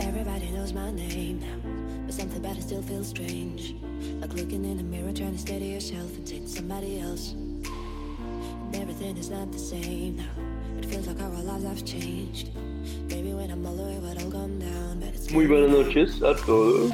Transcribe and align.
Everybody 0.00 0.50
knows 0.50 0.72
my 0.72 0.90
name 0.92 1.40
now, 1.40 2.06
but 2.06 2.14
something 2.14 2.38
about 2.38 2.56
it 2.56 2.62
still 2.62 2.82
feels 2.82 3.08
strange. 3.08 3.74
Like 4.20 4.32
looking 4.32 4.64
in 4.64 4.76
the 4.76 4.82
mirror, 4.82 5.12
trying 5.12 5.32
to 5.32 5.38
steady 5.38 5.66
yourself 5.66 6.16
and 6.16 6.26
to 6.26 6.46
somebody 6.48 7.00
else. 7.00 7.32
And 7.32 8.76
everything 8.76 9.16
is 9.16 9.30
not 9.30 9.50
the 9.52 9.58
same 9.58 10.16
now. 10.16 10.78
It 10.78 10.86
feels 10.86 11.06
like 11.06 11.20
our 11.20 11.30
lives 11.30 11.64
have 11.64 11.84
changed. 11.84 12.50
Maybe 13.08 13.32
when 13.32 13.50
I'm 13.50 13.66
older, 13.66 13.90
it 13.90 14.00
would 14.00 14.22
all 14.22 14.30
gone 14.30 14.58
down, 14.60 15.00
but 15.00 15.08
it's 15.08 15.30
Muy 15.30 15.46
buenas 15.46 15.70
noches 15.70 16.22
a 16.22 16.34
todos. 16.34 16.92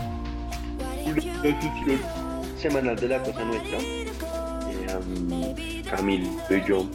Semanal 2.56 2.96
de 2.96 3.08
la 3.08 3.22
cosa 3.22 3.44
nuestra. 3.44 3.78
Eh, 3.80 4.96
um, 4.96 5.84
Camil 5.84 6.28
yo. 6.66 6.88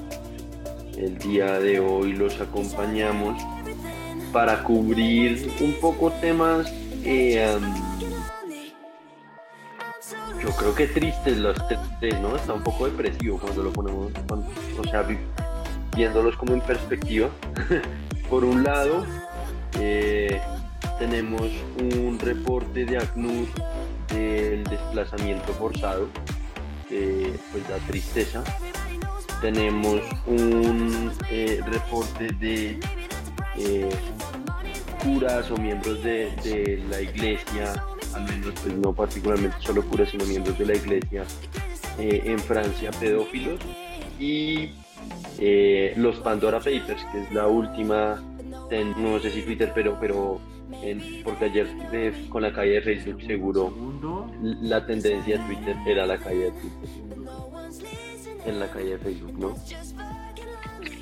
El 0.98 1.18
día 1.20 1.60
de 1.60 1.80
hoy 1.80 2.14
los 2.14 2.42
acompañamos 2.42 3.42
para 4.32 4.64
cubrir 4.64 5.52
un 5.62 5.74
poco 5.80 6.12
temas, 6.12 6.72
eh, 7.04 7.58
um, 7.58 8.00
yo 10.42 10.50
creo 10.56 10.76
que 10.76 10.88
tristes 10.88 11.38
los 11.38 11.58
tres, 12.00 12.20
¿no? 12.22 12.36
Está 12.36 12.54
un 12.54 12.64
poco 12.64 12.86
depresivo 12.86 13.40
cuando 13.40 13.64
lo 13.64 13.72
ponemos, 13.74 14.12
o 14.78 14.84
sea, 14.90 15.02
vi- 15.02 15.18
viéndolos 15.96 16.36
como 16.38 16.54
en 16.54 16.62
perspectiva. 16.62 17.30
Por 18.30 18.44
un 18.46 18.64
lado, 18.64 19.06
eh, 19.80 20.40
tenemos 21.00 21.50
un 21.82 22.20
reporte 22.20 22.86
de 22.86 22.98
ACNUR 22.98 23.48
del 24.10 24.64
desplazamiento 24.66 25.54
forzado, 25.54 26.08
que 26.88 27.34
pues 27.52 27.68
da 27.68 27.78
tristeza. 27.88 28.44
Tenemos 29.42 30.02
un 30.28 31.12
eh, 31.32 31.62
reporte 31.66 32.28
de 32.40 32.80
eh, 33.58 33.90
curas 35.04 35.50
o 35.52 35.58
miembros 35.58 36.04
de, 36.04 36.32
de 36.44 36.84
la 36.90 37.02
iglesia, 37.02 37.84
al 38.14 38.24
menos 38.24 38.54
pues 38.62 38.76
no 38.76 38.94
particularmente 38.94 39.58
solo 39.60 39.84
curas, 39.84 40.10
sino 40.10 40.26
miembros 40.26 40.58
de 40.58 40.66
la 40.66 40.76
iglesia 40.76 41.24
eh, 41.98 42.22
en 42.26 42.40
Francia 42.40 42.92
pedófilos 43.00 43.60
y 44.20 44.72
eh, 45.38 45.94
los 45.98 46.18
Pandora 46.18 46.60
Papers, 46.60 47.06
que 47.12 47.24
es 47.24 47.32
la 47.32 47.48
última, 47.48 48.22
no 48.98 49.20
sé 49.20 49.32
si 49.32 49.42
Twitter, 49.42 49.72
pero, 49.74 49.98
pero 50.00 50.40
porque 51.24 51.46
ayer 51.46 51.68
eh, 51.92 52.28
con 52.30 52.44
la 52.44 52.54
caída 52.54 52.76
de 52.76 52.82
Facebook 52.82 53.22
seguro 53.24 53.74
la 54.42 54.86
tendencia 54.86 55.38
de 55.38 55.44
Twitter 55.46 55.76
era 55.88 56.06
la 56.06 56.18
caída 56.18 56.46
de 56.46 56.52
Twitter 56.52 56.90
en 58.46 58.60
la 58.60 58.68
caída 58.70 58.92
de 58.92 59.00
Facebook, 59.00 59.38
¿no? 59.38 59.56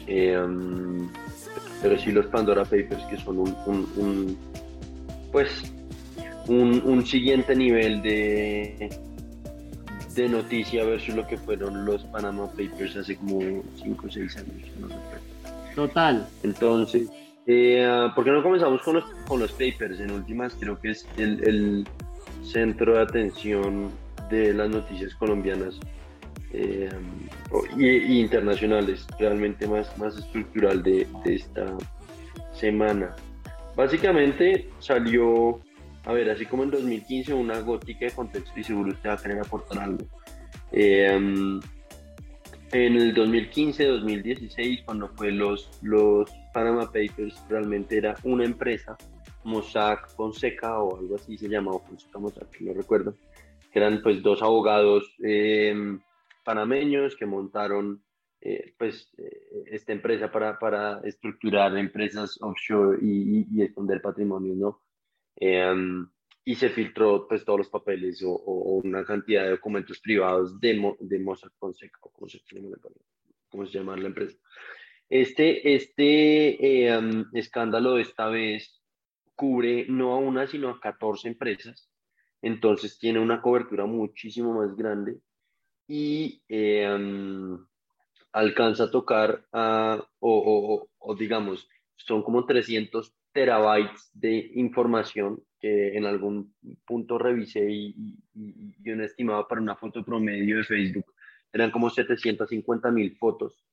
Eh, 0.07 0.37
um, 0.39 1.09
pero 1.81 1.97
sí 1.99 2.11
los 2.11 2.25
Pandora 2.27 2.63
Papers 2.63 3.03
que 3.09 3.17
son 3.17 3.39
un, 3.39 3.55
un- 3.65 3.87
un, 3.97 4.37
pues 5.31 5.49
un, 6.47 6.81
un 6.85 7.05
siguiente 7.05 7.55
nivel 7.55 8.01
de 8.01 8.89
de 10.15 10.27
noticia 10.29 10.83
versus 10.83 11.13
lo 11.13 11.27
que 11.27 11.37
fueron 11.37 11.85
los 11.85 12.03
Panama 12.05 12.47
Papers 12.51 12.95
hace 12.95 13.15
como 13.17 13.61
5 13.83 14.07
o 14.07 14.09
6 14.09 14.37
años, 14.37 14.49
no 14.79 14.87
recuerdo. 14.87 15.21
Total. 15.75 16.27
Entonces, 16.41 17.07
eh, 17.45 17.85
ah, 17.85 18.11
¿por 18.15 18.23
qué 18.25 18.31
no 18.31 18.41
comenzamos 18.41 18.81
con 18.81 18.95
los, 18.95 19.03
con 19.27 19.39
los 19.39 19.51
papers? 19.51 19.99
En 19.99 20.09
últimas, 20.09 20.55
creo 20.59 20.79
que 20.79 20.89
es 20.91 21.07
el, 21.17 21.43
el 21.47 21.87
centro 22.43 22.95
de 22.95 23.01
atención 23.01 23.91
de 24.31 24.53
las 24.55 24.69
noticias 24.71 25.13
colombianas 25.15 25.79
eh, 26.53 26.89
y, 27.77 27.85
y 27.85 28.19
internacionales, 28.21 29.05
realmente 29.19 29.67
más, 29.67 29.97
más 29.97 30.17
estructural 30.17 30.81
de, 30.83 31.07
de 31.23 31.35
esta 31.35 31.77
semana. 32.53 33.15
Básicamente 33.75 34.69
salió, 34.79 35.61
a 36.05 36.13
ver, 36.13 36.29
así 36.31 36.45
como 36.45 36.63
en 36.63 36.71
2015, 36.71 37.33
una 37.33 37.59
gótica 37.59 38.05
de 38.05 38.11
contexto 38.11 38.59
y 38.59 38.63
seguro 38.63 38.89
usted 38.89 39.09
va 39.09 39.13
a 39.13 39.17
querer 39.17 39.39
aportar 39.39 39.79
algo. 39.79 40.05
Eh, 40.71 41.15
um, 41.15 41.59
en 42.71 42.95
el 42.95 43.15
2015-2016, 43.15 44.83
cuando 44.83 45.09
fue 45.09 45.31
los, 45.31 45.69
los 45.81 46.29
Panama 46.53 46.85
Papers, 46.85 47.41
realmente 47.47 47.97
era 47.97 48.15
una 48.23 48.43
empresa, 48.43 48.97
Mossack 49.43 50.09
Fonseca 50.09 50.79
o 50.79 50.97
algo 50.97 51.15
así 51.15 51.37
se 51.37 51.47
llamaba, 51.47 51.79
Fonseca 51.79 52.19
Mossack, 52.19 52.59
no 52.61 52.73
recuerdo, 52.73 53.15
que 53.71 53.79
eran 53.79 54.01
pues 54.01 54.21
dos 54.21 54.41
abogados 54.41 55.15
eh, 55.23 55.97
panameños 56.47 57.17
que 57.17 57.25
montaron 57.25 58.03
eh, 58.41 58.73
pues 58.79 59.13
eh, 59.17 59.65
esta 59.77 59.91
empresa 59.93 60.31
para, 60.31 60.57
para 60.59 61.01
estructurar 61.03 61.77
empresas 61.77 62.37
offshore 62.41 62.99
y, 63.01 63.39
y- 63.41 63.47
y 63.53 63.63
esconder 63.63 64.01
patrimonio, 64.01 64.53
¿no? 64.55 64.83
Eh, 65.35 65.73
y 66.45 66.55
se 66.55 66.69
filtró 66.69 67.27
pues 67.27 67.43
todos 67.43 67.59
los 67.59 67.69
papeles 67.69 68.23
o, 68.23 68.31
o- 68.31 68.75
una 68.83 69.03
cantidad 69.03 69.43
de 69.43 69.51
documentos 69.51 69.99
privados 69.99 70.59
de, 70.61 70.95
de 71.01 71.19
Mossack 71.19 71.53
Fonseca, 71.59 71.99
o 72.03 72.11
como 72.11 72.29
se 72.29 72.39
se 72.39 73.77
llama 73.79 73.97
la 73.97 74.07
empresa. 74.07 74.37
Este, 75.09 75.75
este 75.75 76.97
um, 76.97 77.25
escándalo 77.33 77.95
de 77.95 78.03
esta 78.03 78.27
vez 78.29 78.81
cubre 79.35 79.85
no 79.89 80.13
a 80.13 80.17
una, 80.19 80.47
sino 80.47 80.69
a 80.69 80.79
14 80.79 81.27
empresas, 81.29 81.89
entonces 82.41 82.97
tiene 82.99 83.19
una 83.19 83.41
cobertura 83.41 83.85
muchísimo 83.85 84.53
más 84.53 84.75
grande 84.75 85.19
y 85.87 86.41
eh, 86.49 86.87
alcanza 88.33 88.83
a 88.85 88.91
tocar 88.91 89.45
a, 89.51 90.03
o, 90.19 90.31
o- 90.31 90.89
o- 90.99 91.15
digamos, 91.15 91.67
son 91.95 92.23
como 92.23 92.45
300 92.45 93.13
terabytes 93.33 94.09
de 94.13 94.51
información 94.55 95.43
que 95.59 95.97
en 95.97 96.05
algún 96.05 96.53
punto 96.85 97.17
revisé 97.17 97.69
y, 97.71 97.87
y, 97.97 98.19
y- 98.35 98.75
y 98.83 98.91
un 98.91 99.01
estimado 99.01 99.47
para 99.47 99.61
una 99.61 99.75
foto 99.75 100.03
promedio 100.03 100.57
de 100.57 100.63
Facebook 100.63 101.05
eran 101.51 101.71
como 101.71 101.89
750 101.89 102.91
mil 102.91 103.15
fotos 103.17 103.65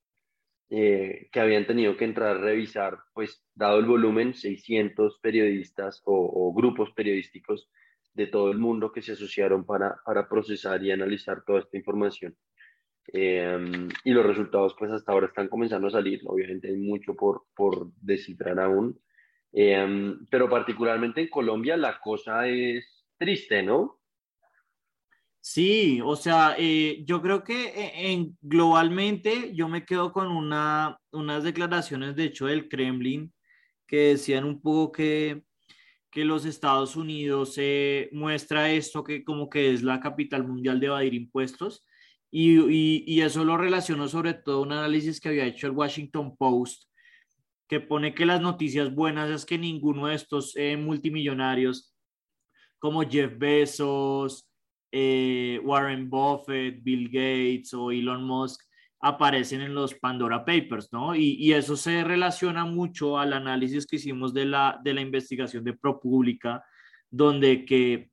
eh, 0.69 1.29
que 1.31 1.39
habían 1.39 1.67
tenido 1.67 1.95
que 1.97 2.05
entrar 2.05 2.37
a 2.37 2.39
revisar, 2.41 2.97
pues 3.13 3.43
dado 3.53 3.79
el 3.79 3.85
volumen, 3.85 4.33
600 4.33 5.19
periodistas 5.21 6.01
o, 6.05 6.13
o 6.15 6.53
grupos 6.53 6.91
periodísticos 6.93 7.69
de 8.15 8.27
todo 8.27 8.51
el 8.51 8.57
mundo 8.57 8.91
que 8.91 9.01
se 9.03 9.11
asociaron 9.13 9.65
para, 9.65 9.97
para 10.05 10.27
procesar 10.27 10.83
y 10.83 10.91
analizar 10.91 11.43
toda 11.45 11.59
esta 11.59 11.77
información. 11.77 12.35
Eh, 13.13 13.89
y 14.03 14.11
los 14.11 14.25
resultados 14.25 14.75
pues 14.79 14.91
hasta 14.91 15.11
ahora 15.11 15.27
están 15.27 15.47
comenzando 15.49 15.87
a 15.87 15.91
salir, 15.91 16.21
obviamente 16.25 16.69
hay 16.69 16.77
mucho 16.77 17.13
por, 17.15 17.43
por 17.55 17.91
descifrar 18.01 18.59
aún, 18.59 18.99
Eh, 19.57 19.87
pero 20.29 20.49
particularmente 20.49 21.21
en 21.21 21.29
Colombia 21.29 21.77
la 21.77 21.99
cosa 22.01 22.47
es 22.47 23.05
triste, 23.17 23.63
¿no? 23.63 24.01
Sí, 25.39 26.01
o 26.03 26.15
sea, 26.15 26.55
eh, 26.57 27.03
yo 27.05 27.21
creo 27.21 27.43
que 27.43 27.67
e- 27.67 28.11
en, 28.11 28.37
globalmente 28.41 29.53
yo 29.55 29.67
me 29.69 29.85
quedo 29.85 30.11
con 30.11 30.27
una, 30.27 30.97
unas 31.11 31.43
declaraciones, 31.43 32.15
de 32.15 32.25
hecho, 32.25 32.47
del 32.47 32.67
Kremlin, 32.67 33.31
que 33.87 33.97
decían 34.15 34.43
un 34.45 34.61
poco 34.61 34.91
que, 34.91 35.44
que 36.15 36.23
los 36.23 36.45
Estados 36.45 36.95
Unidos 36.95 37.55
eh, 37.57 38.07
muestra 38.13 38.71
esto 38.71 39.03
que 39.03 39.25
como 39.25 39.49
que 39.49 39.73
es 39.73 39.83
la 39.83 39.99
capital 39.99 40.47
mundial 40.47 40.79
de 40.79 40.85
evadir 40.85 41.13
impuestos, 41.13 41.85
y, 42.31 42.57
y, 43.05 43.21
eso 43.21 43.43
lo 43.43 43.57
relacionó 43.57 44.07
sobre 44.07 44.33
todo 44.33 44.61
un 44.61 44.71
análisis 44.71 45.19
que 45.19 45.27
había 45.29 45.45
hecho 45.45 45.67
el 45.67 45.73
Washington 45.73 46.37
Post, 46.37 46.85
que 47.67 47.81
pone 47.81 48.13
que 48.13 48.25
las 48.25 48.39
noticias 48.39 48.95
buenas 48.95 49.29
es 49.29 49.45
que 49.45 49.57
ninguno 49.57 50.07
de 50.07 50.15
estos 50.15 50.55
eh, 50.55 50.77
multimillonarios 50.77 51.93
como 52.79 53.01
Jeff 53.03 53.37
Bezos, 53.37 54.49
eh, 54.93 55.59
Warren 55.65 56.09
Buffett, 56.09 56.81
Bill 56.81 57.09
Gates 57.09 57.73
o 57.73 57.91
Elon 57.91 58.23
Musk 58.23 58.64
aparecen 59.05 59.61
en 59.61 59.75
los 59.75 59.93
Pandora 59.93 60.43
Papers, 60.43 60.91
¿no? 60.91 61.15
Y, 61.15 61.53
eso 61.53 61.77
se 61.77 62.03
relaciona 62.03 62.65
mucho 62.65 63.19
al 63.19 63.33
análisis 63.33 63.85
que 63.85 63.97
hicimos 63.97 64.33
de 64.33 64.45
la, 64.45 64.79
de 64.83 64.95
la 64.95 65.01
investigación 65.01 65.63
de 65.63 65.73
ProPublica, 65.73 66.63
donde 67.11 67.65
que, 67.65 68.09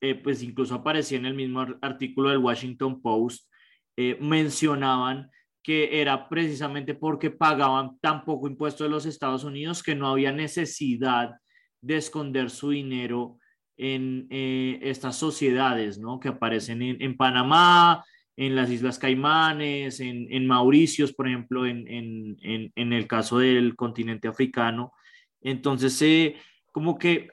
eh, 0.00 0.16
pues 0.16 0.42
incluso 0.42 0.74
aparecía 0.74 1.18
en 1.18 1.26
el 1.26 1.34
mismo 1.34 1.60
ar- 1.60 1.78
artículo 1.80 2.30
del 2.30 2.38
Washington 2.38 3.00
Post, 3.00 3.48
eh, 3.96 4.18
mencionaban 4.20 5.30
que 5.62 6.00
era 6.00 6.28
precisamente 6.28 6.94
porque 6.94 7.30
pagaban 7.30 7.96
tan 8.00 8.24
poco 8.24 8.48
impuesto 8.48 8.82
de 8.82 8.90
los 8.90 9.06
Estados 9.06 9.44
Unidos 9.44 9.80
que 9.80 9.94
no 9.94 10.08
había 10.08 10.32
necesidad 10.32 11.36
de 11.80 11.96
esconder 11.98 12.50
su 12.50 12.70
dinero 12.70 13.38
en 13.76 14.26
eh, 14.28 14.80
estas 14.82 15.14
sociedades, 15.14 15.98
¿no? 15.98 16.18
Que 16.18 16.30
aparecen 16.30 16.82
en, 16.82 17.00
en 17.00 17.16
Panamá, 17.16 18.04
en 18.36 18.56
las 18.56 18.70
Islas 18.70 18.98
Caimanes, 18.98 20.00
en, 20.00 20.26
en 20.30 20.46
Mauricios, 20.46 21.12
por 21.12 21.28
ejemplo, 21.28 21.66
en, 21.66 21.86
en, 21.88 22.72
en, 22.74 22.92
el 22.92 23.06
caso 23.06 23.38
del 23.38 23.76
continente 23.76 24.28
africano. 24.28 24.92
Entonces, 25.40 26.00
eh, 26.02 26.36
como 26.72 26.98
que 26.98 27.28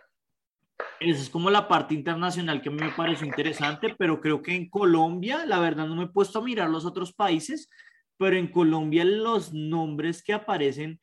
esa 0.99 1.21
es 1.21 1.29
como 1.29 1.49
la 1.49 1.67
parte 1.67 1.93
internacional 1.93 2.61
que 2.61 2.69
a 2.69 2.71
mí 2.71 2.81
me 2.81 2.91
pareció 2.91 3.25
interesante, 3.25 3.95
pero 3.97 4.19
creo 4.19 4.41
que 4.41 4.55
en 4.55 4.69
Colombia, 4.69 5.45
la 5.45 5.59
verdad 5.59 5.87
no 5.87 5.95
me 5.95 6.03
he 6.03 6.07
puesto 6.07 6.39
a 6.39 6.43
mirar 6.43 6.69
los 6.69 6.85
otros 6.85 7.13
países, 7.13 7.69
pero 8.17 8.35
en 8.35 8.47
Colombia 8.47 9.05
los 9.05 9.53
nombres 9.53 10.21
que 10.21 10.33
aparecen 10.33 10.99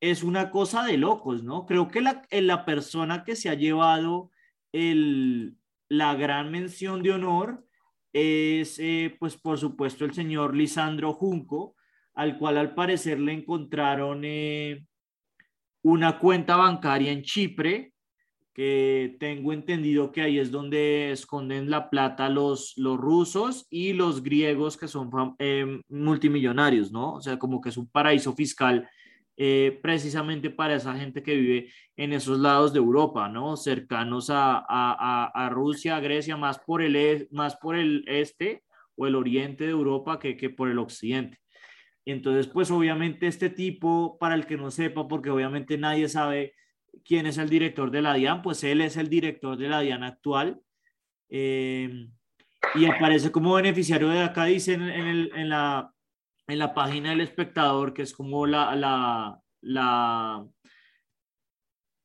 es 0.00 0.22
una 0.22 0.50
cosa 0.50 0.84
de 0.84 0.98
locos, 0.98 1.42
¿no? 1.42 1.66
Creo 1.66 1.88
que 1.88 2.00
la, 2.00 2.22
la 2.30 2.64
persona 2.64 3.24
que 3.24 3.34
se 3.34 3.48
ha 3.48 3.54
llevado 3.54 4.30
el, 4.72 5.56
la 5.88 6.14
gran 6.14 6.50
mención 6.50 7.02
de 7.02 7.12
honor 7.12 7.66
es, 8.14 8.78
eh, 8.78 9.14
pues 9.18 9.36
por 9.36 9.58
supuesto, 9.58 10.04
el 10.04 10.14
señor 10.14 10.54
Lisandro 10.54 11.12
Junco, 11.12 11.74
al 12.14 12.38
cual 12.38 12.58
al 12.58 12.74
parecer 12.74 13.18
le 13.18 13.32
encontraron 13.32 14.22
eh, 14.24 14.86
una 15.82 16.18
cuenta 16.18 16.56
bancaria 16.56 17.10
en 17.10 17.22
Chipre, 17.22 17.92
que 18.54 19.16
tengo 19.18 19.52
entendido 19.52 20.12
que 20.12 20.22
ahí 20.22 20.38
es 20.38 20.52
donde 20.52 21.10
esconden 21.10 21.68
la 21.70 21.90
plata 21.90 22.28
los, 22.28 22.74
los 22.76 22.96
rusos 22.96 23.66
y 23.68 23.94
los 23.94 24.22
griegos 24.22 24.76
que 24.76 24.86
son 24.86 25.10
eh, 25.40 25.80
multimillonarios, 25.88 26.92
¿no? 26.92 27.14
O 27.14 27.20
sea, 27.20 27.36
como 27.36 27.60
que 27.60 27.70
es 27.70 27.76
un 27.76 27.88
paraíso 27.88 28.32
fiscal 28.32 28.88
eh, 29.36 29.78
precisamente 29.82 30.50
para 30.50 30.76
esa 30.76 30.94
gente 30.94 31.22
que 31.22 31.34
vive 31.34 31.72
en 31.96 32.12
esos 32.12 32.38
lados 32.38 32.72
de 32.72 32.78
Europa, 32.78 33.28
¿no? 33.28 33.56
Cercanos 33.56 34.30
a, 34.30 34.64
a, 34.68 35.30
a 35.34 35.48
Rusia, 35.48 35.96
a 35.96 36.00
Grecia, 36.00 36.36
más 36.36 36.58
por, 36.58 36.82
el, 36.82 36.96
e, 36.96 37.28
más 37.30 37.56
por 37.56 37.76
el 37.76 38.04
este 38.06 38.62
o 38.96 39.06
el 39.06 39.14
oriente 39.14 39.64
de 39.64 39.70
Europa 39.70 40.18
que, 40.18 40.36
que 40.36 40.50
por 40.50 40.70
el 40.70 40.78
occidente. 40.78 41.38
Entonces, 42.04 42.46
pues 42.46 42.70
obviamente 42.70 43.26
este 43.26 43.50
tipo, 43.50 44.18
para 44.18 44.34
el 44.34 44.46
que 44.46 44.56
no 44.56 44.70
sepa, 44.70 45.08
porque 45.08 45.30
obviamente 45.30 45.78
nadie 45.78 46.08
sabe 46.08 46.54
quién 47.04 47.26
es 47.26 47.38
el 47.38 47.48
director 47.48 47.90
de 47.90 48.02
la 48.02 48.14
DIAN, 48.14 48.42
pues 48.42 48.62
él 48.62 48.80
es 48.80 48.96
el 48.96 49.08
director 49.08 49.56
de 49.56 49.68
la 49.68 49.80
DIAN 49.80 50.04
actual. 50.04 50.60
Eh, 51.30 52.08
y 52.74 52.84
aparece 52.86 53.30
como 53.30 53.54
beneficiario 53.54 54.08
de 54.08 54.22
acá, 54.22 54.44
dice 54.44 54.74
en, 54.74 54.82
en, 54.82 55.48
la, 55.48 55.93
en 56.46 56.58
la 56.58 56.74
página 56.74 57.10
del 57.10 57.20
espectador, 57.20 57.94
que 57.94 58.02
es 58.02 58.12
como 58.12 58.46
la, 58.46 58.74
la, 58.76 59.40
la 59.62 60.46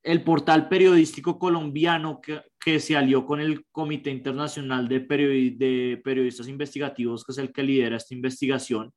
el 0.04 0.24
portal 0.24 0.70
periodístico 0.70 1.38
colombiano 1.38 2.22
que, 2.22 2.42
que, 2.60 2.80
se 2.80 2.96
alió 2.96 3.26
con 3.26 3.40
el 3.42 3.66
Comité 3.72 4.10
Internacional 4.12 4.88
de, 4.88 5.00
de 5.00 6.02
Periodistas 6.04 6.48
Investigativos, 6.48 7.24
que 7.24 7.34
es 7.34 7.38
el 7.38 7.52
que 7.52 7.64
lidera 7.64 7.98
esta 7.98 8.16
investigación 8.16 8.94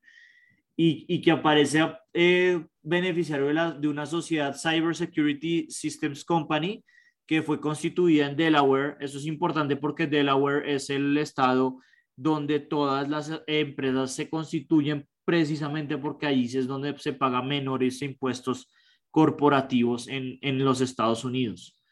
y, 0.77 1.21
que 1.21 1.31
aparece 1.31 1.81
eh, 2.13 2.65
beneficiario 2.83 3.47
de, 3.47 3.55
la, 3.55 3.73
de 3.73 3.89
una 3.89 4.07
sociedad 4.07 4.57
Cyber 4.57 4.95
Security 4.95 5.67
Systems 5.69 6.25
Company 6.25 6.85
que 7.27 7.43
fue 7.43 7.61
constituida 7.61 8.27
en 8.27 8.37
Delaware. 8.37 8.97
Eso 9.01 9.19
es 9.19 9.27
importante 9.27 9.77
porque 9.77 10.07
Delaware 10.07 10.75
es 10.75 10.91
el 10.91 11.17
estado 11.19 11.79
donde 12.17 12.61
todas 12.61 13.09
las 13.09 13.43
empresas 13.47 14.15
se 14.15 14.29
constituyen 14.29 15.07
precisamente 15.25 15.99
porque 15.99 16.27
allí 16.27 16.45
es 16.45 16.67
donde 16.67 16.97
se 16.99 17.13
pagan 17.13 17.49
menores 17.49 18.03
impuestos 18.03 18.71
corporativos 19.11 20.09
en, 20.09 20.39
en 20.43 20.65
los 20.65 20.81
Estados 20.81 21.25
Unidos. 21.25 21.83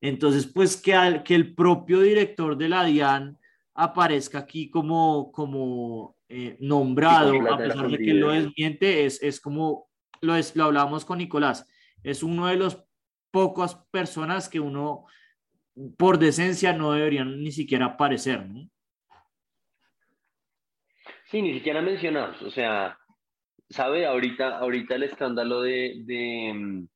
Entonces, 0.00 0.46
pues 0.46 0.76
que, 0.76 0.94
al, 0.94 1.22
que 1.22 1.34
el 1.34 1.54
propio 1.54 2.00
director 2.00 2.56
de 2.56 2.68
la 2.68 2.84
DIAN 2.84 3.38
aparezca 3.74 4.38
aquí 4.38 4.70
como, 4.70 5.30
como 5.30 6.16
eh, 6.28 6.56
nombrado, 6.60 7.34
a 7.52 7.58
pesar 7.58 7.90
de 7.90 7.98
que 7.98 8.14
lo 8.14 8.30
desmiente, 8.30 9.04
es, 9.04 9.22
es 9.22 9.40
como 9.40 9.88
lo, 10.20 10.34
es, 10.36 10.56
lo 10.56 10.64
hablábamos 10.64 11.04
con 11.04 11.18
Nicolás, 11.18 11.66
es 12.02 12.22
uno 12.22 12.46
de 12.46 12.56
los 12.56 12.82
pocas 13.30 13.76
personas 13.90 14.48
que 14.48 14.60
uno 14.60 15.04
por 15.96 16.18
decencia 16.18 16.72
no 16.72 16.92
deberían 16.92 17.42
ni 17.42 17.52
siquiera 17.52 17.86
aparecer, 17.86 18.48
¿no? 18.48 18.68
Sí, 21.30 21.42
ni 21.42 21.54
siquiera 21.54 21.80
mencionados, 21.80 22.42
o 22.42 22.50
sea, 22.50 22.98
sabe, 23.68 24.04
ahorita, 24.04 24.58
ahorita 24.58 24.96
el 24.96 25.04
escándalo 25.04 25.62
de, 25.62 26.02
de, 26.04 26.88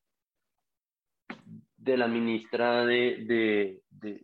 de 1.77 1.97
la 1.97 2.07
ministra 2.09 2.85
de, 2.85 3.81
de, 3.91 4.21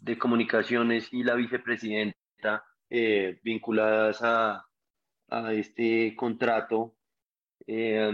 de, 0.00 0.18
comunicaciones 0.18 1.12
y 1.12 1.22
la 1.22 1.36
vicepresidenta 1.36 2.64
eh, 2.90 3.38
vinculadas 3.44 4.22
a, 4.22 4.66
a, 5.28 5.52
este 5.52 6.16
contrato. 6.16 6.96
Eh, 7.64 8.12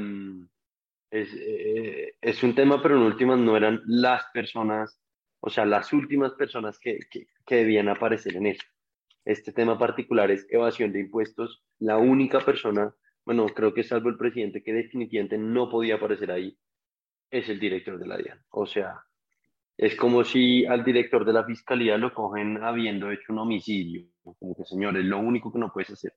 es, 1.10 1.34
eh, 1.34 2.16
es, 2.20 2.42
un 2.42 2.54
tema, 2.54 2.82
pero 2.82 2.96
en 2.96 3.02
últimas 3.02 3.38
no 3.38 3.56
eran 3.56 3.80
las 3.86 4.24
personas, 4.34 5.00
o 5.40 5.48
sea, 5.48 5.64
las 5.64 5.90
últimas 5.94 6.32
personas 6.34 6.78
que, 6.78 6.98
que, 7.10 7.28
que 7.46 7.56
debían 7.56 7.88
aparecer 7.88 8.36
en 8.36 8.46
eso. 8.48 8.66
Este 9.24 9.52
tema 9.52 9.78
particular 9.78 10.30
es 10.30 10.46
evasión 10.50 10.92
de 10.92 11.00
impuestos. 11.00 11.62
La 11.78 11.98
única 11.98 12.40
persona, 12.40 12.94
bueno, 13.24 13.46
creo 13.46 13.74
que 13.74 13.84
salvo 13.84 14.08
el 14.08 14.16
presidente, 14.16 14.62
que 14.62 14.72
definitivamente 14.72 15.38
no 15.38 15.68
podía 15.68 15.96
aparecer 15.96 16.30
ahí, 16.30 16.58
es 17.30 17.48
el 17.48 17.60
director 17.60 17.98
de 17.98 18.06
la 18.06 18.16
DIAN. 18.16 18.42
O 18.50 18.66
sea, 18.66 19.04
es 19.76 19.96
como 19.96 20.24
si 20.24 20.66
al 20.66 20.84
director 20.84 21.24
de 21.24 21.32
la 21.32 21.44
fiscalía 21.44 21.96
lo 21.96 22.12
cogen 22.12 22.62
habiendo 22.62 23.10
hecho 23.10 23.32
un 23.32 23.38
homicidio. 23.38 24.06
Como 24.38 24.54
que, 24.54 24.64
señores, 24.64 25.04
lo 25.04 25.18
único 25.18 25.52
que 25.52 25.58
no 25.58 25.72
puedes 25.72 25.90
hacer. 25.90 26.14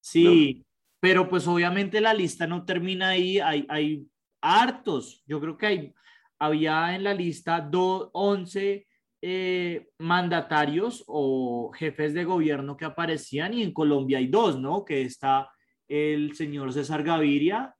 Sí, 0.00 0.64
pero 1.00 1.28
pues 1.28 1.46
obviamente 1.46 2.00
la 2.00 2.14
lista 2.14 2.46
no 2.46 2.64
termina 2.64 3.10
ahí. 3.10 3.38
Hay, 3.38 3.66
hay 3.68 4.06
hartos. 4.40 5.22
Yo 5.26 5.40
creo 5.40 5.58
que 5.58 5.66
hay, 5.66 5.94
había 6.38 6.94
en 6.94 7.04
la 7.04 7.12
lista 7.12 7.60
do, 7.60 8.10
11 8.14 8.87
eh, 9.20 9.88
mandatarios 9.98 11.04
o 11.06 11.72
jefes 11.72 12.14
de 12.14 12.24
gobierno 12.24 12.76
que 12.76 12.84
aparecían 12.84 13.54
y 13.54 13.62
en 13.62 13.72
Colombia 13.72 14.18
hay 14.18 14.28
dos, 14.28 14.60
¿no? 14.60 14.84
Que 14.84 15.02
está 15.02 15.50
el 15.88 16.34
señor 16.34 16.72
César 16.72 17.02
Gaviria 17.02 17.74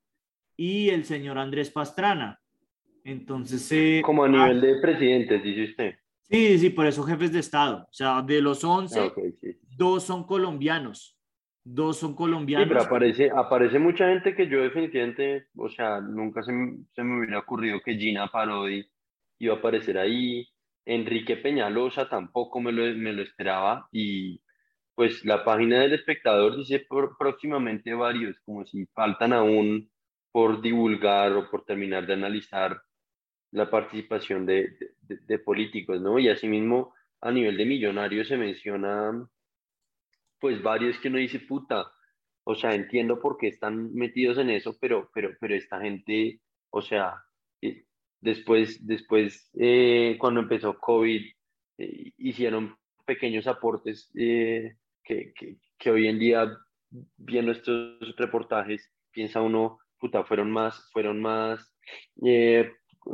y 0.56 0.88
el 0.90 1.04
señor 1.04 1.38
Andrés 1.38 1.70
Pastrana. 1.70 2.40
Entonces... 3.04 3.70
Eh, 3.70 4.02
Como 4.04 4.24
a 4.24 4.28
nivel 4.28 4.58
ah, 4.58 4.66
de 4.66 4.80
presidentes, 4.80 5.42
dice 5.42 5.64
usted. 5.64 5.94
Sí, 6.28 6.58
sí, 6.58 6.70
por 6.70 6.86
eso 6.86 7.04
jefes 7.04 7.32
de 7.32 7.38
Estado. 7.38 7.86
O 7.88 7.92
sea, 7.92 8.20
de 8.22 8.42
los 8.42 8.62
11, 8.64 9.00
ah, 9.00 9.12
dos 9.76 10.02
son 10.02 10.24
colombianos. 10.24 11.16
Dos 11.64 11.98
son 11.98 12.14
colombianos. 12.14 12.66
Sí, 12.66 12.74
pero 12.74 12.82
aparece, 12.84 13.30
aparece 13.30 13.78
mucha 13.78 14.08
gente 14.08 14.34
que 14.34 14.48
yo 14.48 14.60
definitivamente, 14.60 15.46
o 15.56 15.68
sea, 15.68 16.00
nunca 16.00 16.42
se, 16.42 16.52
se 16.94 17.04
me 17.04 17.18
hubiera 17.18 17.38
ocurrido 17.38 17.80
que 17.80 17.94
Gina 17.94 18.26
Parodi 18.26 18.84
iba 19.38 19.54
a 19.54 19.58
aparecer 19.58 19.98
ahí. 19.98 20.46
Enrique 20.88 21.36
Peñalosa 21.36 22.08
tampoco 22.08 22.60
me 22.60 22.72
lo, 22.72 23.22
esperaba. 23.22 23.88
Y 23.92 24.40
pues 24.94 25.22
la 25.24 25.44
página 25.44 25.80
del 25.80 25.92
espectador 25.92 26.56
dice 26.56 26.86
próximamente 27.18 27.92
varios, 27.92 28.40
como 28.40 28.64
si 28.64 28.86
faltan 28.86 29.34
aún 29.34 29.90
por 30.32 30.62
divulgar 30.62 31.32
o 31.32 31.50
por 31.50 31.64
terminar 31.66 32.06
de 32.06 32.14
analizar 32.14 32.80
la 33.50 33.70
participación 33.70 34.46
de, 34.46 34.68
políticos, 35.44 36.00
¿no? 36.00 36.18
Y 36.18 36.28
asimismo, 36.30 36.94
a 37.20 37.30
nivel 37.32 37.58
de 37.58 37.66
millonarios 37.66 38.28
se 38.28 38.38
menciona, 38.38 39.28
pues 40.40 40.62
varios 40.62 40.98
que 40.98 41.08
uno 41.08 41.18
dice, 41.18 41.40
puta, 41.40 41.92
o 42.44 42.54
sea, 42.54 42.74
entiendo 42.74 43.20
por 43.20 43.36
qué 43.36 43.48
están 43.48 43.92
metidos 43.94 44.38
en 44.38 44.50
eso, 44.50 44.76
pero, 44.80 45.10
pero, 45.12 45.30
pero 45.38 45.54
esta 45.54 45.80
gente, 45.80 46.40
o 46.70 46.80
sea, 46.80 47.24
después, 48.20 48.86
después 48.86 49.50
eh, 49.54 50.16
cuando 50.18 50.40
empezó 50.40 50.78
COVID, 50.78 51.22
eh, 51.78 52.12
hicieron 52.18 52.76
pequeños 53.04 53.46
aportes 53.46 54.10
que, 54.14 54.76
que, 55.04 55.32
que, 55.78 55.90
hoy 55.90 56.08
en 56.08 56.18
día, 56.18 56.56
viendo 57.16 57.52
estos 57.52 58.16
reportajes, 58.16 58.92
piensa 59.10 59.40
uno, 59.40 59.78
puta, 59.98 60.24
fueron 60.24 60.50
más, 60.50 60.90
fueron 60.92 61.20
más 61.20 61.74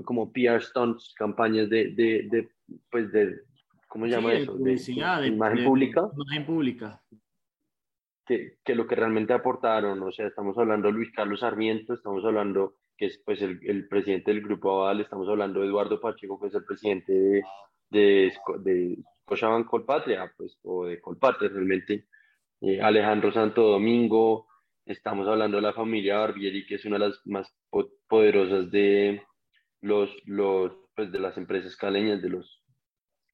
como 0.04 0.32
PR 0.32 0.60
stunts, 0.60 1.14
campañas 1.14 1.68
de, 1.70 1.90
de, 1.90 2.26
de 2.30 2.48
pues 2.90 3.12
de, 3.12 3.40
¿cómo 3.88 4.06
se 4.06 4.12
llama 4.12 4.32
eso? 4.32 4.54
De, 4.54 4.74
imagen 5.26 5.64
pública. 5.64 6.02
Imagen 6.14 6.46
pública. 6.46 7.02
Que, 8.26 8.56
que, 8.64 8.74
lo 8.74 8.86
que 8.86 8.94
realmente 8.94 9.34
aportaron, 9.34 10.02
o 10.02 10.10
sea, 10.10 10.26
estamos 10.26 10.56
hablando 10.56 10.88
de 10.88 10.94
Luis 10.94 11.12
Carlos 11.12 11.40
Sarmiento, 11.40 11.92
estamos 11.92 12.24
hablando 12.24 12.76
que 12.96 13.06
es 13.06 13.18
pues 13.24 13.42
el, 13.42 13.60
el 13.64 13.88
presidente 13.88 14.32
del 14.32 14.42
Grupo 14.42 14.82
Aval, 14.82 15.00
estamos 15.00 15.28
hablando 15.28 15.60
de 15.60 15.66
Eduardo 15.66 16.00
Pacheco, 16.00 16.40
que 16.40 16.48
es 16.48 16.54
el 16.54 16.64
presidente 16.64 17.12
de, 17.12 17.42
de, 17.90 18.32
de 18.60 18.98
Scotiabank 19.22 19.66
Colpatria, 19.66 20.32
pues, 20.36 20.58
o 20.62 20.86
de 20.86 21.00
Colpatria 21.00 21.48
realmente, 21.48 22.06
eh, 22.60 22.80
Alejandro 22.80 23.32
Santo 23.32 23.62
Domingo, 23.62 24.46
estamos 24.86 25.26
hablando 25.28 25.56
de 25.56 25.62
la 25.62 25.72
familia 25.72 26.18
Barbieri, 26.18 26.66
que 26.66 26.76
es 26.76 26.84
una 26.84 26.98
de 26.98 27.08
las 27.08 27.20
más 27.26 27.54
poderosas 28.08 28.70
de, 28.70 29.22
los, 29.80 30.10
los 30.24 30.72
pues 30.94 31.10
de 31.10 31.18
las 31.18 31.36
empresas 31.36 31.76
caleñas, 31.76 32.22
de 32.22 32.28
los 32.28 32.62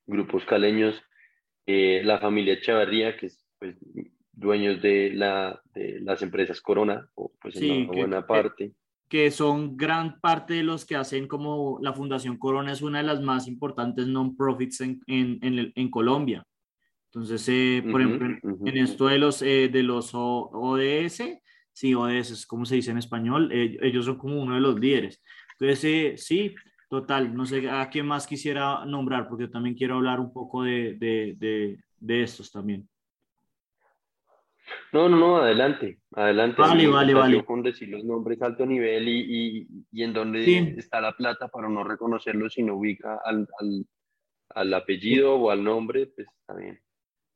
grupos 0.06 0.44
caleños, 0.44 1.00
eh, 1.66 2.02
la 2.04 2.18
familia 2.18 2.54
Echeverría, 2.54 3.16
que 3.16 3.26
es 3.26 3.46
pues, 3.58 3.76
dueños 4.32 4.80
de, 4.80 5.12
la, 5.12 5.62
de 5.74 6.00
las 6.00 6.22
empresas 6.22 6.60
Corona, 6.60 7.08
o 7.14 7.32
pues 7.40 7.56
en 7.56 7.88
una 7.88 7.92
buena 7.92 8.26
parte. 8.26 8.74
Que, 9.10 9.30
son 9.30 9.76
gran 9.76 10.20
parte 10.20 10.54
de 10.54 10.62
los 10.62 10.86
que 10.86 10.96
hacen 10.96 11.28
como 11.28 11.78
la 11.82 11.92
Fundación 11.92 12.38
Corona 12.38 12.72
es 12.72 12.80
una 12.80 12.98
de 12.98 13.04
las 13.04 13.20
más 13.20 13.46
importantes 13.48 14.06
non-profits 14.06 14.80
en, 14.80 15.00
en, 15.06 15.38
en, 15.42 15.72
en, 15.74 15.90
Colombia. 15.90 16.46
Entonces, 17.06 17.46
eh, 17.48 17.82
por 17.90 18.00
ejemplo, 18.00 18.56
en, 18.64 18.76
esto 18.78 19.08
de 19.08 19.18
los, 19.18 19.42
eh, 19.42 19.68
de 19.68 19.82
los 19.82 20.12
ODS, 20.14 21.40
Sí, 21.80 21.94
ODS 21.94 22.30
es 22.32 22.46
como 22.46 22.66
se 22.66 22.74
dice 22.74 22.90
en 22.90 22.98
español. 22.98 23.50
Eh, 23.50 23.78
ellos 23.80 24.04
son 24.04 24.18
como 24.18 24.38
uno 24.42 24.54
de 24.54 24.60
los 24.60 24.78
líderes. 24.78 25.22
Entonces, 25.58 25.84
eh, 25.84 26.14
sí, 26.18 26.54
total. 26.90 27.34
No 27.34 27.46
sé 27.46 27.70
a 27.70 27.88
quién 27.88 28.06
más 28.06 28.26
quisiera 28.26 28.84
nombrar, 28.84 29.26
porque 29.26 29.44
yo 29.44 29.50
también 29.50 29.74
quiero 29.74 29.96
hablar 29.96 30.20
un 30.20 30.30
poco 30.30 30.62
de, 30.62 30.96
de, 30.98 31.36
de, 31.38 31.82
de 31.98 32.22
estos 32.22 32.52
también. 32.52 32.86
No, 34.92 35.08
no, 35.08 35.16
no, 35.16 35.36
adelante, 35.36 35.98
adelante. 36.12 36.60
Vale, 36.60 36.88
vale, 36.88 37.14
vale. 37.14 37.44
Con 37.44 37.62
decir 37.62 37.88
los 37.88 38.04
nombres 38.04 38.42
alto 38.42 38.66
nivel 38.66 39.08
y, 39.08 39.20
y, 39.20 39.66
y 39.92 40.02
en 40.02 40.12
dónde 40.12 40.74
está 40.76 41.00
la 41.00 41.12
plata 41.12 41.48
para 41.48 41.68
no 41.68 41.84
reconocerlo 41.84 42.50
si 42.50 42.62
no 42.62 42.74
ubica 42.74 43.20
al, 43.24 43.46
al, 43.60 43.86
al 44.50 44.74
apellido 44.74 45.34
o 45.36 45.50
al 45.50 45.62
nombre, 45.62 46.06
pues 46.06 46.26
está 46.28 46.54
bien. 46.54 46.80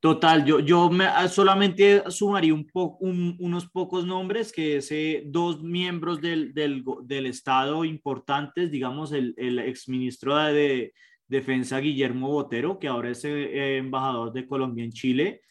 Total, 0.05 0.45
yo, 0.45 0.59
yo 0.59 0.89
me, 0.91 1.05
ah, 1.05 1.27
solamente 1.27 2.03
sumaría 2.09 2.53
un 2.53 2.67
po, 2.67 2.97
unos 2.99 3.67
pocos 3.69 4.05
nombres, 4.05 4.51
que 4.51 4.77
es 4.77 4.93
dos 5.25 5.63
miembros 5.63 6.21
del, 6.21 6.53
del, 6.53 6.83
del, 7.05 7.25
Estado 7.25 7.83
importantes, 7.85 8.69
digamos, 8.69 9.13
el, 9.13 9.33
el 9.35 9.57
exministro 9.57 10.35
de 10.37 10.93
Defensa 11.27 11.79
Guillermo 11.79 12.29
Botero, 12.29 12.77
que 12.77 12.87
ahora 12.87 13.09
es 13.09 13.25
eh, 13.25 13.77
embajador 13.77 14.31
de 14.31 14.45
Colombia 14.45 14.83
en 14.83 14.91
Chile, 14.91 15.41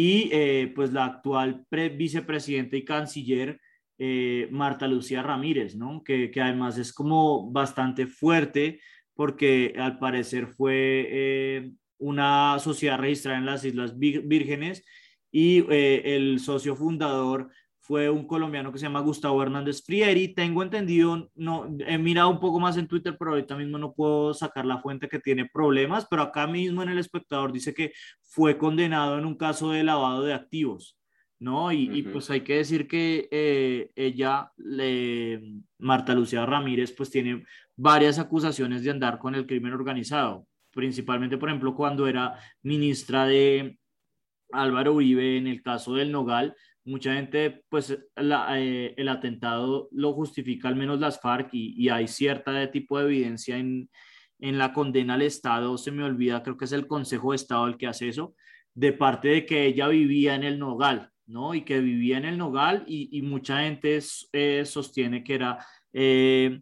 y 0.00 0.30
eh, 0.30 0.72
pues 0.76 0.92
la 0.92 1.06
actual 1.06 1.66
vicepresidenta 1.72 2.76
y 2.76 2.84
canciller 2.84 3.60
eh, 3.98 4.46
Marta 4.52 4.86
Lucía 4.86 5.24
Ramírez, 5.24 5.74
¿no? 5.74 6.04
Que, 6.04 6.30
que, 6.30 6.40
además 6.40 6.78
es 6.78 6.92
como 6.92 7.50
bastante 7.50 8.06
fuerte 8.06 8.80
porque 9.12 9.74
al 9.76 9.98
parecer 9.98 10.46
fue 10.46 11.08
eh, 11.10 11.72
una 11.98 12.60
sociedad 12.60 12.96
registrada 12.96 13.38
en 13.38 13.46
las 13.46 13.64
Islas 13.64 13.98
Vírgenes 13.98 14.84
y 15.32 15.66
el 15.68 16.38
socio 16.38 16.76
fundador 16.76 17.50
fue 17.88 18.10
un 18.10 18.26
colombiano 18.26 18.70
que 18.70 18.78
se 18.78 18.84
llama 18.84 19.00
Gustavo 19.00 19.42
Hernández 19.42 19.82
Frieri. 19.82 20.34
Tengo 20.34 20.62
entendido, 20.62 21.30
no, 21.34 21.74
he 21.86 21.96
mirado 21.96 22.28
un 22.28 22.38
poco 22.38 22.60
más 22.60 22.76
en 22.76 22.86
Twitter, 22.86 23.16
pero 23.18 23.30
ahorita 23.30 23.56
mismo 23.56 23.78
no 23.78 23.94
puedo 23.94 24.34
sacar 24.34 24.66
la 24.66 24.82
fuente 24.82 25.08
que 25.08 25.18
tiene 25.18 25.48
problemas, 25.48 26.06
pero 26.08 26.20
acá 26.20 26.46
mismo 26.46 26.82
en 26.82 26.90
el 26.90 26.98
espectador 26.98 27.50
dice 27.50 27.72
que 27.72 27.92
fue 28.20 28.58
condenado 28.58 29.18
en 29.18 29.24
un 29.24 29.36
caso 29.36 29.70
de 29.70 29.84
lavado 29.84 30.22
de 30.22 30.34
activos, 30.34 30.98
¿no? 31.38 31.72
Y, 31.72 32.02
pues 32.02 32.28
hay 32.28 32.42
que 32.42 32.56
decir 32.56 32.86
que 32.86 33.26
eh, 33.30 33.90
ella, 33.96 34.52
le, 34.58 35.40
Marta 35.78 36.14
Lucía 36.14 36.44
Ramírez, 36.44 36.92
pues 36.92 37.08
tiene 37.08 37.42
varias 37.74 38.18
acusaciones 38.18 38.82
de 38.82 38.90
andar 38.90 39.18
con 39.18 39.34
el 39.34 39.46
crimen 39.46 39.72
organizado, 39.72 40.46
principalmente, 40.74 41.38
por 41.38 41.48
ejemplo, 41.48 41.74
cuando 41.74 42.06
era 42.06 42.38
ministra 42.60 43.24
de 43.24 43.78
Álvaro 44.52 44.92
Uribe 44.92 45.38
en 45.38 45.46
el 45.46 45.62
caso 45.62 45.94
del 45.94 46.12
Nogal, 46.12 46.54
mucha 46.88 47.14
gente, 47.14 47.62
pues 47.68 47.90
eh, 47.90 48.94
el 48.96 49.08
atentado 49.08 49.88
lo 49.92 50.12
justifica 50.14 50.68
al 50.68 50.76
menos 50.76 50.98
las 50.98 51.20
FARC 51.20 51.50
y, 51.52 51.88
hay 51.88 52.08
cierta 52.08 52.70
tipo 52.70 52.98
de 52.98 53.04
evidencia 53.04 53.56
en, 53.56 53.90
en, 54.40 54.58
la 54.58 54.72
condena 54.72 55.14
al 55.14 55.22
Estado, 55.22 55.78
se 55.78 55.92
me 55.92 56.02
olvida, 56.02 56.42
creo 56.42 56.56
que 56.56 56.64
es 56.64 56.72
el 56.72 56.86
Consejo 56.86 57.30
de 57.30 57.36
Estado 57.36 57.66
el 57.66 57.76
que 57.76 57.86
hace 57.86 58.08
eso, 58.08 58.34
de 58.74 58.92
parte 58.92 59.28
de 59.28 59.46
que 59.46 59.66
ella 59.66 59.88
vivía 59.88 60.34
en 60.34 60.44
el 60.44 60.58
Nogal, 60.58 61.10
¿no? 61.26 61.54
Y 61.54 61.62
que 61.62 61.80
vivía 61.80 62.18
en 62.18 62.24
el 62.24 62.38
Nogal 62.38 62.84
y, 62.86 63.20
mucha 63.22 63.60
gente 63.62 63.98
eh, 64.32 64.64
sostiene 64.64 65.22
que 65.22 65.34
era... 65.34 65.64
Eh, 65.92 66.60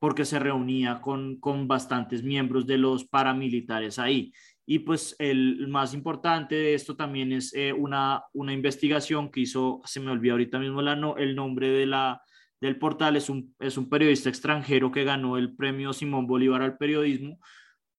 porque 0.00 0.26
se 0.26 0.38
reunía 0.38 1.00
con, 1.00 1.40
con 1.40 1.66
bastantes 1.66 2.22
miembros 2.22 2.66
de 2.66 2.76
los 2.76 3.06
paramilitares 3.06 3.98
ahí. 3.98 4.34
Y 4.66 4.78
pues 4.80 5.14
el 5.18 5.68
más 5.68 5.92
importante 5.92 6.54
de 6.54 6.74
esto 6.74 6.96
también 6.96 7.32
es 7.32 7.52
eh, 7.54 7.72
una, 7.72 8.22
una 8.32 8.52
investigación 8.52 9.30
que 9.30 9.40
hizo, 9.40 9.82
se 9.84 10.00
me 10.00 10.10
olvidó 10.10 10.34
ahorita 10.34 10.58
mismo 10.58 10.80
la, 10.80 10.96
no, 10.96 11.16
el 11.18 11.36
nombre 11.36 11.68
de 11.68 11.84
la, 11.84 12.22
del 12.60 12.78
portal, 12.78 13.16
es 13.16 13.28
un, 13.28 13.54
es 13.58 13.76
un 13.76 13.90
periodista 13.90 14.30
extranjero 14.30 14.90
que 14.90 15.04
ganó 15.04 15.36
el 15.36 15.54
premio 15.54 15.92
Simón 15.92 16.26
Bolívar 16.26 16.62
al 16.62 16.78
periodismo 16.78 17.38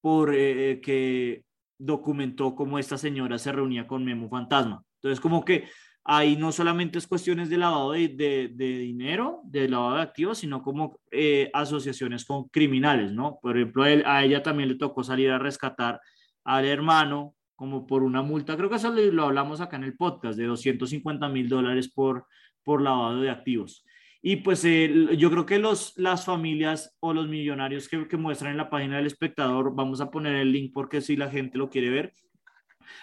por 0.00 0.34
eh, 0.34 0.72
eh, 0.72 0.80
que 0.80 1.44
documentó 1.78 2.56
cómo 2.56 2.78
esta 2.80 2.98
señora 2.98 3.38
se 3.38 3.52
reunía 3.52 3.86
con 3.86 4.04
Memo 4.04 4.28
Fantasma. 4.28 4.82
Entonces 4.96 5.20
como 5.20 5.44
que 5.44 5.68
ahí 6.02 6.34
no 6.34 6.50
solamente 6.50 6.98
es 6.98 7.06
cuestiones 7.06 7.48
de 7.48 7.58
lavado 7.58 7.92
de, 7.92 8.08
de, 8.08 8.50
de 8.52 8.78
dinero, 8.78 9.40
de 9.44 9.68
lavado 9.68 9.96
de 9.96 10.02
activos, 10.02 10.38
sino 10.38 10.62
como 10.62 10.98
asociaciones 11.52 12.24
con 12.24 12.48
criminales, 12.48 13.12
¿no? 13.12 13.38
Por 13.42 13.56
ejemplo, 13.56 13.82
a 13.82 14.24
ella 14.24 14.42
también 14.42 14.68
le 14.68 14.76
tocó 14.76 15.02
salir 15.04 15.30
a 15.30 15.38
rescatar 15.38 16.00
al 16.46 16.64
hermano 16.64 17.34
como 17.54 17.86
por 17.86 18.02
una 18.02 18.22
multa, 18.22 18.56
creo 18.56 18.68
que 18.68 18.76
eso 18.76 18.90
lo 18.90 19.24
hablamos 19.24 19.60
acá 19.60 19.76
en 19.76 19.84
el 19.84 19.96
podcast, 19.96 20.38
de 20.38 20.44
250 20.44 21.28
mil 21.28 21.48
dólares 21.48 21.90
por, 21.90 22.26
por 22.62 22.82
lavado 22.82 23.20
de 23.20 23.30
activos. 23.30 23.84
Y 24.20 24.36
pues 24.36 24.62
yo 24.62 25.30
creo 25.30 25.46
que 25.46 25.58
los, 25.58 25.96
las 25.96 26.24
familias 26.24 26.96
o 27.00 27.14
los 27.14 27.28
millonarios 27.28 27.88
que, 27.88 28.08
que, 28.08 28.16
muestran 28.16 28.50
en 28.50 28.58
la 28.58 28.68
página 28.68 28.96
del 28.96 29.06
espectador, 29.06 29.74
vamos 29.74 30.00
a 30.00 30.10
poner 30.10 30.36
el 30.36 30.52
link 30.52 30.72
porque 30.74 31.00
si 31.00 31.16
la 31.16 31.30
gente 31.30 31.58
lo 31.58 31.70
quiere 31.70 31.90
ver, 31.90 32.12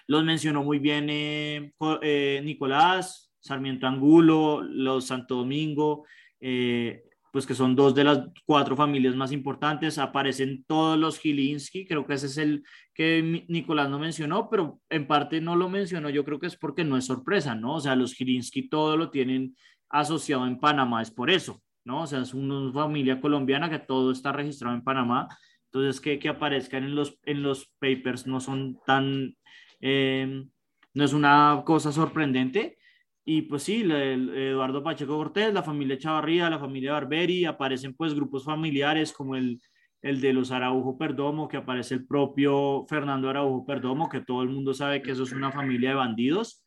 los 0.08 0.24
mencionó 0.24 0.64
muy 0.64 0.80
bien 0.80 1.08
eh, 1.10 1.74
eh, 2.02 2.42
Nicolás, 2.44 3.32
Sarmiento 3.40 3.88
Angulo, 3.88 4.62
los 4.62 5.08
Santo 5.08 5.36
Domingo, 5.36 6.06
eh, 6.40 7.04
pues 7.34 7.48
que 7.48 7.56
son 7.56 7.76
dos 7.76 7.96
de 7.96 8.04
las 8.04 8.28
cuatro 8.46 8.76
familias 8.76 9.16
más 9.16 9.32
importantes, 9.32 9.98
aparecen 9.98 10.64
todos 10.68 11.00
los 11.00 11.18
Gilinski, 11.18 11.88
creo 11.88 12.06
que 12.06 12.14
ese 12.14 12.28
es 12.28 12.38
el 12.38 12.64
que 12.94 13.44
Nicolás 13.48 13.90
no 13.90 13.98
mencionó, 13.98 14.52
pero 14.52 14.80
en 14.88 15.08
parte 15.08 15.42
no 15.42 15.56
lo 15.56 15.68
mencionó, 15.68 16.12
yo 16.12 16.24
creo 16.24 16.40
que 16.40 16.46
es 16.46 16.56
porque 16.56 16.84
no 16.84 16.96
es 16.96 17.06
sorpresa, 17.06 17.56
¿no? 17.56 17.78
O 17.78 17.80
sea, 17.80 17.96
los 17.96 18.14
Gilinski 18.14 18.70
todo 18.70 18.98
lo 18.98 19.10
tienen 19.10 19.56
asociado 19.90 20.46
en 20.46 20.60
Panamá, 20.60 21.02
es 21.02 21.10
por 21.10 21.32
eso, 21.32 21.60
¿no? 21.84 22.04
O 22.04 22.08
sea, 22.08 22.22
es 22.22 22.36
una 22.36 22.72
familia 22.72 23.20
colombiana 23.20 23.68
que 23.68 23.80
todo 23.80 24.12
está 24.12 24.32
registrado 24.32 24.76
en 24.76 24.84
Panamá, 24.84 25.28
entonces 25.72 26.00
que, 26.00 26.20
que 26.20 26.30
aparezcan 26.30 26.84
en 26.84 26.94
los, 26.94 27.18
en 27.24 27.42
los 27.42 27.74
papers 27.80 28.28
no 28.28 28.42
son 28.42 28.78
tan, 28.86 29.36
eh, 29.82 30.46
no 30.94 31.04
es 31.04 31.14
una 31.14 31.64
cosa 31.66 31.92
sorprendente, 31.92 32.78
y 33.26 33.44
pues 33.44 33.64
sí, 33.64 33.82
Eduardo 33.84 34.84
Pacheco 34.84 35.16
Cortés, 35.16 35.54
la 35.54 35.64
familia 35.64 35.98
Chavarría, 35.98 36.50
la 36.50 36.60
familia 36.60 36.94
Barberi, 36.94 37.46
aparecen 37.46 37.94
pues 37.94 38.14
grupos 38.14 38.44
familiares 38.44 39.14
como 39.14 39.36
el, 39.36 39.62
el 40.02 40.20
de 40.20 40.34
los 40.34 40.52
Araujo 40.52 40.98
Perdomo, 40.98 41.48
que 41.48 41.58
aparece 41.58 41.96
el 41.96 42.06
propio 42.06 42.86
Fernando 42.90 43.30
Araujo 43.30 43.66
Perdomo, 43.66 44.10
que 44.10 44.22
todo 44.22 44.44
el 44.44 44.50
mundo 44.50 44.74
sabe 44.74 45.02
que 45.02 45.12
eso 45.12 45.24
es 45.24 45.32
una 45.32 45.52
familia 45.52 45.90
de 45.90 45.96
bandidos. 45.96 46.66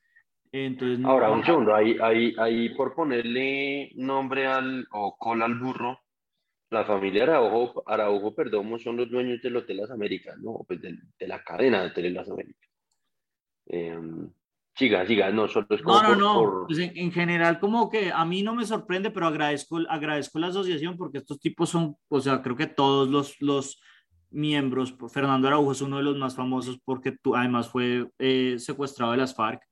Entonces, 0.51 1.05
Ahora, 1.05 1.31
un 1.31 1.45
segundo, 1.45 1.75
ahí, 1.75 1.99
ahí, 2.01 2.35
ahí 2.39 2.71
por 2.71 2.95
ponerle 2.95 3.93
nombre 3.97 4.47
al, 4.47 4.87
o 4.93 5.15
cola 5.19 5.45
al 5.45 5.59
burro, 5.59 6.01
la 6.71 6.87
familia 6.87 7.25
Araujo, 7.25 7.83
Araujo 7.87 8.35
Perdomo 8.35 8.79
son 8.79 8.97
los 8.97 9.11
dueños 9.11 9.43
del 9.43 9.57
Hotel 9.57 9.77
Las 9.77 9.91
Américas, 9.91 10.39
¿no? 10.39 10.65
Pues 10.67 10.81
de, 10.81 10.97
de 11.19 11.29
la 11.29 11.45
cadena 11.45 11.83
de 11.83 11.89
Hotel 11.89 12.15
Las 12.15 12.31
Américas. 12.31 12.71
Eh, 13.67 14.01
Siga, 14.77 15.07
siga, 15.07 15.31
no, 15.31 15.49
solo 15.49 15.67
es 15.71 15.81
como 15.81 16.03
No, 16.03 16.15
no, 16.15 16.17
no, 16.17 16.67
pues 16.67 16.79
en, 16.79 17.11
general 17.11 17.59
como 17.59 17.89
que 17.89 18.13
a 18.13 18.27
mí 18.27 18.43
no 18.43 18.55
me 18.55 18.67
sorprende, 18.67 19.11
pero 19.11 19.27
agradezco, 19.27 19.79
agradezco 19.89 20.39
la 20.39 20.49
asociación 20.49 20.99
porque 20.99 21.17
estos 21.19 21.41
tipos 21.41 21.71
son, 21.71 21.97
o 22.09 22.21
sea, 22.21 22.43
creo 22.43 22.57
que 22.57 22.67
todos 22.67 23.09
los, 23.09 23.41
los 23.41 23.81
miembros, 24.31 24.95
Fernando 25.11 25.49
Araujo 25.49 25.73
es 25.73 25.81
uno 25.81 25.97
de 25.97 26.03
los 26.03 26.19
más 26.19 26.37
famosos 26.37 26.79
porque 26.85 27.13
tú, 27.13 27.35
además 27.35 27.71
fue 27.71 28.11
eh, 28.19 28.57
secuestrado 28.59 29.13
de 29.13 29.19
las 29.19 29.35
FARC, 29.35 29.63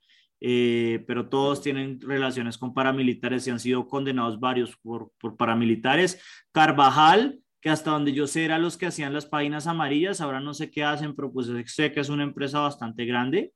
eh, 0.40 1.04
pero 1.06 1.28
todos 1.28 1.60
tienen 1.60 2.00
relaciones 2.00 2.56
con 2.56 2.72
paramilitares 2.72 3.46
y 3.46 3.50
han 3.50 3.60
sido 3.60 3.86
condenados 3.86 4.40
varios 4.40 4.74
por, 4.78 5.10
por 5.20 5.36
paramilitares. 5.36 6.18
Carvajal, 6.50 7.40
que 7.60 7.68
hasta 7.68 7.90
donde 7.90 8.14
yo 8.14 8.26
sé 8.26 8.46
eran 8.46 8.62
los 8.62 8.78
que 8.78 8.86
hacían 8.86 9.12
las 9.12 9.26
páginas 9.26 9.66
amarillas, 9.66 10.22
ahora 10.22 10.40
no 10.40 10.54
sé 10.54 10.70
qué 10.70 10.82
hacen, 10.82 11.14
pero 11.14 11.30
pues 11.30 11.50
sé 11.66 11.92
que 11.92 12.00
es 12.00 12.08
una 12.08 12.22
empresa 12.22 12.60
bastante 12.60 13.04
grande. 13.04 13.52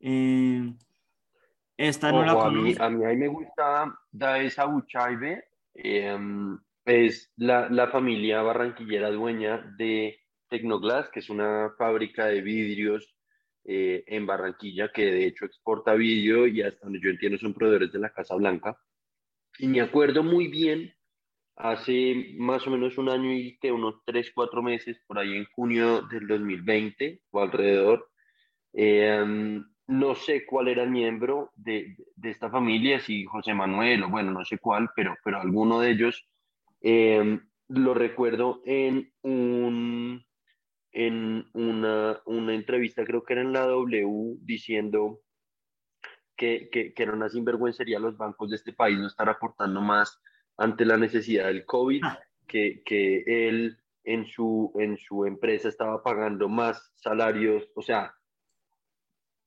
Eh, 0.00 0.72
esta 1.76 2.10
no 2.10 2.24
la 2.24 2.32
a 2.32 2.50
mí, 2.50 2.74
a 2.78 2.88
mí, 2.88 3.16
me 3.16 3.28
gusta 3.28 3.98
Daesa 4.10 4.64
Buchaibe, 4.64 5.44
em, 5.74 6.58
es 6.84 7.32
la, 7.36 7.68
la, 7.68 7.88
familia 7.88 8.42
barranquillera 8.42 9.10
dueña 9.10 9.58
de 9.76 10.18
Tecnoglass, 10.48 11.08
que 11.10 11.20
es 11.20 11.30
una 11.30 11.72
fábrica 11.78 12.26
de 12.26 12.40
vidrios 12.40 13.14
eh, 13.64 14.02
en 14.06 14.24
Barranquilla 14.24 14.90
que 14.90 15.04
de 15.04 15.26
hecho 15.26 15.44
exporta 15.44 15.92
vidrio 15.92 16.46
y 16.46 16.62
hasta 16.62 16.86
donde 16.86 17.00
yo 17.02 17.10
entiendo 17.10 17.36
son 17.36 17.52
proveedores 17.52 17.92
de 17.92 17.98
la 17.98 18.10
Casa 18.10 18.34
Blanca. 18.34 18.78
Y 19.58 19.68
me 19.68 19.82
acuerdo 19.82 20.22
muy 20.22 20.48
bien, 20.48 20.94
hace 21.54 22.34
más 22.38 22.66
o 22.66 22.70
menos 22.70 22.96
un 22.96 23.10
año 23.10 23.30
y 23.30 23.58
que 23.58 23.70
unos 23.70 23.96
3, 24.06 24.32
4 24.34 24.62
meses, 24.62 24.98
por 25.06 25.18
ahí 25.18 25.36
en 25.36 25.44
junio 25.54 26.00
del 26.02 26.26
2020 26.26 27.20
o 27.30 27.40
alrededor, 27.42 28.10
eh, 28.72 29.62
no 29.88 30.14
sé 30.14 30.44
cuál 30.44 30.68
era 30.68 30.82
el 30.82 30.90
miembro 30.90 31.50
de, 31.56 31.96
de, 32.14 32.30
esta 32.30 32.50
familia, 32.50 33.00
si 33.00 33.24
José 33.24 33.54
Manuel 33.54 34.04
o 34.04 34.10
bueno, 34.10 34.30
no 34.30 34.44
sé 34.44 34.58
cuál, 34.58 34.90
pero, 34.94 35.16
pero 35.24 35.40
alguno 35.40 35.80
de 35.80 35.90
ellos 35.90 36.28
eh, 36.82 37.40
lo 37.68 37.94
recuerdo 37.94 38.60
en, 38.66 39.10
un, 39.22 40.24
en 40.92 41.48
una, 41.54 42.20
una 42.26 42.54
entrevista, 42.54 43.04
creo 43.04 43.24
que 43.24 43.32
era 43.32 43.42
en 43.42 43.54
la 43.54 43.66
W, 43.66 44.36
diciendo 44.42 45.22
que, 46.36 46.68
que, 46.70 46.92
que 46.92 47.02
era 47.02 47.14
una 47.14 47.30
sinvergüencería 47.30 47.98
los 47.98 48.18
bancos 48.18 48.50
de 48.50 48.56
este 48.56 48.74
país 48.74 48.98
no 48.98 49.06
estar 49.06 49.28
aportando 49.30 49.80
más 49.80 50.20
ante 50.58 50.84
la 50.84 50.98
necesidad 50.98 51.46
del 51.46 51.64
COVID, 51.64 52.04
ah. 52.04 52.20
que, 52.46 52.82
que 52.84 53.48
él 53.48 53.78
en 54.04 54.26
su, 54.26 54.70
en 54.78 54.98
su 54.98 55.24
empresa 55.24 55.68
estaba 55.68 56.02
pagando 56.02 56.48
más 56.50 56.92
salarios, 56.96 57.70
o 57.74 57.80
sea, 57.80 58.14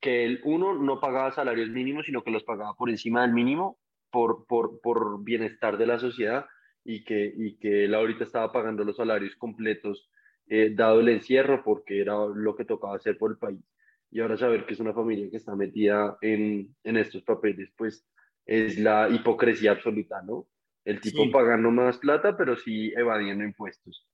que 0.02 0.26
el 0.26 0.42
uno 0.44 0.74
no 0.74 1.00
pagaba 1.00 1.32
salarios 1.32 1.70
mínimos, 1.70 2.06
sino 2.06 2.24
que 2.24 2.32
los 2.32 2.44
pagaba 2.44 2.74
por 2.74 2.90
encima 2.90 3.22
del 3.22 3.34
mínimo 3.34 3.80
por, 4.10 4.46
por, 4.48 4.82
por 4.82 5.24
bienestar 5.24 5.78
de 5.78 5.86
la 5.86 6.00
sociedad 6.00 6.46
y 6.84 7.04
que, 7.04 7.34
y 7.36 7.58
que 7.58 7.86
él 7.86 7.94
ahorita 7.94 8.24
estaba 8.24 8.52
pagando 8.52 8.84
los 8.84 8.98
salarios 8.98 9.36
completos 9.36 10.10
eh, 10.48 10.74
dado 10.76 11.00
el 11.00 11.10
encierro 11.10 11.64
porque 11.64 12.02
era 12.02 12.26
lo 12.26 12.56
que 12.56 12.66
tocaba 12.66 12.96
hacer 12.96 13.18
por 13.18 13.32
el 13.32 13.38
país. 13.38 13.62
Y 14.10 14.20
ahora 14.20 14.36
saber 14.36 14.66
que 14.66 14.74
es 14.74 14.80
una 14.80 14.94
familia 14.94 15.30
que 15.30 15.38
está 15.38 15.56
metida 15.56 16.18
en, 16.20 16.76
en 16.84 16.98
estos 16.98 17.24
papeles, 17.24 17.72
pues 17.78 18.06
es 18.46 18.78
la 18.78 19.08
hipocresía 19.10 19.72
absoluta, 19.72 20.22
¿no? 20.24 20.48
El 20.84 21.00
tipo 21.00 21.30
pagando 21.32 21.72
más 21.72 22.00
plata, 22.00 22.36
pero 22.36 22.58
sí 22.58 22.92
evadiendo 22.98 23.44
impuestos. 23.44 24.06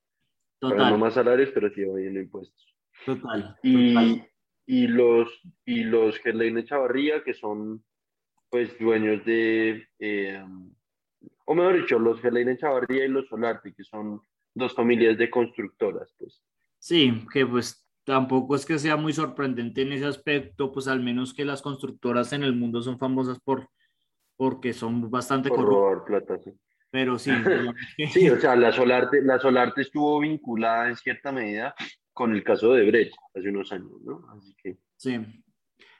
Total. 0.60 0.77
Pagando 0.77 0.98
más 1.00 1.13
salarios, 1.13 1.50
pero 1.53 1.70
sí 1.70 1.82
evadiendo 1.82 2.20
impuestos. 2.20 2.75
Total. 3.06 3.58
Y, 3.63 4.22
y 4.67 4.86
los, 4.88 5.41
y 5.65 5.86
los 5.86 6.21
Chavarría, 6.65 7.24
que 7.24 7.33
son 7.33 7.83
pues 8.50 8.77
dueños 8.77 9.25
de, 9.25 9.88
eh, 10.00 10.43
o 11.45 11.55
mejor 11.55 11.81
dicho, 11.81 11.97
los 11.97 12.21
Gerlaine 12.21 12.57
Chavarría 12.57 13.05
y 13.05 13.09
los 13.09 13.27
Solarte, 13.27 13.74
que 13.74 13.83
son 13.83 14.21
dos 14.53 14.75
familias 14.75 15.17
de 15.17 15.29
constructoras, 15.29 16.13
pues. 16.17 16.43
Sí, 16.79 17.25
que 17.33 17.45
pues 17.45 17.88
tampoco 18.03 18.55
es 18.55 18.65
que 18.65 18.77
sea 18.77 18.97
muy 18.97 19.13
sorprendente 19.13 19.81
en 19.81 19.93
ese 19.93 20.05
aspecto, 20.05 20.71
pues 20.71 20.88
al 20.88 21.01
menos 21.01 21.33
que 21.33 21.45
las 21.45 21.62
constructoras 21.62 22.33
en 22.33 22.43
el 22.43 22.53
mundo 22.53 22.81
son 22.81 23.00
famosas 23.00 23.39
por 23.39 23.69
porque 24.36 24.71
son 24.74 25.09
bastante 25.09 25.50
por 25.50 25.65
robar 25.65 26.03
plata, 26.05 26.38
sí. 26.39 26.51
Pero 26.91 27.17
sí. 27.17 27.31
sí, 28.13 28.29
o 28.29 28.39
sea, 28.39 28.55
la 28.55 28.71
Solarte, 28.71 29.21
la 29.21 29.39
Solarte 29.39 29.81
estuvo 29.81 30.19
vinculada 30.19 30.89
en 30.89 30.95
cierta 30.95 31.31
medida 31.31 31.74
con 32.17 32.33
el 32.33 32.43
caso 32.43 32.74
de 32.74 32.83
Brecht 32.83 33.15
hace 33.36 33.50
unos 33.50 33.71
años, 33.71 34.01
¿no? 34.03 34.27
Así 34.36 34.55
que... 34.55 34.79
Sí. 34.95 35.19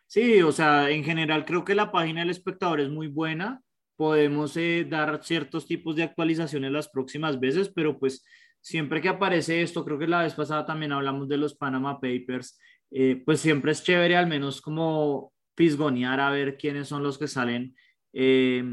Sí, 0.07 0.41
o 0.41 0.51
sea, 0.51 0.89
en 0.89 1.03
general 1.03 1.45
creo 1.45 1.63
que 1.63 1.75
la 1.75 1.91
página 1.91 2.21
del 2.21 2.31
espectador 2.31 2.79
es 2.79 2.89
muy 2.89 3.07
buena. 3.07 3.62
Podemos 3.95 4.57
eh, 4.57 4.88
dar 4.89 5.24
ciertos 5.24 5.67
tipos 5.67 5.95
de 5.95 6.01
actualizaciones 6.01 6.71
las 6.71 6.89
próximas 6.89 7.39
veces, 7.39 7.69
pero 7.69 8.00
pues 8.00 8.25
siempre 8.62 9.00
que 9.00 9.09
aparece 9.09 9.62
esto, 9.62 9.86
creo 9.86 10.00
que 10.00 10.07
la 10.07 10.24
vez 10.24 10.33
pasada 10.33 10.65
también 10.65 10.91
hablamos 10.91 11.29
de 11.29 11.38
los 11.38 11.55
Panama 11.55 12.00
Papers, 12.00 12.59
eh, 12.89 13.21
pues 13.24 13.39
siempre 13.39 13.71
es 13.71 13.83
chévere 13.83 14.17
al 14.17 14.25
menos 14.25 14.59
como 14.59 15.33
fisgonear 15.55 16.19
a 16.19 16.31
ver 16.31 16.57
quiénes 16.57 16.88
son 16.88 17.03
los 17.03 17.19
que 17.19 17.27
salen 17.27 17.75
eh, 18.13 18.63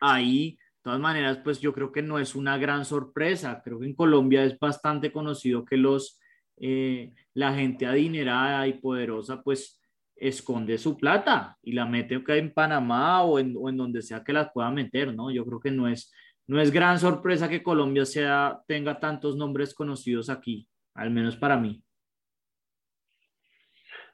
ahí. 0.00 0.52
De 0.52 0.84
todas 0.84 1.00
maneras, 1.00 1.40
pues 1.44 1.60
yo 1.60 1.74
creo 1.74 1.92
que 1.92 2.00
no 2.00 2.18
es 2.18 2.34
una 2.34 2.56
gran 2.56 2.86
sorpresa. 2.86 3.60
Creo 3.62 3.80
que 3.80 3.86
en 3.86 3.94
Colombia 3.94 4.44
es 4.44 4.58
bastante 4.58 5.12
conocido 5.12 5.66
que 5.66 5.76
los 5.76 6.21
eh, 6.64 7.12
la 7.34 7.52
gente 7.52 7.86
adinerada 7.86 8.68
y 8.68 8.74
poderosa 8.74 9.42
pues 9.42 9.82
esconde 10.14 10.78
su 10.78 10.96
plata 10.96 11.58
y 11.60 11.72
la 11.72 11.86
mete 11.86 12.22
en 12.24 12.54
Panamá 12.54 13.24
o 13.24 13.40
en, 13.40 13.56
o 13.58 13.68
en 13.68 13.76
donde 13.76 14.00
sea 14.00 14.22
que 14.22 14.32
las 14.32 14.52
pueda 14.52 14.70
meter, 14.70 15.12
¿no? 15.12 15.32
Yo 15.32 15.44
creo 15.44 15.58
que 15.58 15.72
no 15.72 15.88
es, 15.88 16.12
no 16.46 16.60
es 16.60 16.70
gran 16.70 17.00
sorpresa 17.00 17.48
que 17.48 17.64
Colombia 17.64 18.06
sea, 18.06 18.60
tenga 18.68 19.00
tantos 19.00 19.36
nombres 19.36 19.74
conocidos 19.74 20.30
aquí, 20.30 20.68
al 20.94 21.10
menos 21.10 21.36
para 21.36 21.56
mí. 21.56 21.82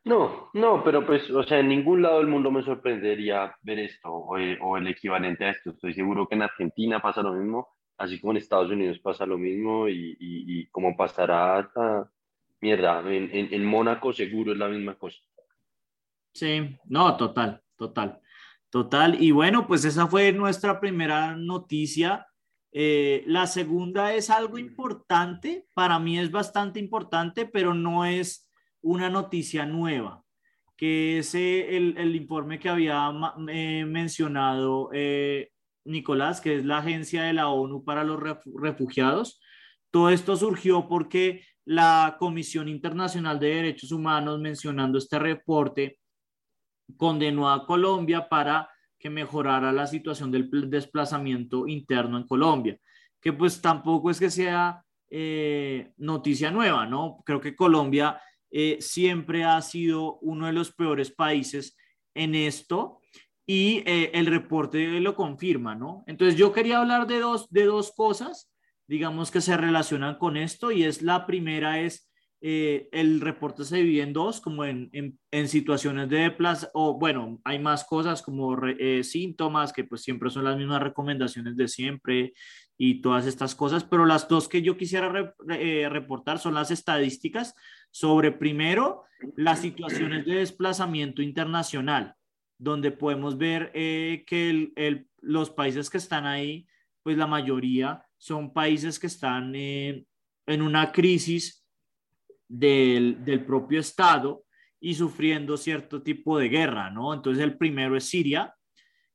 No, 0.05 0.49
no, 0.55 0.83
pero 0.83 1.05
pues, 1.05 1.31
o 1.31 1.43
sea, 1.43 1.59
en 1.59 1.69
ningún 1.69 2.00
lado 2.00 2.17
del 2.17 2.28
mundo 2.28 2.50
me 2.50 2.62
sorprendería 2.62 3.55
ver 3.61 3.81
esto 3.81 4.11
o, 4.11 4.38
o, 4.38 4.76
el 4.78 4.87
equivalente 4.87 5.45
a 5.45 5.50
esto. 5.50 5.71
Estoy 5.71 5.93
seguro 5.93 6.26
que 6.26 6.37
en 6.37 6.43
Argentina 6.43 7.02
pasa 7.02 7.21
lo 7.21 7.35
mismo, 7.35 7.69
así 7.99 8.19
como 8.19 8.31
en 8.31 8.38
Estados 8.38 8.71
Unidos 8.71 8.99
pasa 9.00 9.26
lo 9.26 9.37
mismo 9.37 9.87
y, 9.87 10.17
y, 10.19 10.61
y 10.61 10.67
como 10.69 10.97
pasará 10.97 11.59
hasta, 11.59 12.11
mierda, 12.61 13.00
en, 13.00 13.31
en, 13.33 13.64
Mónaco 13.64 14.12
seguro 14.12 14.53
es 14.53 14.59
la 14.59 14.68
misma 14.68 14.97
cosa. 14.97 15.18
Sí, 16.33 16.77
no, 16.85 17.16
total, 17.16 17.62
total, 17.77 18.21
total. 18.71 19.23
Y 19.23 19.31
bueno, 19.31 19.66
pues 19.66 19.85
esa 19.85 20.07
fue 20.07 20.33
nuestra 20.33 20.81
primera 20.81 21.37
noticia. 21.37 22.27
Eh, 22.73 23.25
la 23.27 23.47
segunda 23.47 24.14
es 24.14 24.31
algo 24.31 24.59
importante, 24.59 25.66
para 25.75 25.99
mí 25.99 26.18
es 26.18 26.31
bastante 26.31 26.79
importante, 26.79 27.47
pero 27.47 27.75
no 27.75 28.05
es 28.05 28.51
una 28.83 29.09
noticia 29.09 29.66
nueva, 29.66 30.23
que 30.77 31.18
es 31.18 31.35
eh, 31.35 31.77
el, 31.77 31.97
el, 31.97 32.14
informe 32.14 32.59
que 32.59 32.68
había 32.68 33.11
eh, 33.49 33.85
mencionado 33.87 34.90
Nicolás, 35.85 36.40
que 36.40 36.57
es 36.57 36.64
la 36.64 36.79
agencia 36.79 37.23
de 37.23 37.33
la 37.33 37.49
ONU 37.49 37.85
para 37.85 38.05
los 38.05 38.21
refugiados. 38.44 39.40
Todo 39.90 40.11
esto 40.11 40.37
surgió 40.37 40.87
porque 40.87 41.42
la 41.68 42.16
Comisión 42.18 42.66
Internacional 42.66 43.38
de 43.38 43.57
Derechos 43.57 43.92
Humanos, 43.92 44.40
mencionando 44.40 44.96
este 44.96 45.18
reporte, 45.18 45.98
condenó 46.96 47.50
a 47.50 47.66
Colombia 47.66 48.26
para 48.26 48.70
que 48.98 49.11
mejorara 49.11 49.70
la 49.70 49.87
situación 49.87 50.31
del 50.31 50.48
desplazamiento 50.70 51.68
interno 51.68 52.16
en 52.16 52.26
Colombia, 52.26 52.78
que 53.20 53.35
pues 53.35 53.61
tampoco 53.61 54.11
es 54.11 54.18
que 54.18 54.31
sea 54.31 54.83
eh, 55.11 55.92
noticia 55.98 56.50
nueva, 56.50 56.87
¿no? 56.87 57.22
Creo 57.26 57.38
que 57.38 57.54
Colombia 57.54 58.18
eh, 58.50 58.78
siempre 58.81 59.44
ha 59.44 59.61
sido 59.61 60.18
uno 60.20 60.46
de 60.46 60.54
los 60.54 60.72
peores 60.72 61.11
países 61.11 61.76
en 62.14 62.35
esto 62.35 63.02
y 63.44 63.83
eh, 63.85 64.11
el 64.14 64.24
reporte 64.24 65.00
lo 65.00 65.14
confirma, 65.14 65.74
¿no? 65.74 66.02
Entonces 66.07 66.35
yo 66.35 66.50
quería 66.50 66.78
hablar 66.78 67.07
de 67.07 67.20
dos, 67.20 67.46
de 67.50 67.64
dos 67.64 67.92
cosas 67.92 68.50
digamos 68.88 69.31
que 69.31 69.40
se 69.40 69.57
relacionan 69.57 70.16
con 70.16 70.37
esto 70.37 70.72
y 70.72 70.83
es 70.83 71.03
la 71.03 71.27
primera 71.27 71.81
es 71.81 72.09
eh, 72.40 72.88
el 72.92 73.20
reporte 73.20 73.64
se 73.64 73.79
divide 73.79 74.03
en 74.03 74.12
dos, 74.12 74.40
como 74.40 74.64
en, 74.64 74.90
en, 74.92 75.48
situaciones 75.48 76.09
de 76.09 76.31
plaza, 76.31 76.70
o 76.72 76.96
bueno, 76.96 77.40
hay 77.42 77.59
más 77.59 77.85
cosas 77.85 78.22
como 78.22 78.57
eh, 78.64 79.03
síntomas, 79.03 79.72
que 79.72 79.83
pues 79.83 80.03
siempre 80.03 80.31
son 80.31 80.44
las 80.44 80.57
mismas 80.57 80.81
recomendaciones 80.81 81.57
de 81.57 81.66
siempre 81.66 82.33
y 82.77 83.01
todas 83.01 83.27
estas 83.27 83.57
cosas, 83.57 83.83
pero 83.83 84.07
las 84.07 84.29
dos 84.29 84.46
que 84.46 84.62
yo 84.62 84.77
quisiera 84.77 85.35
eh, 85.51 85.88
reportar 85.90 86.38
son 86.38 86.55
las 86.55 86.70
estadísticas 86.70 87.57
sobre 87.90 88.31
primero 88.31 89.03
las 89.35 89.61
situaciones 89.61 90.24
de 90.24 90.37
desplazamiento 90.37 91.22
internacional, 91.22 92.14
donde 92.57 92.92
podemos 92.92 93.37
ver 93.37 93.72
que 93.72 94.72
el, 94.77 95.09
los 95.20 95.51
países 95.51 95.90
que 95.90 95.98
están 95.98 96.24
ahí, 96.24 96.68
pues 97.09 97.16
la 97.16 97.27
mayoría 97.27 98.05
son 98.18 98.53
países 98.53 98.99
que 98.99 99.07
están 99.07 99.55
en 99.55 100.05
una 100.47 100.92
crisis 100.92 101.66
del, 102.47 103.25
del, 103.25 103.47
propio 103.47 103.81
Estado 103.81 104.44
y 104.79 104.94
sufriendo 104.94 105.57
cierto 105.57 106.03
tipo 106.03 106.38
de 106.38 106.51
guerra, 106.51 106.90
¿no? 106.90 107.14
Entonces 107.14 107.42
el 107.42 107.57
primero 107.57 107.97
es 107.97 108.05
Siria, 108.05 108.55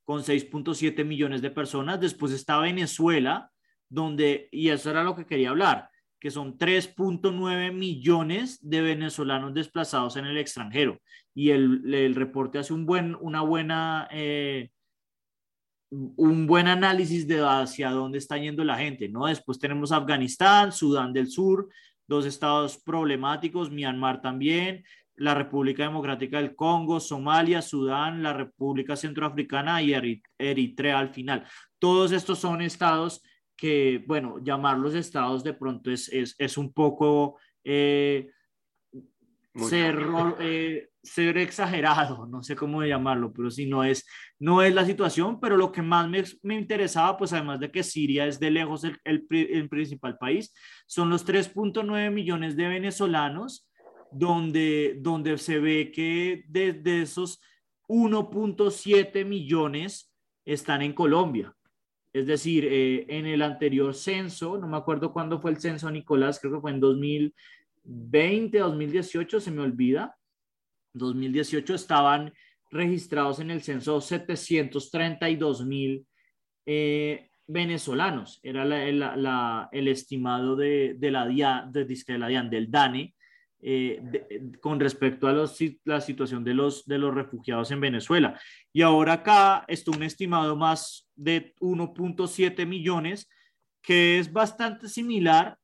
con 0.02 0.24
6.7 0.24 1.04
millones 1.04 1.40
de 1.40 1.52
personas. 1.52 2.00
Después 2.00 2.32
está 2.32 2.58
Venezuela, 2.58 3.48
donde, 3.88 4.48
y 4.50 4.70
eso 4.70 4.90
era 4.90 5.04
lo 5.04 5.14
que 5.14 5.26
quería 5.26 5.50
hablar, 5.50 5.88
que 6.18 6.32
son 6.32 6.58
3.9 6.58 7.72
millones 7.72 8.58
de 8.60 8.82
venezolanos 8.82 9.54
desplazados 9.54 10.16
en 10.16 10.26
el 10.26 10.36
extranjero. 10.36 11.00
Y 11.32 11.50
el, 11.50 11.94
el 11.94 12.16
reporte 12.16 12.58
hace 12.58 12.74
un 12.74 12.86
buen, 12.86 13.14
una 13.20 13.42
buena 13.42 14.08
eh, 14.10 14.72
un 16.16 16.46
buen 16.46 16.66
análisis 16.66 17.26
de 17.26 17.40
hacia 17.40 17.90
dónde 17.90 18.18
está 18.18 18.36
yendo 18.36 18.64
la 18.64 18.76
gente, 18.76 19.08
¿no? 19.08 19.26
Después 19.26 19.58
tenemos 19.58 19.92
Afganistán, 19.92 20.72
Sudán 20.72 21.12
del 21.12 21.28
Sur, 21.28 21.68
dos 22.06 22.26
estados 22.26 22.78
problemáticos, 22.78 23.70
Myanmar 23.70 24.20
también, 24.20 24.84
la 25.16 25.34
República 25.34 25.84
Democrática 25.84 26.38
del 26.38 26.56
Congo, 26.56 26.98
Somalia, 26.98 27.62
Sudán, 27.62 28.22
la 28.22 28.32
República 28.32 28.96
Centroafricana 28.96 29.80
y 29.82 30.20
Eritrea 30.38 30.98
al 30.98 31.10
final. 31.10 31.44
Todos 31.78 32.10
estos 32.10 32.38
son 32.40 32.62
estados 32.62 33.22
que, 33.56 34.02
bueno, 34.06 34.38
llamarlos 34.42 34.94
estados 34.94 35.44
de 35.44 35.54
pronto 35.54 35.90
es, 35.90 36.08
es, 36.08 36.34
es 36.38 36.58
un 36.58 36.72
poco 36.72 37.38
eh, 37.62 38.30
ser, 39.54 39.98
eh, 40.40 40.88
ser 41.02 41.38
exagerado, 41.38 42.26
no 42.26 42.42
sé 42.42 42.56
cómo 42.56 42.82
llamarlo, 42.82 43.32
pero 43.32 43.50
si 43.50 43.66
no 43.66 43.84
es, 43.84 44.04
no 44.38 44.62
es 44.62 44.74
la 44.74 44.84
situación, 44.84 45.38
pero 45.40 45.56
lo 45.56 45.70
que 45.70 45.82
más 45.82 46.08
me, 46.08 46.24
me 46.42 46.56
interesaba, 46.56 47.16
pues 47.16 47.32
además 47.32 47.60
de 47.60 47.70
que 47.70 47.82
Siria 47.82 48.26
es 48.26 48.40
de 48.40 48.50
lejos 48.50 48.84
el, 48.84 48.98
el, 49.04 49.68
principal 49.68 50.18
país, 50.18 50.52
son 50.86 51.10
los 51.10 51.26
3.9 51.26 52.10
millones 52.10 52.56
de 52.56 52.68
venezolanos, 52.68 53.68
donde, 54.10 54.96
donde 55.00 55.38
se 55.38 55.58
ve 55.58 55.90
que 55.92 56.44
de, 56.48 56.72
de 56.72 57.02
esos 57.02 57.40
1.7 57.88 59.24
millones 59.24 60.12
están 60.44 60.82
en 60.82 60.92
Colombia. 60.92 61.54
Es 62.12 62.26
decir, 62.26 62.64
eh, 62.64 63.06
en 63.08 63.26
el 63.26 63.42
anterior 63.42 63.92
censo, 63.92 64.56
no 64.56 64.68
me 64.68 64.76
acuerdo 64.76 65.12
cuándo 65.12 65.40
fue 65.40 65.50
el 65.50 65.60
censo, 65.60 65.90
Nicolás, 65.90 66.38
creo 66.38 66.54
que 66.54 66.60
fue 66.60 66.70
en 66.70 66.78
2020, 67.84 68.58
2018, 68.58 69.40
se 69.40 69.50
me 69.50 69.62
olvida, 69.62 70.16
2018 70.94 71.74
estaban 71.74 72.32
registrados 72.70 73.38
en 73.40 73.50
el 73.50 73.62
censo 73.62 74.00
732 74.00 75.64
mil 75.64 76.06
eh, 76.66 77.28
venezolanos. 77.46 78.40
Era 78.42 78.64
el 79.72 79.88
estimado 79.88 80.56
de, 80.56 80.96
la 81.00 81.26
DIA, 81.26 81.68
de, 81.70 81.84
de 81.84 82.18
la 82.18 82.28
DIAN, 82.28 82.50
del 82.50 82.70
DANE, 82.70 83.14
eh, 83.66 84.02
con 84.60 84.78
respecto 84.78 85.26
a 85.26 85.32
los, 85.32 85.58
la 85.84 86.00
situación 86.00 86.44
de 86.44 86.52
los, 86.52 86.84
de 86.84 86.98
los 86.98 87.14
refugiados 87.14 87.70
en 87.70 87.80
Venezuela. 87.80 88.38
Y 88.72 88.82
ahora 88.82 89.14
acá 89.14 89.64
está 89.68 89.90
un 89.90 90.02
estimado 90.02 90.56
más 90.56 91.08
de 91.14 91.54
1.7 91.60 92.66
millones, 92.66 93.28
que 93.80 94.18
es 94.18 94.32
bastante 94.32 94.88
similar 94.88 95.58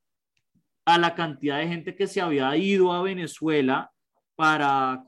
a 0.95 0.99
la 0.99 1.15
cantidad 1.15 1.59
de 1.59 1.69
gente 1.69 1.95
que 1.95 2.07
se 2.07 2.21
había 2.21 2.57
ido 2.57 2.93
a 2.93 3.03
Venezuela 3.03 3.91
para, 4.37 5.03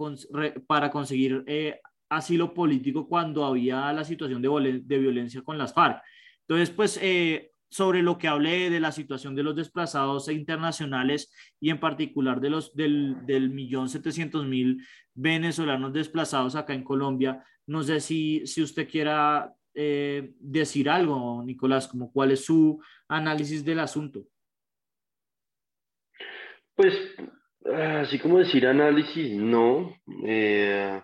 para 0.67 0.91
conseguir 0.91 1.43
eh, 1.47 1.81
asilo 2.09 2.53
político 2.53 3.09
cuando 3.09 3.45
había 3.45 3.93
la 3.93 4.05
situación 4.05 4.43
de, 4.43 4.83
de, 4.85 4.99
violencia 4.99 5.43
con 5.43 5.59
las 5.59 5.73
FARC. 5.73 6.03
Entonces, 6.47 6.71
pues 6.71 6.99
eh, 7.01 7.53
sobre 7.71 8.03
lo 8.03 8.19
que 8.19 8.29
hablé 8.29 8.69
de 8.69 8.81
la 8.81 8.93
situación 8.93 9.35
de 9.35 9.43
los 9.43 9.57
desplazados 9.57 10.29
internacionales 10.29 11.33
y 11.59 11.71
en 11.71 11.81
particular 11.81 12.41
de 12.41 12.51
los 12.51 12.75
del, 12.75 13.17
del 13.25 13.49
millón 13.49 13.89
setecientos 13.89 14.47
mil 14.47 14.85
venezolanos 15.15 15.93
desplazados 15.93 16.55
acá 16.55 16.75
en 16.75 16.85
Colombia. 16.85 17.43
No 17.67 17.83
sé 17.83 18.01
si, 18.01 18.47
si 18.47 18.63
usted 18.63 18.87
quiera 18.87 19.55
eh, 19.75 20.35
decir 20.39 20.91
algo, 20.91 21.43
Nicolás, 21.43 21.89
como 21.89 22.13
cuál 22.13 22.33
es 22.33 22.45
su 22.45 22.79
análisis 23.09 23.65
del 23.65 23.81
asunto. 23.81 24.27
Pues, 26.75 26.95
así 27.65 28.19
como 28.19 28.39
decir 28.39 28.67
análisis, 28.67 29.37
no. 29.37 29.95
Eh, 30.25 31.01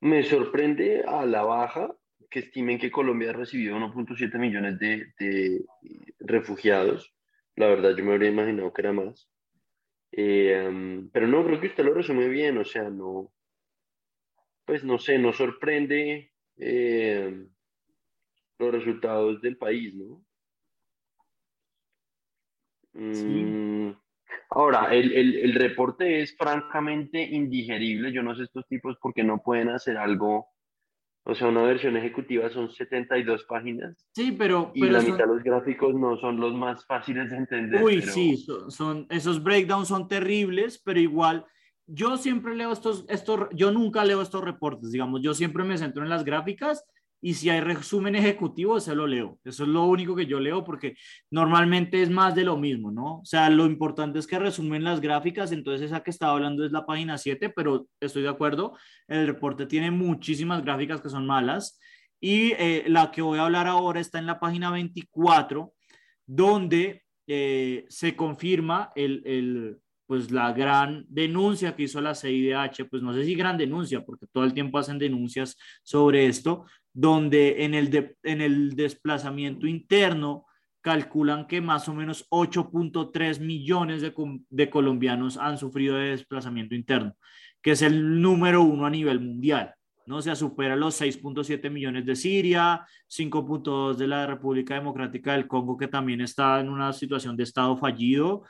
me 0.00 0.22
sorprende 0.22 1.02
a 1.06 1.26
la 1.26 1.42
baja 1.42 1.94
que 2.30 2.40
estimen 2.40 2.78
que 2.78 2.90
Colombia 2.90 3.30
ha 3.30 3.34
recibido 3.34 3.76
1.7 3.76 4.38
millones 4.38 4.78
de, 4.78 5.64
refugiados. 6.20 7.14
La 7.56 7.66
verdad, 7.66 7.96
yo 7.96 8.04
me 8.04 8.12
habría 8.12 8.30
imaginado 8.30 8.72
que 8.72 8.82
era 8.82 8.92
más. 8.92 9.28
Eh, 10.12 11.08
pero 11.12 11.26
no, 11.26 11.44
creo 11.44 11.60
que 11.60 11.68
usted 11.68 11.84
lo 11.84 11.94
resume 11.94 12.28
bien, 12.28 12.58
o 12.58 12.64
sea, 12.64 12.88
no, 12.88 13.32
pues 14.68 14.84
no 14.84 14.98
sé, 14.98 15.18
no 15.18 15.32
sorprende 15.32 16.30
eh, 16.58 17.46
los 18.58 18.72
resultados 18.72 19.40
del 19.40 19.56
país, 19.56 19.94
¿no? 19.94 20.24
Mm, 22.92 23.92
ahora, 24.50 24.94
el, 24.94 25.12
el, 25.12 25.36
el, 25.36 25.54
reporte 25.54 26.22
es 26.22 26.36
francamente 26.36 27.20
indigerible. 27.20 28.12
Yo 28.12 28.22
no 28.22 28.34
sé 28.34 28.44
estos 28.44 28.66
tipos 28.66 28.96
por 28.98 29.14
qué 29.14 29.24
no 29.24 29.42
pueden 29.42 29.68
hacer 29.68 29.96
algo 29.96 30.48
o 31.30 31.34
sea, 31.34 31.48
una 31.48 31.60
versión 31.60 31.94
ejecutiva 31.94 32.48
son 32.48 32.70
72 32.70 33.44
páginas. 33.44 33.94
Sí, 34.14 34.32
pero... 34.32 34.72
Y 34.74 34.88
la 34.88 35.02
mitad 35.02 35.18
de 35.18 35.26
los 35.26 35.42
gráficos 35.42 35.94
no 35.94 36.16
son 36.16 36.40
los 36.40 36.54
más 36.54 36.86
fáciles 36.86 37.28
de 37.28 37.36
entender. 37.36 37.82
Uy, 37.82 38.00
sí, 38.00 38.46
son, 38.68 39.06
esos 39.10 39.42
breakdowns 39.42 39.88
son 39.88 40.08
terribles, 40.08 40.80
pero 40.82 40.98
igual 40.98 41.44
yo 41.86 42.16
siempre 42.16 42.56
leo 42.56 42.72
estos, 42.72 43.04
estos, 43.10 43.48
yo 43.52 43.70
nunca 43.72 44.06
leo 44.06 44.22
estos 44.22 44.42
reportes, 44.42 44.90
digamos, 44.90 45.20
yo 45.20 45.34
siempre 45.34 45.64
me 45.64 45.76
centro 45.76 46.02
en 46.02 46.08
las 46.08 46.24
gráficas 46.24 46.82
y 47.20 47.34
si 47.34 47.50
hay 47.50 47.60
resumen 47.60 48.14
ejecutivo, 48.14 48.78
se 48.80 48.94
lo 48.94 49.06
leo. 49.06 49.38
Eso 49.44 49.64
es 49.64 49.68
lo 49.68 49.84
único 49.84 50.14
que 50.14 50.26
yo 50.26 50.38
leo 50.38 50.64
porque 50.64 50.96
normalmente 51.30 52.02
es 52.02 52.10
más 52.10 52.34
de 52.34 52.44
lo 52.44 52.56
mismo, 52.56 52.90
¿no? 52.90 53.18
O 53.18 53.24
sea, 53.24 53.50
lo 53.50 53.66
importante 53.66 54.18
es 54.18 54.26
que 54.26 54.38
resumen 54.38 54.84
las 54.84 55.00
gráficas, 55.00 55.52
entonces 55.52 55.86
esa 55.86 56.02
que 56.02 56.10
estaba 56.10 56.32
hablando 56.32 56.64
es 56.64 56.72
la 56.72 56.86
página 56.86 57.18
7, 57.18 57.50
pero 57.50 57.88
estoy 58.00 58.22
de 58.22 58.28
acuerdo, 58.28 58.76
el 59.08 59.26
reporte 59.26 59.66
tiene 59.66 59.90
muchísimas 59.90 60.62
gráficas 60.64 61.00
que 61.00 61.10
son 61.10 61.26
malas 61.26 61.80
y 62.20 62.52
eh, 62.52 62.84
la 62.86 63.10
que 63.10 63.22
voy 63.22 63.38
a 63.38 63.44
hablar 63.44 63.66
ahora 63.66 64.00
está 64.00 64.18
en 64.18 64.26
la 64.26 64.40
página 64.40 64.70
24, 64.70 65.72
donde 66.26 67.02
eh, 67.26 67.84
se 67.88 68.14
confirma 68.16 68.90
el, 68.94 69.22
el 69.24 69.78
pues 70.08 70.30
la 70.30 70.54
gran 70.54 71.04
denuncia 71.10 71.76
que 71.76 71.82
hizo 71.82 72.00
la 72.00 72.14
CIDH, 72.14 72.88
pues 72.88 73.02
no 73.02 73.12
sé 73.12 73.24
si 73.24 73.34
gran 73.34 73.58
denuncia, 73.58 74.02
porque 74.02 74.26
todo 74.32 74.44
el 74.44 74.54
tiempo 74.54 74.78
hacen 74.78 74.98
denuncias 74.98 75.54
sobre 75.82 76.24
esto, 76.24 76.64
donde 77.00 77.64
en 77.64 77.74
el, 77.74 78.16
en 78.24 78.40
el 78.40 78.74
desplazamiento 78.74 79.68
interno 79.68 80.46
calculan 80.80 81.46
que 81.46 81.60
más 81.60 81.88
o 81.88 81.94
menos 81.94 82.26
8.3 82.30 83.38
millones 83.38 84.02
de, 84.02 84.12
de, 84.50 84.68
colombianos 84.68 85.36
han 85.36 85.58
sufrido 85.58 85.94
de 85.94 86.10
desplazamiento 86.10 86.74
interno, 86.74 87.14
que 87.62 87.70
es 87.72 87.82
el 87.82 88.20
número 88.20 88.62
uno 88.62 88.84
a 88.84 88.90
nivel 88.90 89.20
mundial. 89.20 89.72
¿no? 90.06 90.16
O 90.16 90.22
sea, 90.22 90.34
supera 90.34 90.74
los 90.74 91.00
6.7 91.00 91.70
millones 91.70 92.04
de 92.04 92.16
Siria, 92.16 92.84
5.2 93.08 93.94
de 93.94 94.08
la 94.08 94.26
República 94.26 94.74
Democrática 94.74 95.34
del 95.34 95.46
Congo, 95.46 95.76
que 95.76 95.86
también 95.86 96.20
está 96.20 96.58
en 96.58 96.68
una 96.68 96.92
situación 96.92 97.36
de 97.36 97.44
estado 97.44 97.76
fallido, 97.76 98.42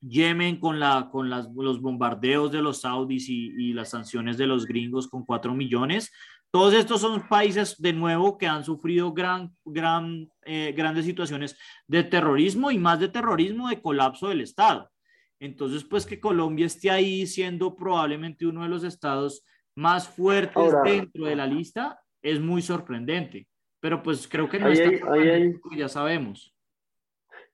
Yemen 0.00 0.58
con, 0.58 0.80
la, 0.80 1.08
con 1.10 1.30
las, 1.30 1.48
los 1.54 1.80
bombardeos 1.80 2.52
de 2.52 2.60
los 2.60 2.80
saudis 2.82 3.28
y, 3.28 3.52
y, 3.56 3.72
las 3.72 3.90
sanciones 3.90 4.36
de 4.36 4.46
los 4.46 4.66
gringos 4.66 5.08
con 5.08 5.24
4 5.24 5.54
millones. 5.54 6.12
Todos 6.54 6.72
estos 6.74 7.00
son 7.00 7.26
países, 7.26 7.82
de 7.82 7.92
nuevo, 7.92 8.38
que 8.38 8.46
han 8.46 8.62
sufrido 8.62 9.12
gran, 9.12 9.50
gran, 9.64 10.30
eh, 10.44 10.72
grandes 10.76 11.04
situaciones 11.04 11.58
de 11.88 12.04
terrorismo 12.04 12.70
y 12.70 12.78
más 12.78 13.00
de 13.00 13.08
terrorismo, 13.08 13.68
de 13.68 13.82
colapso 13.82 14.28
del 14.28 14.40
Estado. 14.40 14.88
Entonces, 15.40 15.82
pues 15.82 16.06
que 16.06 16.20
Colombia 16.20 16.66
esté 16.66 16.92
ahí 16.92 17.26
siendo 17.26 17.74
probablemente 17.74 18.46
uno 18.46 18.62
de 18.62 18.68
los 18.68 18.84
estados 18.84 19.44
más 19.74 20.08
fuertes 20.08 20.72
dentro 20.84 21.24
de 21.24 21.34
la 21.34 21.48
lista 21.48 21.98
es 22.22 22.38
muy 22.38 22.62
sorprendente. 22.62 23.48
Pero 23.80 24.00
pues 24.00 24.28
creo 24.28 24.48
que 24.48 24.60
no 24.60 24.68
está 24.68 24.92
ya 25.76 25.88
sabemos. 25.88 26.54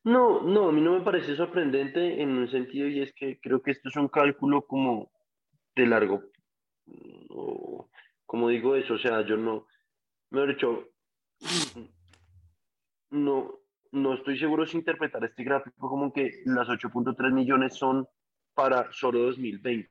No, 0.05 0.43
no, 0.43 0.69
a 0.69 0.73
mí 0.73 0.83
no 0.83 0.93
me 0.93 1.01
parece 1.01 1.37
sorprendente 1.37 2.21
en 2.21 2.37
un 2.37 2.51
sentido 2.51 2.87
y 2.87 3.01
es 3.01 3.15
que 3.15 3.41
creo 3.41 3.63
que 3.63 3.71
esto 3.71 3.89
es 3.89 3.97
un 3.97 4.09
cálculo 4.09 4.67
como 4.67 5.11
de 5.75 5.87
largo, 5.87 6.23
como 8.31 8.49
digo 8.49 8.77
eso, 8.77 8.95
o 8.95 8.99
sea, 8.99 9.27
yo 9.27 9.37
no, 9.37 9.67
me 10.31 10.45
he 10.45 10.47
dicho, 10.47 10.89
no, 13.11 13.59
no 13.91 14.15
estoy 14.15 14.39
seguro 14.39 14.65
si 14.65 14.77
interpretar 14.77 15.25
este 15.25 15.43
gráfico 15.43 15.89
como 15.89 16.13
que 16.13 16.43
las 16.45 16.69
8.3 16.69 17.33
millones 17.33 17.75
son 17.75 18.07
para 18.55 18.87
solo 18.93 19.23
2020, 19.23 19.91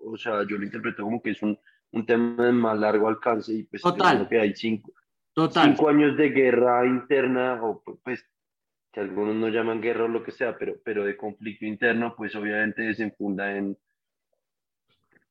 o 0.00 0.14
sea, 0.18 0.46
yo 0.46 0.58
lo 0.58 0.64
interpreto 0.64 1.04
como 1.04 1.22
que 1.22 1.30
es 1.30 1.40
un, 1.40 1.58
un 1.92 2.04
tema 2.04 2.44
de 2.44 2.52
más 2.52 2.78
largo 2.78 3.08
alcance 3.08 3.54
y 3.54 3.62
pues 3.62 3.80
Total. 3.80 4.28
que 4.28 4.38
hay 4.38 4.54
cinco, 4.54 4.92
cinco 5.34 5.88
años 5.88 6.18
de 6.18 6.28
guerra 6.28 6.84
interna 6.84 7.62
o 7.62 7.82
pues 8.04 8.22
que 8.92 9.00
algunos 9.00 9.36
no 9.36 9.48
llaman 9.48 9.80
guerra 9.80 10.04
o 10.04 10.08
lo 10.08 10.22
que 10.22 10.32
sea, 10.32 10.58
pero, 10.58 10.74
pero 10.84 11.02
de 11.02 11.16
conflicto 11.16 11.64
interno, 11.64 12.14
pues 12.14 12.36
obviamente 12.36 12.82
desenfunda 12.82 13.56
en, 13.56 13.78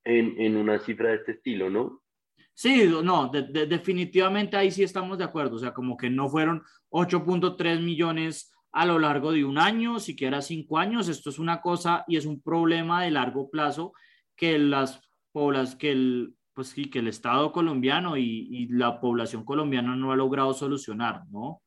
en, 0.04 0.42
en 0.42 0.58
una 0.58 0.80
cifra 0.80 1.10
de 1.10 1.18
este 1.18 1.34
estilo, 1.34 1.70
¿no? 1.70 2.02
Sí, 2.60 2.92
no, 3.06 3.30
definitivamente 3.30 4.58
ahí 4.58 4.70
sí 4.70 4.84
estamos 4.84 5.18
de 5.18 5.24
acuerdo, 5.24 5.56
o 5.56 5.60
sea, 5.60 5.74
como 5.74 5.96
que 5.96 6.10
no 6.10 6.28
fueron 6.28 6.62
8.3 6.90 7.80
millones 7.80 8.54
a 8.74 8.86
lo 8.86 9.00
largo 9.00 9.32
de 9.32 9.46
un 9.46 9.58
año, 9.58 9.98
siquiera 9.98 10.42
cinco 10.42 10.78
años, 10.78 11.08
esto 11.08 11.30
es 11.30 11.40
una 11.40 11.62
cosa 11.62 12.04
y 12.06 12.18
es 12.18 12.26
un 12.26 12.42
problema 12.42 13.02
de 13.02 13.12
largo 13.12 13.50
plazo 13.50 13.94
que 14.36 14.60
las 14.60 15.10
poblas, 15.32 15.78
que 15.78 15.94
el, 15.94 16.36
pues 16.54 16.68
sí, 16.68 16.90
que 16.90 17.00
el 17.00 17.08
Estado 17.08 17.54
colombiano 17.54 18.18
y, 18.18 18.50
y 18.52 18.68
la 18.68 19.00
población 19.00 19.46
colombiana 19.46 19.96
no 19.96 20.12
ha 20.12 20.18
logrado 20.18 20.54
solucionar, 20.54 21.22
¿no? 21.30 21.46
O 21.46 21.62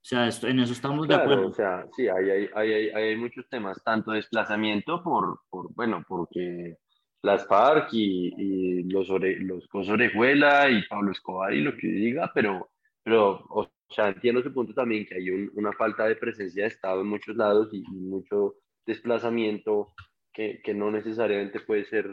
sea, 0.00 0.28
en 0.42 0.60
eso 0.60 0.72
estamos 0.74 1.08
de 1.08 1.16
acuerdo. 1.16 1.48
O 1.48 1.54
sea, 1.54 1.84
sí, 1.96 2.06
hay, 2.06 2.30
hay, 2.30 2.48
hay, 2.54 2.90
hay, 2.90 3.16
muchos 3.16 3.48
temas, 3.48 3.82
tanto 3.82 4.12
desplazamiento 4.12 5.02
por, 5.02 5.40
por 5.50 5.74
bueno, 5.74 6.04
porque 6.06 6.76
las 7.26 7.46
FARC 7.46 7.92
y, 7.92 8.32
y 8.36 8.82
los, 8.84 9.08
los 9.08 9.68
con 9.68 9.88
Orejuela 9.88 10.70
y 10.70 10.86
Pablo 10.86 11.12
Escobar 11.12 11.52
y 11.52 11.60
lo 11.60 11.76
que 11.76 11.86
diga, 11.86 12.30
pero, 12.34 12.70
pero 13.02 13.44
o 13.50 13.68
sea, 13.90 14.08
entiendo 14.08 14.42
su 14.42 14.52
punto 14.52 14.72
también 14.72 15.04
que 15.04 15.16
hay 15.16 15.30
una 15.30 15.72
falta 15.72 16.06
de 16.06 16.16
presencia 16.16 16.62
de 16.62 16.68
Estado 16.68 17.02
en 17.02 17.08
muchos 17.08 17.36
lados 17.36 17.68
y, 17.72 17.82
mucho 17.82 18.54
desplazamiento 18.86 19.92
que, 20.32 20.60
que, 20.62 20.72
no 20.74 20.90
necesariamente 20.90 21.60
puede 21.60 21.84
ser, 21.86 22.06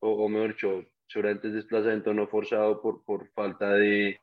o, 0.00 0.24
o 0.24 0.28
mejor 0.28 0.48
dicho, 0.54 0.84
seguramente 1.06 1.48
es 1.48 1.54
desplazamiento 1.54 2.12
no 2.12 2.26
forzado 2.26 2.82
por, 2.82 3.04
por 3.04 3.28
falta 3.30 3.72
de, 3.74 4.20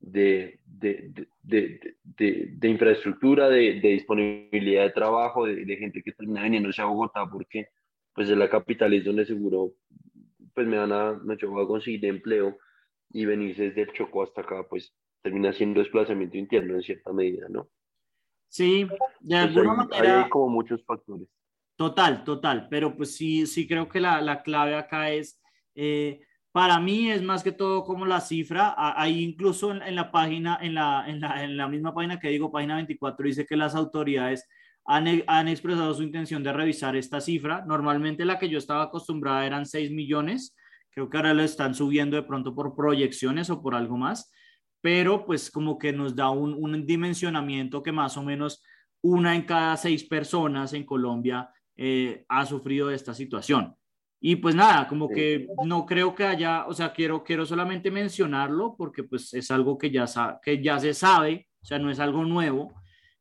de, 0.00 0.60
de, 0.64 1.26
de, 1.42 2.48
de 2.52 2.68
infraestructura, 2.68 3.48
de, 3.48 3.80
disponibilidad 3.80 4.84
de 4.84 4.90
trabajo, 4.90 5.46
de, 5.46 5.76
gente 5.76 6.02
que 6.02 6.12
termina 6.12 6.42
viniéndose 6.42 6.80
a 6.82 6.86
Bogotá 6.86 7.26
porque 7.30 7.68
pues 8.18 8.30
es 8.30 8.36
la 8.36 8.50
capital 8.50 8.92
es 8.94 9.04
donde 9.04 9.24
seguro 9.24 9.74
pues 10.52 10.66
me 10.66 10.76
van 10.76 10.90
a, 10.90 11.12
me 11.12 11.34
a 11.34 11.66
conseguir 11.68 12.04
empleo 12.06 12.58
y 13.12 13.24
venirse 13.24 13.68
desde 13.68 13.82
el 13.82 13.92
Chocó 13.92 14.24
hasta 14.24 14.40
acá 14.40 14.66
pues 14.68 14.92
termina 15.22 15.52
siendo 15.52 15.78
desplazamiento 15.78 16.36
interno 16.36 16.74
en 16.74 16.82
cierta 16.82 17.12
medida, 17.12 17.46
¿no? 17.48 17.68
Sí, 18.48 18.88
de 19.20 19.36
alguna 19.36 19.74
manera. 19.74 20.24
Hay 20.24 20.30
como 20.30 20.48
muchos 20.48 20.84
factores. 20.84 21.28
Total, 21.76 22.24
total, 22.24 22.66
pero 22.68 22.96
pues 22.96 23.14
sí, 23.14 23.46
sí 23.46 23.68
creo 23.68 23.88
que 23.88 24.00
la, 24.00 24.20
la 24.20 24.42
clave 24.42 24.74
acá 24.74 25.12
es 25.12 25.40
eh, 25.76 26.20
para 26.50 26.80
mí 26.80 27.08
es 27.08 27.22
más 27.22 27.44
que 27.44 27.52
todo 27.52 27.84
como 27.84 28.04
la 28.04 28.20
cifra, 28.20 28.74
ahí 28.76 29.22
incluso 29.22 29.70
en, 29.70 29.94
la 29.94 30.10
página, 30.10 30.58
en 30.60 30.74
la, 30.74 31.04
en, 31.06 31.20
la, 31.20 31.44
en 31.44 31.56
la 31.56 31.68
misma 31.68 31.94
página 31.94 32.18
que 32.18 32.30
digo, 32.30 32.50
página 32.50 32.74
24, 32.74 33.24
dice 33.24 33.46
que 33.46 33.56
las 33.56 33.76
autoridades 33.76 34.48
han, 34.88 35.22
han, 35.26 35.48
expresado 35.48 35.92
su 35.92 36.02
intención 36.02 36.42
de 36.42 36.52
revisar 36.52 36.96
esta 36.96 37.20
cifra. 37.20 37.62
Normalmente 37.66 38.24
la 38.24 38.38
que 38.38 38.48
yo 38.48 38.58
estaba 38.58 38.84
acostumbrada 38.84 39.44
eran 39.44 39.66
6 39.66 39.90
millones, 39.90 40.56
creo 40.90 41.10
que 41.10 41.16
ahora 41.18 41.34
lo 41.34 41.42
están 41.42 41.74
subiendo 41.74 42.16
de 42.16 42.22
pronto 42.22 42.54
por 42.54 42.74
proyecciones 42.74 43.50
o 43.50 43.60
por 43.60 43.74
algo 43.74 43.98
más, 43.98 44.32
pero 44.80 45.26
pues 45.26 45.50
como 45.50 45.78
que 45.78 45.92
nos 45.92 46.16
da 46.16 46.30
un, 46.30 46.54
un 46.54 46.86
dimensionamiento 46.86 47.82
que 47.82 47.92
más 47.92 48.16
o 48.16 48.22
menos 48.22 48.62
una 49.02 49.36
en 49.36 49.42
cada 49.42 49.76
seis 49.76 50.04
personas 50.04 50.72
en 50.72 50.84
Colombia 50.84 51.50
eh, 51.76 52.24
ha 52.28 52.46
sufrido 52.46 52.90
esta 52.90 53.12
situación. 53.12 53.74
Y 54.20 54.36
pues 54.36 54.54
nada, 54.54 54.88
como 54.88 55.08
que 55.08 55.46
no 55.64 55.86
creo 55.86 56.14
que 56.14 56.24
haya, 56.24 56.66
o 56.66 56.72
sea, 56.72 56.92
quiero, 56.92 57.22
quiero 57.22 57.46
solamente 57.46 57.90
mencionarlo 57.90 58.74
porque 58.76 59.04
pues 59.04 59.32
es 59.34 59.50
algo 59.50 59.76
que 59.76 59.90
ya, 59.90 60.06
que 60.42 60.60
ya 60.62 60.78
se 60.80 60.94
sabe, 60.94 61.46
o 61.62 61.66
sea, 61.66 61.78
no 61.78 61.90
es 61.90 62.00
algo 62.00 62.24
nuevo, 62.24 62.72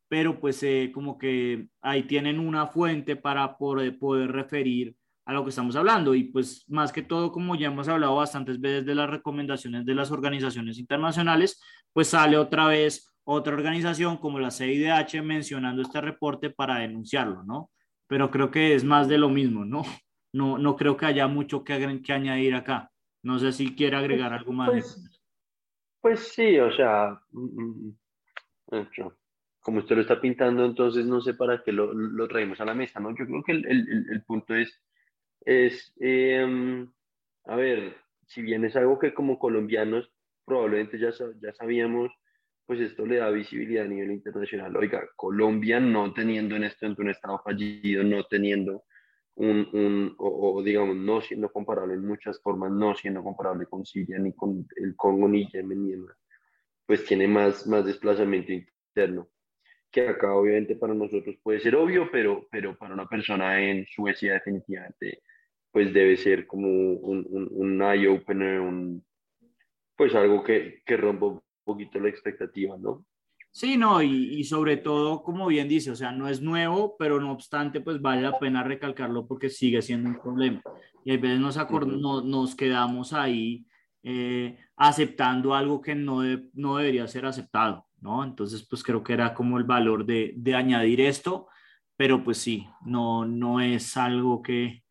pero 0.07 0.39
pues 0.39 0.61
eh, 0.63 0.91
como 0.93 1.17
que 1.17 1.67
ahí 1.81 2.03
tienen 2.03 2.39
una 2.39 2.67
fuente 2.67 3.15
para 3.15 3.57
poder, 3.57 3.97
poder 3.97 4.31
referir 4.31 4.95
a 5.25 5.33
lo 5.33 5.43
que 5.43 5.49
estamos 5.49 5.75
hablando. 5.75 6.15
Y 6.15 6.25
pues 6.25 6.65
más 6.69 6.91
que 6.91 7.01
todo, 7.01 7.31
como 7.31 7.55
ya 7.55 7.67
hemos 7.67 7.87
hablado 7.87 8.15
bastantes 8.15 8.59
veces 8.59 8.85
de 8.85 8.95
las 8.95 9.09
recomendaciones 9.09 9.85
de 9.85 9.95
las 9.95 10.11
organizaciones 10.11 10.77
internacionales, 10.79 11.61
pues 11.93 12.07
sale 12.09 12.37
otra 12.37 12.67
vez 12.67 13.13
otra 13.29 13.53
organización 13.53 14.17
como 14.17 14.39
la 14.39 14.51
CIDH 14.51 15.21
mencionando 15.21 15.81
este 15.81 15.99
reporte 15.99 16.49
para 16.49 16.79
denunciarlo, 16.79 17.43
¿no? 17.43 17.71
Pero 18.07 18.31
creo 18.31 18.49
que 18.51 18.73
es 18.73 18.85
más 18.85 19.09
de 19.09 19.17
lo 19.17 19.27
mismo, 19.27 19.65
¿no? 19.65 19.83
no, 20.33 20.57
no 20.57 20.75
creo 20.75 20.95
que 20.95 21.05
haya 21.05 21.27
mucho 21.27 21.63
que, 21.63 22.01
que 22.03 22.13
añadir 22.13 22.55
acá. 22.55 22.91
No 23.23 23.39
sé 23.39 23.51
si 23.51 23.75
quiere 23.75 23.97
agregar 23.97 24.33
algo 24.33 24.53
más. 24.53 24.69
Pues, 24.69 25.21
pues 26.01 26.19
sí, 26.29 26.57
o 26.59 26.71
sea, 26.71 27.19
mm, 27.31 27.63
mm, 27.63 27.97
mm, 28.71 29.11
como 29.67 29.79
usted 29.79 29.97
lo 29.97 30.01
está 30.01 30.21
pintando, 30.21 30.63
entonces 30.63 31.05
no 31.05 31.19
sé 31.19 31.33
para 31.33 31.61
qué 31.61 31.73
lo, 31.73 31.93
lo 31.93 32.25
traemos 32.29 32.61
a 32.61 32.63
la 32.63 32.73
mesa, 32.73 33.01
¿no? 33.01 33.09
Yo 33.09 33.25
creo 33.25 33.43
que 33.43 33.51
el, 33.51 33.65
el, 33.67 34.05
el 34.13 34.23
punto 34.23 34.55
es, 34.55 34.81
es 35.41 35.93
em, 35.99 36.89
a 37.43 37.55
ver, 37.57 37.97
si 38.27 38.41
bien 38.41 38.63
es 38.63 38.77
algo 38.77 38.97
que 38.97 39.13
como 39.13 39.37
colombianos 39.37 40.09
probablemente 40.45 40.97
ya, 40.97 41.09
ya 41.09 41.53
sabíamos, 41.53 42.13
pues 42.65 42.79
esto 42.79 43.05
le 43.05 43.17
da 43.17 43.29
visibilidad 43.29 43.83
a 43.83 43.89
nivel 43.89 44.11
internacional. 44.11 44.73
Oiga, 44.77 45.03
Colombia 45.17 45.81
no 45.81 46.13
teniendo 46.13 46.55
en 46.55 46.63
esto 46.63 46.87
un 46.97 47.09
estado 47.09 47.37
fallido, 47.43 48.05
no 48.05 48.23
teniendo 48.23 48.85
un, 49.35 49.67
un 49.73 50.15
o, 50.17 50.63
digamos, 50.63 50.95
no 50.95 51.19
siendo 51.19 51.51
comparable 51.51 51.95
en 51.95 52.07
muchas 52.07 52.41
formas, 52.41 52.71
no 52.71 52.95
siendo 52.95 53.21
comparable 53.21 53.65
con 53.65 53.85
Siria, 53.85 54.17
ni 54.17 54.31
con 54.31 54.65
el 54.77 54.95
Congo, 54.95 55.27
ni 55.27 55.45
Yemen, 55.51 55.83
ni 55.83 56.05
pues 56.85 57.03
tiene 57.03 57.27
más, 57.27 57.67
más 57.67 57.85
desplazamiento 57.85 58.53
interno, 58.53 59.27
que 59.91 60.07
acá 60.07 60.33
obviamente 60.33 60.75
para 60.75 60.93
nosotros 60.93 61.35
puede 61.41 61.59
ser 61.59 61.75
obvio, 61.75 62.09
pero, 62.11 62.47
pero 62.51 62.77
para 62.77 62.93
una 62.93 63.07
persona 63.07 63.61
en 63.61 63.85
Suecia 63.87 64.33
definitivamente 64.33 65.21
pues 65.71 65.93
debe 65.93 66.17
ser 66.17 66.47
como 66.47 66.67
un, 66.67 67.25
un, 67.29 67.47
un 67.51 67.81
eye-opener, 67.81 68.61
un, 68.61 69.05
pues 69.95 70.15
algo 70.15 70.43
que, 70.43 70.81
que 70.85 70.97
rompa 70.97 71.27
un 71.27 71.41
poquito 71.63 71.99
la 71.99 72.09
expectativa, 72.09 72.77
¿no? 72.77 73.05
Sí, 73.51 73.75
no, 73.75 74.03
y, 74.03 74.43
sobre 74.43 74.77
todo, 74.77 75.23
como 75.23 75.47
bien 75.47 75.67
dice, 75.67 75.89
o 75.89 75.95
sea, 75.95 76.11
no 76.11 76.27
es 76.27 76.41
nuevo, 76.41 76.95
pero 76.99 77.19
no 77.19 77.31
obstante, 77.31 77.81
pues 77.81 77.99
vale 77.99 78.21
la 78.21 78.37
pena 78.37 78.63
recalcarlo 78.63 79.25
porque 79.25 79.49
sigue 79.49 79.81
siendo 79.81 80.09
un 80.09 80.19
problema. 80.19 80.61
Y 81.03 81.11
a 81.11 81.17
veces 81.17 81.39
nos, 81.39 82.23
nos 82.23 82.55
quedamos 82.55 83.13
ahí 83.13 83.65
eh, 84.03 84.59
aceptando 84.75 85.55
algo 85.55 85.81
que 85.81 85.95
no, 85.95 86.21
no 86.53 86.77
debería 86.77 87.07
ser 87.07 87.25
aceptado, 87.25 87.86
¿no? 87.99 88.23
Entonces, 88.23 88.65
pues 88.69 88.83
creo 88.83 89.03
que 89.03 89.13
era 89.13 89.33
como 89.33 89.57
el 89.57 89.63
valor 89.63 90.05
de, 90.05 90.33
de 90.35 90.55
añadir 90.55 91.01
esto, 91.01 91.47
pero 91.95 92.23
pues 92.23 92.37
sí, 92.37 92.67
no, 92.85 93.25
no 93.25 93.59
es 93.61 93.97
algo 93.97 94.41
que, 94.41 94.83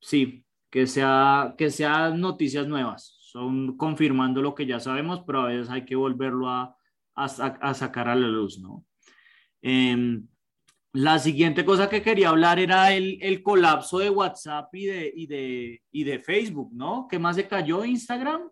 sí, 0.00 0.44
que 0.70 0.86
sea, 0.86 1.54
que 1.56 1.70
sean 1.70 2.20
noticias 2.20 2.66
nuevas, 2.66 3.16
son 3.20 3.76
confirmando 3.76 4.42
lo 4.42 4.54
que 4.54 4.66
ya 4.66 4.80
sabemos, 4.80 5.22
pero 5.26 5.42
a 5.42 5.46
veces 5.46 5.70
hay 5.70 5.84
que 5.84 5.96
volverlo 5.96 6.48
a 6.48 6.78
a, 7.18 7.74
sacar 7.74 8.08
a 8.08 8.14
la 8.14 8.28
luz, 8.28 8.58
¿no? 8.60 8.84
Em, 9.60 10.26
la 10.92 11.18
siguiente 11.18 11.64
cosa 11.64 11.88
que 11.88 12.02
quería 12.02 12.30
hablar 12.30 12.58
era 12.58 12.92
el, 12.92 13.18
el 13.20 13.42
colapso 13.42 13.98
de 13.98 14.10
WhatsApp 14.10 14.74
y 14.74 14.86
de, 14.86 15.12
y, 15.14 15.26
de, 15.26 15.82
y 15.90 16.04
de 16.04 16.18
Facebook, 16.20 16.70
¿no? 16.72 17.06
¿Qué 17.10 17.18
más 17.18 17.36
se 17.36 17.46
cayó? 17.46 17.84
¿Instagram? 17.84 18.48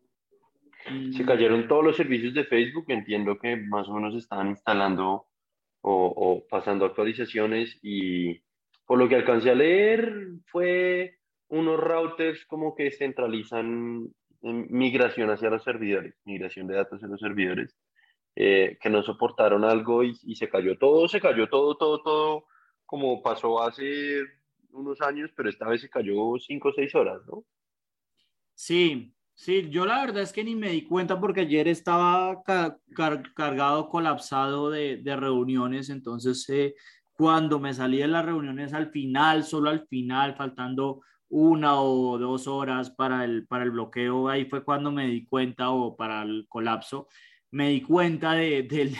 Se 1.16 1.24
cayeron 1.24 1.66
todos 1.68 1.84
los 1.84 1.96
servicios 1.96 2.34
de 2.34 2.44
Facebook, 2.44 2.86
entiendo 2.88 3.38
que 3.38 3.56
más 3.56 3.88
o 3.88 3.94
menos 3.94 4.14
estaban 4.14 4.48
instalando 4.48 5.26
o, 5.80 6.06
o 6.06 6.46
pasando 6.48 6.84
actualizaciones 6.84 7.78
y 7.82 8.40
por 8.86 8.98
lo 8.98 9.08
que 9.08 9.16
alcancé 9.16 9.50
a 9.50 9.54
leer 9.54 10.12
fue 10.46 11.18
unos 11.48 11.78
routers 11.78 12.44
como 12.46 12.74
que 12.74 12.90
centralizan 12.90 14.08
migración 14.42 15.30
hacia 15.30 15.50
los 15.50 15.64
servidores, 15.64 16.14
migración 16.24 16.66
de 16.66 16.76
datos 16.76 17.02
en 17.02 17.10
los 17.10 17.20
servidores 17.20 17.76
eh, 18.38 18.76
que 18.80 18.90
no 18.90 19.02
soportaron 19.02 19.64
algo 19.64 20.04
y, 20.04 20.14
se 20.36 20.48
cayó 20.48 20.76
todo, 20.78 21.08
se 21.08 21.20
cayó 21.20 21.48
todo, 21.48 21.76
todo, 21.76 22.02
todo, 22.02 22.44
como 22.84 23.22
pasó 23.22 23.62
hace 23.62 24.20
unos 24.72 25.00
años, 25.00 25.30
pero 25.34 25.48
esta 25.48 25.66
vez 25.66 25.80
se 25.80 25.88
cayó 25.88 26.34
cinco 26.38 26.68
o 26.68 26.72
seis 26.72 26.94
horas, 26.94 27.22
¿no? 27.26 27.44
Sí, 28.54 29.15
sí, 29.36 29.68
yo 29.70 29.86
la 29.86 30.00
verdad 30.00 30.24
es 30.24 30.32
que 30.32 30.42
ni 30.42 30.56
me 30.56 30.70
di 30.70 30.82
cuenta 30.82 31.20
porque 31.20 31.42
ayer 31.42 31.68
estaba 31.68 32.42
cargado, 33.36 33.88
colapsado 33.88 34.70
de, 34.70 35.00
reuniones, 35.04 35.88
entonces 35.88 36.44
eh, 36.48 36.74
cuando 37.12 37.60
me 37.60 37.72
salí 37.72 37.98
de 37.98 38.08
las 38.08 38.24
reuniones 38.24 38.72
al 38.74 38.90
final, 38.90 39.44
solo 39.44 39.70
al 39.70 39.86
final, 39.86 40.34
faltando 40.34 41.02
una 41.28 41.80
o 41.80 42.18
dos 42.18 42.48
horas 42.48 42.90
para 42.90 43.24
el, 43.24 43.46
para 43.46 43.62
el 43.62 43.70
bloqueo, 43.70 44.28
ahí 44.28 44.46
fue 44.46 44.64
cuando 44.64 44.90
me 44.90 45.06
di 45.06 45.24
cuenta 45.24 45.70
o 45.70 45.96
para 45.96 46.22
el 46.22 46.46
colapso 46.48 47.06
me 47.50 47.70
di 47.70 47.80
cuenta 47.80 48.32
de, 48.32 48.62
del, 48.62 48.96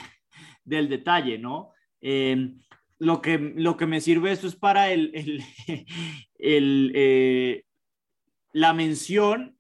detalle, 0.89 1.39
¿no? 1.39 1.73
Em, 2.01 2.59
lo, 2.99 3.21
que, 3.21 3.39
lo 3.39 3.77
que 3.77 3.87
me 3.87 4.01
sirve 4.01 4.33
esto 4.33 4.47
es 4.47 4.57
para 4.57 4.91
el, 4.91 5.13
el, 5.15 5.43
eh, 6.95 7.65
la 8.53 8.73
mención. 8.73 9.56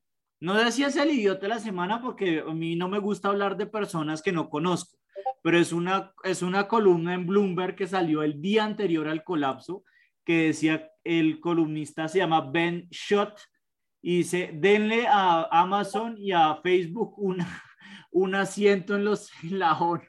No 0.46 0.54
decías 0.54 0.94
el 0.94 1.10
idiota 1.10 1.40
de 1.40 1.48
la 1.48 1.58
semana 1.58 2.00
porque 2.00 2.38
a 2.38 2.54
mí 2.54 2.76
no 2.76 2.88
me 2.88 3.00
gusta 3.00 3.30
hablar 3.30 3.56
de 3.56 3.66
personas 3.66 4.22
que 4.22 4.30
no 4.30 4.48
conozco, 4.48 4.96
pero 5.42 5.58
es 5.58 5.72
una, 5.72 6.12
es 6.22 6.40
una 6.40 6.68
columna 6.68 7.14
en 7.14 7.26
Bloomberg 7.26 7.74
que 7.74 7.88
salió 7.88 8.22
el 8.22 8.40
día 8.40 8.62
anterior 8.62 9.08
al 9.08 9.24
colapso 9.24 9.82
que 10.24 10.46
decía, 10.46 10.88
el 11.02 11.40
columnista 11.40 12.06
se 12.06 12.18
llama 12.18 12.48
Ben 12.48 12.88
Schott 12.92 13.40
y 14.00 14.18
dice, 14.18 14.52
denle 14.54 15.08
a 15.08 15.48
Amazon 15.50 16.14
y 16.16 16.30
a 16.30 16.54
Facebook 16.62 17.18
una, 17.18 17.44
un 18.12 18.36
asiento 18.36 18.94
en, 18.94 19.04
los, 19.04 19.28
en 19.42 19.58
la 19.58 19.76
ONU. 19.76 20.04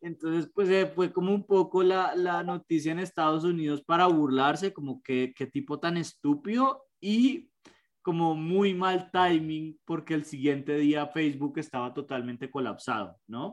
Entonces, 0.00 0.50
pues 0.52 0.68
eh, 0.70 0.90
fue 0.92 1.12
como 1.12 1.32
un 1.32 1.46
poco 1.46 1.84
la, 1.84 2.16
la, 2.16 2.42
noticia 2.42 2.90
en 2.90 2.98
Estados 2.98 3.44
Unidos 3.44 3.80
para 3.84 4.08
burlarse, 4.08 4.72
como 4.72 5.00
que 5.04 5.32
qué 5.36 5.46
tipo 5.46 5.78
tan 5.78 5.96
estúpido 5.96 6.82
y 7.00 7.51
como 8.02 8.34
muy 8.34 8.74
mal 8.74 9.10
timing 9.10 9.78
porque 9.84 10.14
el 10.14 10.24
siguiente 10.24 10.76
día 10.76 11.06
Facebook 11.06 11.58
estaba 11.58 11.94
totalmente 11.94 12.50
colapsado, 12.50 13.18
¿no? 13.26 13.52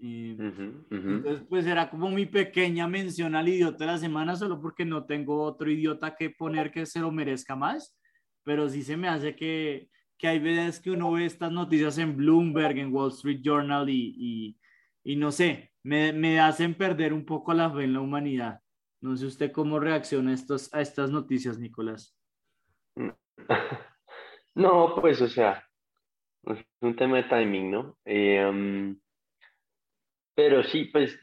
Entonces, 0.00 1.42
pues 1.48 1.66
era 1.66 1.88
como 1.88 2.10
mi 2.10 2.26
pequeña 2.26 2.86
mención 2.86 3.34
al 3.34 3.48
idiota 3.48 3.84
de 3.84 3.92
la 3.92 3.98
semana, 3.98 4.36
solo 4.36 4.60
porque 4.60 4.84
no 4.84 5.04
tengo 5.06 5.42
otro 5.42 5.70
idiota 5.70 6.14
que 6.14 6.30
poner 6.30 6.70
que 6.70 6.86
se 6.86 7.00
lo 7.00 7.10
merezca 7.10 7.56
más, 7.56 7.96
pero 8.42 8.68
sí 8.68 8.82
se 8.82 8.96
me 8.96 9.08
hace 9.08 9.34
que, 9.34 9.88
que 10.18 10.28
hay 10.28 10.38
veces 10.38 10.80
que 10.80 10.90
uno 10.90 11.12
ve 11.12 11.26
estas 11.26 11.52
noticias 11.52 11.98
en 11.98 12.16
Bloomberg, 12.16 12.78
en 12.78 12.92
Wall 12.92 13.10
Street 13.10 13.40
Journal 13.42 13.88
y, 13.88 14.56
y, 15.02 15.16
no 15.16 15.32
sé, 15.32 15.72
me, 15.82 16.12
me, 16.12 16.40
hacen 16.40 16.74
perder 16.74 17.12
un 17.12 17.24
poco 17.24 17.54
la 17.54 17.70
fe 17.70 17.84
en 17.84 17.94
la 17.94 18.00
humanidad. 18.00 18.60
No 19.00 19.16
sé 19.16 19.26
usted 19.26 19.52
cómo 19.52 19.78
reacciona 19.78 20.30
a, 20.32 20.34
estos, 20.34 20.72
a 20.74 20.80
estas 20.80 21.10
noticias, 21.10 21.58
Nicolás. 21.58 22.16
No, 24.54 24.94
pues, 25.02 25.20
o 25.20 25.28
sea, 25.28 25.62
es 26.44 26.64
un 26.80 26.96
tema 26.96 27.18
de 27.18 27.24
timing, 27.24 27.70
¿no? 27.70 27.98
Eh, 28.06 28.42
um, 28.46 28.98
pero 30.34 30.62
sí, 30.64 30.86
pues, 30.86 31.18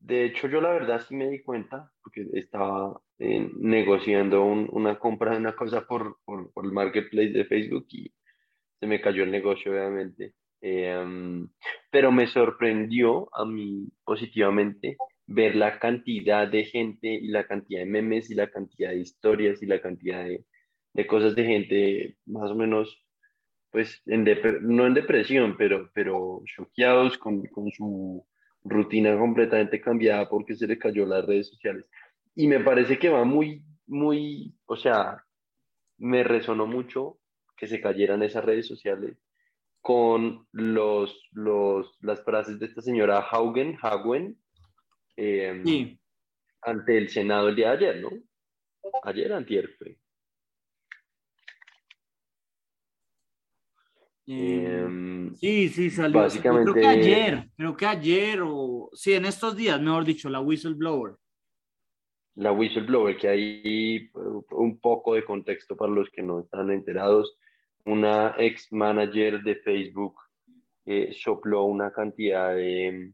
de 0.00 0.24
hecho, 0.24 0.48
yo 0.48 0.60
la 0.60 0.72
verdad 0.72 1.00
sí 1.06 1.14
me 1.14 1.28
di 1.28 1.42
cuenta, 1.42 1.92
porque 2.02 2.26
estaba 2.32 3.00
eh, 3.18 3.48
negociando 3.58 4.44
una 4.44 4.98
compra 4.98 5.32
de 5.32 5.36
una 5.38 5.54
cosa 5.54 5.86
por, 5.86 6.18
por, 6.24 6.50
el 6.64 6.72
marketplace 6.72 7.30
de 7.30 7.44
Facebook 7.44 7.86
y 7.90 8.12
se 8.80 8.86
me 8.88 9.00
cayó 9.00 9.22
el 9.22 9.30
negocio, 9.30 9.72
obviamente. 9.72 10.34
Eh, 10.60 11.44
pero 11.90 12.10
me 12.10 12.26
sorprendió 12.26 13.28
a 13.34 13.44
mí 13.44 13.88
positivamente 14.04 14.96
ver 15.26 15.54
la 15.56 15.78
cantidad 15.78 16.48
de 16.48 16.64
gente 16.64 17.08
y 17.08 17.28
la 17.28 17.46
cantidad 17.46 17.80
de 17.80 17.86
memes 17.86 18.30
y 18.30 18.34
la 18.34 18.50
cantidad 18.50 18.90
de 18.90 18.98
historias 18.98 19.62
y 19.62 19.66
la 19.66 19.80
cantidad 19.80 20.24
de, 20.24 20.44
de 20.92 21.06
cosas 21.06 21.34
de 21.34 21.44
gente 21.44 22.16
más 22.26 22.50
o 22.50 22.54
menos, 22.54 23.04
pues, 23.70 24.02
en 24.06 24.24
no 24.62 24.86
en 24.86 24.94
depresión, 24.94 25.56
pero, 25.56 25.90
pero 25.94 26.42
choqueados 26.46 27.18
con, 27.18 27.46
con 27.46 27.70
su 27.72 28.26
rutina 28.64 29.18
completamente 29.18 29.80
cambiada 29.80 30.28
porque 30.28 30.54
se 30.54 30.66
le 30.66 30.78
cayó 30.78 31.06
las 31.06 31.24
redes 31.24 31.48
sociales. 31.48 31.86
Y 32.34 32.46
me 32.46 32.60
parece 32.60 32.98
que 32.98 33.08
va 33.08 33.24
muy, 33.24 33.64
muy, 33.86 34.54
o 34.66 34.76
sea, 34.76 35.24
me 35.98 36.24
resonó 36.24 36.66
mucho 36.66 37.18
que 37.56 37.66
se 37.66 37.80
cayeran 37.80 38.22
esas 38.22 38.44
redes 38.44 38.66
sociales 38.66 39.16
con 39.80 40.46
los, 40.52 41.28
los, 41.32 41.96
las 42.00 42.24
frases 42.24 42.58
de 42.58 42.66
esta 42.66 42.82
señora 42.82 43.26
Haugen, 43.30 43.76
Hagen, 43.82 44.38
em, 45.16 45.98
ante 46.62 46.98
el 46.98 47.08
Senado 47.08 47.48
el 47.48 47.56
día 47.56 47.70
de 47.70 47.76
ayer, 47.76 48.00
¿no? 48.00 48.10
Ayer, 49.02 49.32
antier 49.32 49.68
fue. 49.78 49.98
Em, 54.26 55.34
sí, 55.34 55.68
sí, 55.68 55.90
salió. 55.90 56.20
Básicamente, 56.20 56.70
creo 56.70 56.82
que 56.82 56.88
ayer, 56.88 57.48
creo 57.56 57.76
que 57.76 57.86
ayer 57.86 58.40
o 58.44 58.88
sí, 58.92 59.14
en 59.14 59.24
estos 59.24 59.56
días, 59.56 59.80
mejor 59.80 60.04
dicho, 60.04 60.28
la 60.28 60.40
whistleblower. 60.40 61.16
La 62.36 62.52
whistleblower, 62.52 63.16
que 63.16 63.28
hay 63.28 64.10
un 64.50 64.78
poco 64.80 65.14
de 65.14 65.24
contexto 65.24 65.76
para 65.76 65.92
los 65.92 66.08
que 66.10 66.22
no 66.22 66.40
están 66.40 66.70
enterados. 66.70 67.36
Una 67.84 68.34
ex 68.38 68.72
manager 68.72 69.42
de 69.42 69.56
Facebook 69.56 70.14
eh, 70.86 71.12
sopló 71.12 71.64
una 71.64 71.92
cantidad 71.92 72.54
de, 72.54 73.12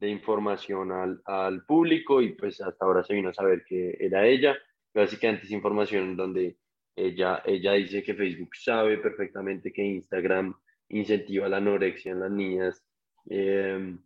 de 0.00 0.08
información 0.08 0.90
al, 0.90 1.20
al, 1.26 1.64
público 1.64 2.22
y 2.22 2.32
pues 2.32 2.60
hasta 2.60 2.84
ahora 2.84 3.04
se 3.04 3.14
vino 3.14 3.28
a 3.28 3.34
saber 3.34 3.62
que 3.64 3.96
era 4.00 4.26
ella. 4.26 4.56
Básicamente 4.94 5.44
es 5.44 5.52
información 5.52 6.16
donde 6.16 6.56
ella, 6.96 7.42
ella 7.44 7.72
dice 7.72 8.02
que 8.02 8.14
Facebook 8.14 8.54
sabe 8.56 8.98
perfectamente 8.98 9.72
que 9.72 9.82
Instagram 9.82 10.54
incentiva 10.88 11.48
la 11.48 11.58
anorexia 11.58 12.12
en 12.12 12.20
las 12.20 12.30
niñas 12.30 12.84
em, 13.26 13.98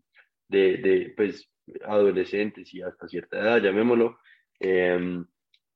de, 0.48 0.76
de, 0.78 1.14
pues, 1.16 1.50
adolescentes 1.84 2.72
y 2.74 2.82
hasta 2.82 3.08
cierta 3.08 3.38
edad, 3.38 3.62
llamémoslo, 3.62 4.18
em, 4.60 5.26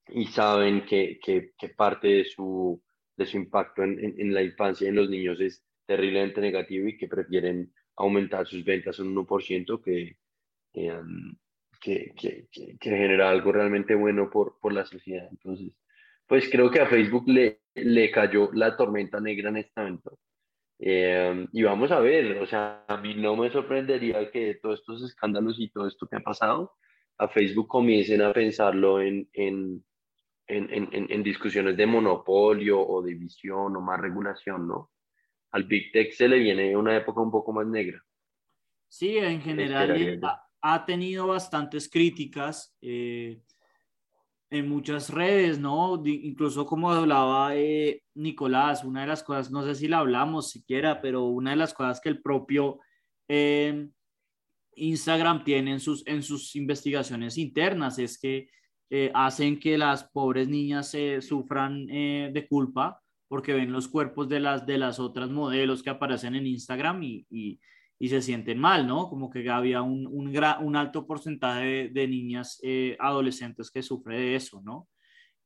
y 0.09 0.27
saben 0.27 0.85
que, 0.87 1.19
que, 1.21 1.69
parte 1.77 2.09
de 2.09 2.25
su, 2.25 2.83
de 3.17 3.27
su 3.27 3.37
impacto 3.39 3.83
en, 3.83 3.99
en, 4.19 4.35
la 4.35 4.43
infancia 4.43 4.87
y 4.87 4.89
en 4.89 4.97
los 4.97 5.11
niños 5.11 5.41
es 5.41 5.65
terriblemente 5.87 6.41
negativo 6.41 6.89
y 6.89 6.97
que 6.97 7.09
prefieren 7.09 7.73
aumentar 7.97 8.47
sus 8.47 8.65
ventas 8.65 8.99
un 9.01 9.15
1% 9.15 9.83
que, 9.83 10.17
em, 10.75 11.37
que, 11.81 12.13
que, 12.17 12.49
que, 12.51 12.77
genera 12.81 13.31
algo 13.31 13.53
realmente 13.53 13.95
bueno 13.95 14.31
por, 14.31 14.59
por 14.61 14.73
la 14.73 14.85
sociedad. 14.85 15.29
Entonces, 15.31 15.73
pues 16.29 16.49
creo 16.51 16.71
que 16.71 16.81
a 16.81 16.87
Facebook 16.87 17.25
le, 17.27 17.63
le 17.75 18.11
cayó 18.11 18.51
la 18.53 18.77
tormenta 18.77 19.19
negra 19.19 19.49
en 19.49 19.57
este 19.57 19.81
momento. 19.81 20.19
Eh, 20.79 21.49
y 21.53 21.63
vamos 21.63 21.91
a 21.91 21.99
ver, 21.99 22.39
o 22.39 22.47
sea, 22.47 22.85
a 22.87 22.99
mí 22.99 23.15
no 23.15 23.35
me 23.35 23.51
sorprendería 23.51 24.31
que 24.31 24.59
todos 24.63 24.81
estos 24.81 25.03
escándalos 25.03 25.59
y 25.59 25.71
todo 25.71 25.89
esto 25.89 26.07
que 26.07 26.17
ha 26.17 26.21
pasado, 26.21 26.75
a 27.17 27.29
Facebook 27.29 27.67
comiencen 27.67 28.23
a 28.23 28.33
pensarlo 28.33 29.01
en, 29.01 29.29
en, 29.33 29.85
en, 30.47 30.89
en, 30.93 31.23
discusiones 31.23 31.77
de 31.77 31.87
monopolio 31.87 32.81
o 32.81 33.03
de 33.03 33.15
visión 33.15 33.75
o 33.75 33.81
más 33.81 33.99
regulación, 33.99 34.69
¿no? 34.69 34.93
Al 35.51 35.65
Big 35.65 35.91
Tech 35.91 36.13
se 36.13 36.29
le 36.29 36.39
viene 36.39 36.77
una 36.77 36.97
época 36.97 37.23
un 37.23 37.31
poco 37.31 37.53
más 37.53 37.67
negra. 37.67 38.01
Sí, 38.87 39.17
en 39.17 39.41
general 39.41 40.21
ha, 40.23 40.43
ha, 40.61 40.85
tenido 40.85 41.27
bastantes 41.27 41.91
críticas. 41.91 42.77
Eh, 42.81 43.41
en 44.51 44.69
muchas 44.69 45.11
redes, 45.11 45.59
¿no? 45.59 46.03
incluso 46.07 46.65
como 46.65 46.91
hablaba 46.91 47.55
eh, 47.55 48.03
Nicolás, 48.15 48.83
una 48.83 49.03
de 49.03 49.09
las 49.09 49.23
cosas, 49.23 49.51
no 49.51 49.65
sé 49.65 49.75
si 49.75 49.89
la 49.89 49.99
hablamos 49.99 50.51
siquiera, 50.51 51.01
pero 51.03 51.27
una 51.27 51.51
de 51.51 51.57
las 51.57 51.75
cosas 51.75 52.01
que 52.01 52.09
el 52.09 52.23
propio 52.23 52.81
eh, 53.29 53.89
Instagram 54.75 55.45
tiene 55.45 55.73
en 55.73 55.81
sus, 55.81 56.07
en 56.07 56.23
sus 56.23 56.57
investigaciones 56.57 57.37
internas 57.37 57.99
es 57.99 58.19
que 58.19 58.49
eh, 58.91 59.11
hacen 59.15 59.61
que 59.61 59.77
las 59.77 60.05
pobres 60.05 60.49
niñas 60.49 60.97
sufran 61.21 61.87
de 61.87 62.47
culpa 62.49 63.03
porque 63.29 63.53
ven 63.53 63.71
los 63.71 63.87
cuerpos 63.89 64.31
de 64.31 64.41
las, 64.41 64.65
de 64.65 64.79
las 64.79 64.99
otras 64.99 65.29
modelos 65.29 65.83
que 65.83 65.91
aparecen 65.91 66.35
en 66.35 66.47
Instagram 66.47 67.03
y 67.03 67.61
y 67.99 68.09
se 68.09 68.23
sienten 68.23 68.59
mal, 68.59 68.87
¿no? 68.87 69.09
Como 69.09 69.31
que 69.31 69.49
había 69.51 69.83
un, 69.83 70.07
un, 70.07 70.29
un 70.61 70.77
alto 70.77 71.07
porcentaje 71.07 71.89
de, 71.89 72.09
niñas 72.09 72.61
eh, 72.63 72.97
adolescentes 73.01 73.71
que 73.71 73.83
sufre 73.83 74.19
de 74.19 74.37
eso, 74.37 74.63
¿no? 74.63 74.89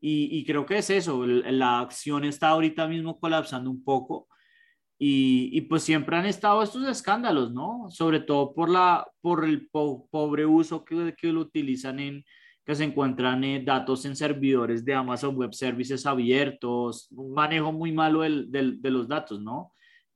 Y, 0.00 0.28
y, 0.36 0.44
creo 0.44 0.66
que 0.66 0.78
es 0.78 0.90
eso, 0.90 1.24
la 1.26 1.80
acción 1.80 2.24
está 2.24 2.48
ahorita 2.48 2.88
mismo 2.88 3.20
colapsando 3.20 3.70
un 3.70 3.84
poco 3.84 4.26
y, 4.98 5.50
y, 5.52 5.62
pues 5.62 5.84
siempre 5.84 6.16
han 6.16 6.26
estado 6.26 6.62
estos 6.62 6.86
escándalos, 6.88 7.52
¿no? 7.52 7.86
Sobre 7.90 8.20
todo 8.20 8.52
por, 8.52 8.68
la, 8.68 9.06
por 9.20 9.44
el 9.44 9.68
pobre 9.68 10.44
uso 10.44 10.84
que, 10.84 11.14
que 11.16 11.32
lo 11.32 11.40
utilizan 11.40 12.00
en, 12.00 12.24
que 12.64 12.74
se 12.74 12.84
encuentran 12.84 13.42
eh, 13.44 13.62
datos 13.64 14.04
en 14.04 14.14
servidores 14.16 14.84
de 14.84 14.94
Amazon 14.94 15.36
Web 15.36 15.54
Services 15.54 16.06
abiertos, 16.06 17.08
un 17.10 17.32
manejo 17.32 17.72
muy 17.72 17.92
malo 17.92 18.20
del, 18.20 18.50
del, 18.50 18.80
de 18.82 18.90
los 18.90 19.08
datos, 19.08 19.40
¿no? 19.40 19.72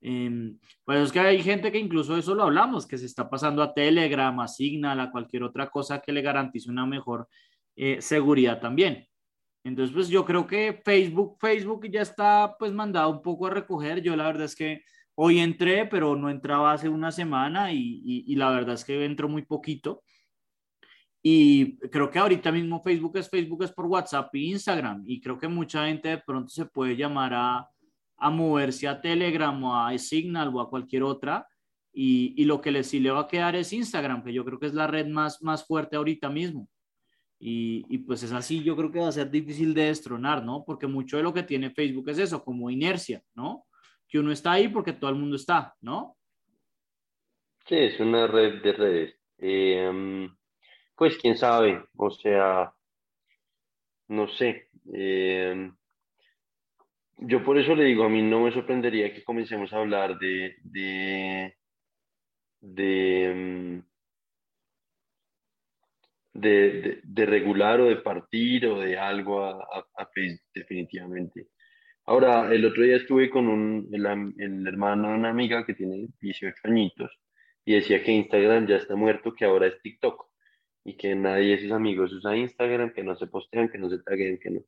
Eh, 0.08 0.54
pues 0.84 1.00
es 1.00 1.10
que 1.10 1.18
hay 1.18 1.42
gente 1.42 1.72
que 1.72 1.80
incluso 1.80 2.16
eso 2.16 2.32
lo 2.32 2.44
hablamos, 2.44 2.86
que 2.86 2.96
se 2.96 3.06
está 3.06 3.28
pasando 3.28 3.60
a 3.60 3.74
Telegram, 3.74 4.38
a 4.38 4.46
Signal, 4.46 5.00
a 5.00 5.10
cualquier 5.10 5.42
otra 5.42 5.68
cosa 5.68 6.00
que 6.00 6.12
le 6.12 6.22
garantice 6.22 6.70
una 6.70 6.86
mejor 6.86 7.28
eh, 7.74 8.00
seguridad 8.00 8.60
también. 8.60 9.04
Entonces, 9.64 9.92
pues 9.92 10.08
yo 10.08 10.24
creo 10.24 10.46
que 10.46 10.80
Facebook, 10.84 11.38
Facebook 11.40 11.88
ya 11.90 12.02
está 12.02 12.54
pues 12.56 12.72
mandado 12.72 13.10
un 13.10 13.20
poco 13.20 13.48
a 13.48 13.50
recoger. 13.50 14.00
Yo 14.00 14.14
la 14.14 14.26
verdad 14.26 14.44
es 14.44 14.54
que 14.54 14.82
hoy 15.16 15.40
entré, 15.40 15.86
pero 15.86 16.14
no 16.14 16.30
entraba 16.30 16.72
hace 16.72 16.88
una 16.88 17.10
semana 17.10 17.72
y, 17.72 18.00
y, 18.04 18.36
la 18.36 18.50
verdad 18.50 18.74
es 18.74 18.84
que 18.84 19.04
entró 19.04 19.28
muy 19.28 19.42
poquito. 19.42 20.04
Y 21.20 21.78
creo 21.90 22.08
que 22.12 22.20
ahorita 22.20 22.52
mismo 22.52 22.80
Facebook 22.80 23.16
es 23.16 23.28
Facebook 23.28 23.64
es 23.64 23.72
por 23.72 23.86
WhatsApp 23.86 24.32
e 24.36 24.38
Instagram. 24.38 25.02
Y 25.04 25.20
creo 25.20 25.36
que 25.36 25.48
mucha 25.48 25.88
gente 25.88 26.10
de 26.10 26.18
pronto 26.18 26.48
se 26.50 26.66
puede 26.66 26.96
llamar 26.96 27.34
a, 27.34 27.68
a 28.18 28.30
moverse 28.30 28.88
a 28.88 29.00
Telegram 29.00 29.62
o 29.64 29.76
a 29.76 29.96
Signal 29.98 30.54
o 30.54 30.60
a 30.60 30.70
cualquier 30.70 31.02
otra. 31.02 31.46
Y, 31.92 32.34
y, 32.36 32.44
lo 32.44 32.60
que 32.60 32.70
le, 32.70 32.84
sí 32.84 33.00
le 33.00 33.10
va 33.10 33.20
a 33.20 33.28
quedar 33.28 33.56
es 33.56 33.72
Instagram, 33.72 34.22
que 34.22 34.32
yo 34.32 34.44
creo 34.44 34.58
que 34.58 34.66
es 34.66 34.74
la 34.74 34.86
red 34.86 35.06
más, 35.06 35.42
más 35.42 35.66
fuerte 35.66 35.96
ahorita 35.96 36.28
mismo. 36.28 36.68
Y, 37.38 37.84
y, 37.88 37.98
pues 37.98 38.22
es 38.22 38.32
así, 38.32 38.62
yo 38.62 38.76
creo 38.76 38.92
que 38.92 38.98
va 38.98 39.08
a 39.08 39.12
ser 39.12 39.30
difícil 39.30 39.72
de 39.72 39.84
destronar, 39.84 40.44
¿no? 40.44 40.62
Porque 40.64 40.86
mucho 40.86 41.16
de 41.16 41.22
lo 41.22 41.32
que 41.32 41.42
tiene 41.42 41.70
Facebook 41.70 42.10
es 42.10 42.18
eso, 42.18 42.44
como 42.44 42.70
inercia, 42.70 43.22
¿no? 43.34 43.64
Que 44.08 44.18
uno 44.18 44.30
está 44.30 44.52
ahí 44.52 44.68
porque 44.68 44.92
todo 44.92 45.10
el 45.10 45.16
mundo 45.16 45.36
está, 45.36 45.74
¿no? 45.80 46.16
Sí, 47.66 47.76
es 47.76 47.98
una 47.98 48.26
red 48.26 48.62
de 48.62 48.72
redes. 48.72 49.14
Eh, 49.38 50.28
pues 50.94 51.18
quién 51.18 51.36
sabe, 51.36 51.84
o 51.96 52.10
sea, 52.10 52.72
no 54.08 54.28
sé. 54.28 54.68
Eh, 54.94 55.70
yo 57.18 57.44
por 57.44 57.58
eso 57.58 57.74
le 57.74 57.84
digo, 57.84 58.04
a 58.04 58.08
mí 58.08 58.22
no 58.22 58.40
me 58.40 58.52
sorprendería 58.52 59.12
que 59.12 59.24
comencemos 59.24 59.72
a 59.72 59.78
hablar 59.78 60.18
de, 60.18 60.56
de, 60.62 61.56
de, 62.60 63.32
mm, 63.34 63.96
de, 66.34 67.26
regular 67.26 67.80
o 67.80 67.86
de 67.86 67.96
partir 67.96 68.66
o 68.66 68.80
de 68.80 68.98
algo 68.98 69.44
a, 69.44 69.52
a, 69.96 70.10
definitivamente. 70.54 71.48
Ahora, 72.04 72.52
el 72.54 72.64
otro 72.64 72.82
día 72.84 72.96
estuve 72.96 73.30
con 73.30 73.48
un, 73.48 73.88
el, 73.92 74.06
el, 74.38 74.66
hermano 74.66 75.08
de 75.10 75.14
una 75.16 75.30
amiga 75.30 75.64
que 75.66 75.74
tiene 75.74 76.08
18 76.20 76.56
añitos 76.64 77.10
y 77.64 77.74
decía 77.74 78.02
que 78.02 78.12
Instagram 78.12 78.66
ya 78.66 78.76
está 78.76 78.94
muerto, 78.96 79.34
que 79.34 79.44
ahora 79.44 79.66
es 79.66 79.80
TikTok 79.82 80.26
y 80.84 80.96
que 80.96 81.14
nadie 81.16 81.56
de 81.56 81.62
sus 81.62 81.72
amigos 81.72 82.12
usa 82.12 82.36
Instagram, 82.36 82.92
que 82.92 83.02
no 83.02 83.16
se 83.16 83.26
postean, 83.26 83.68
que 83.68 83.78
no 83.78 83.90
se 83.90 83.98
taguen, 84.02 84.38
que 84.38 84.50
no. 84.50 84.60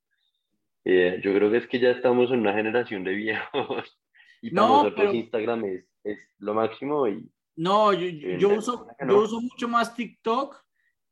Eh, 0.91 1.21
yo 1.23 1.35
creo 1.35 1.51
que 1.51 1.59
es 1.59 1.67
que 1.67 1.79
ya 1.79 1.91
estamos 1.91 2.31
en 2.31 2.41
una 2.41 2.55
generación 2.55 3.05
de 3.05 3.13
viejos 3.13 4.01
y 4.43 4.51
para 4.51 4.69
nosotros 4.69 5.15
Instagram 5.15 5.65
es, 5.67 5.85
es, 6.03 6.19
lo 6.39 6.55
máximo. 6.55 7.07
Y, 7.07 7.31
no, 7.57 7.93
yo, 7.93 8.09
yo 8.39 8.55
uso, 8.55 8.87
yo 9.07 9.21
uso 9.21 9.39
mucho 9.43 9.69
más 9.69 9.95
TikTok 9.95 10.57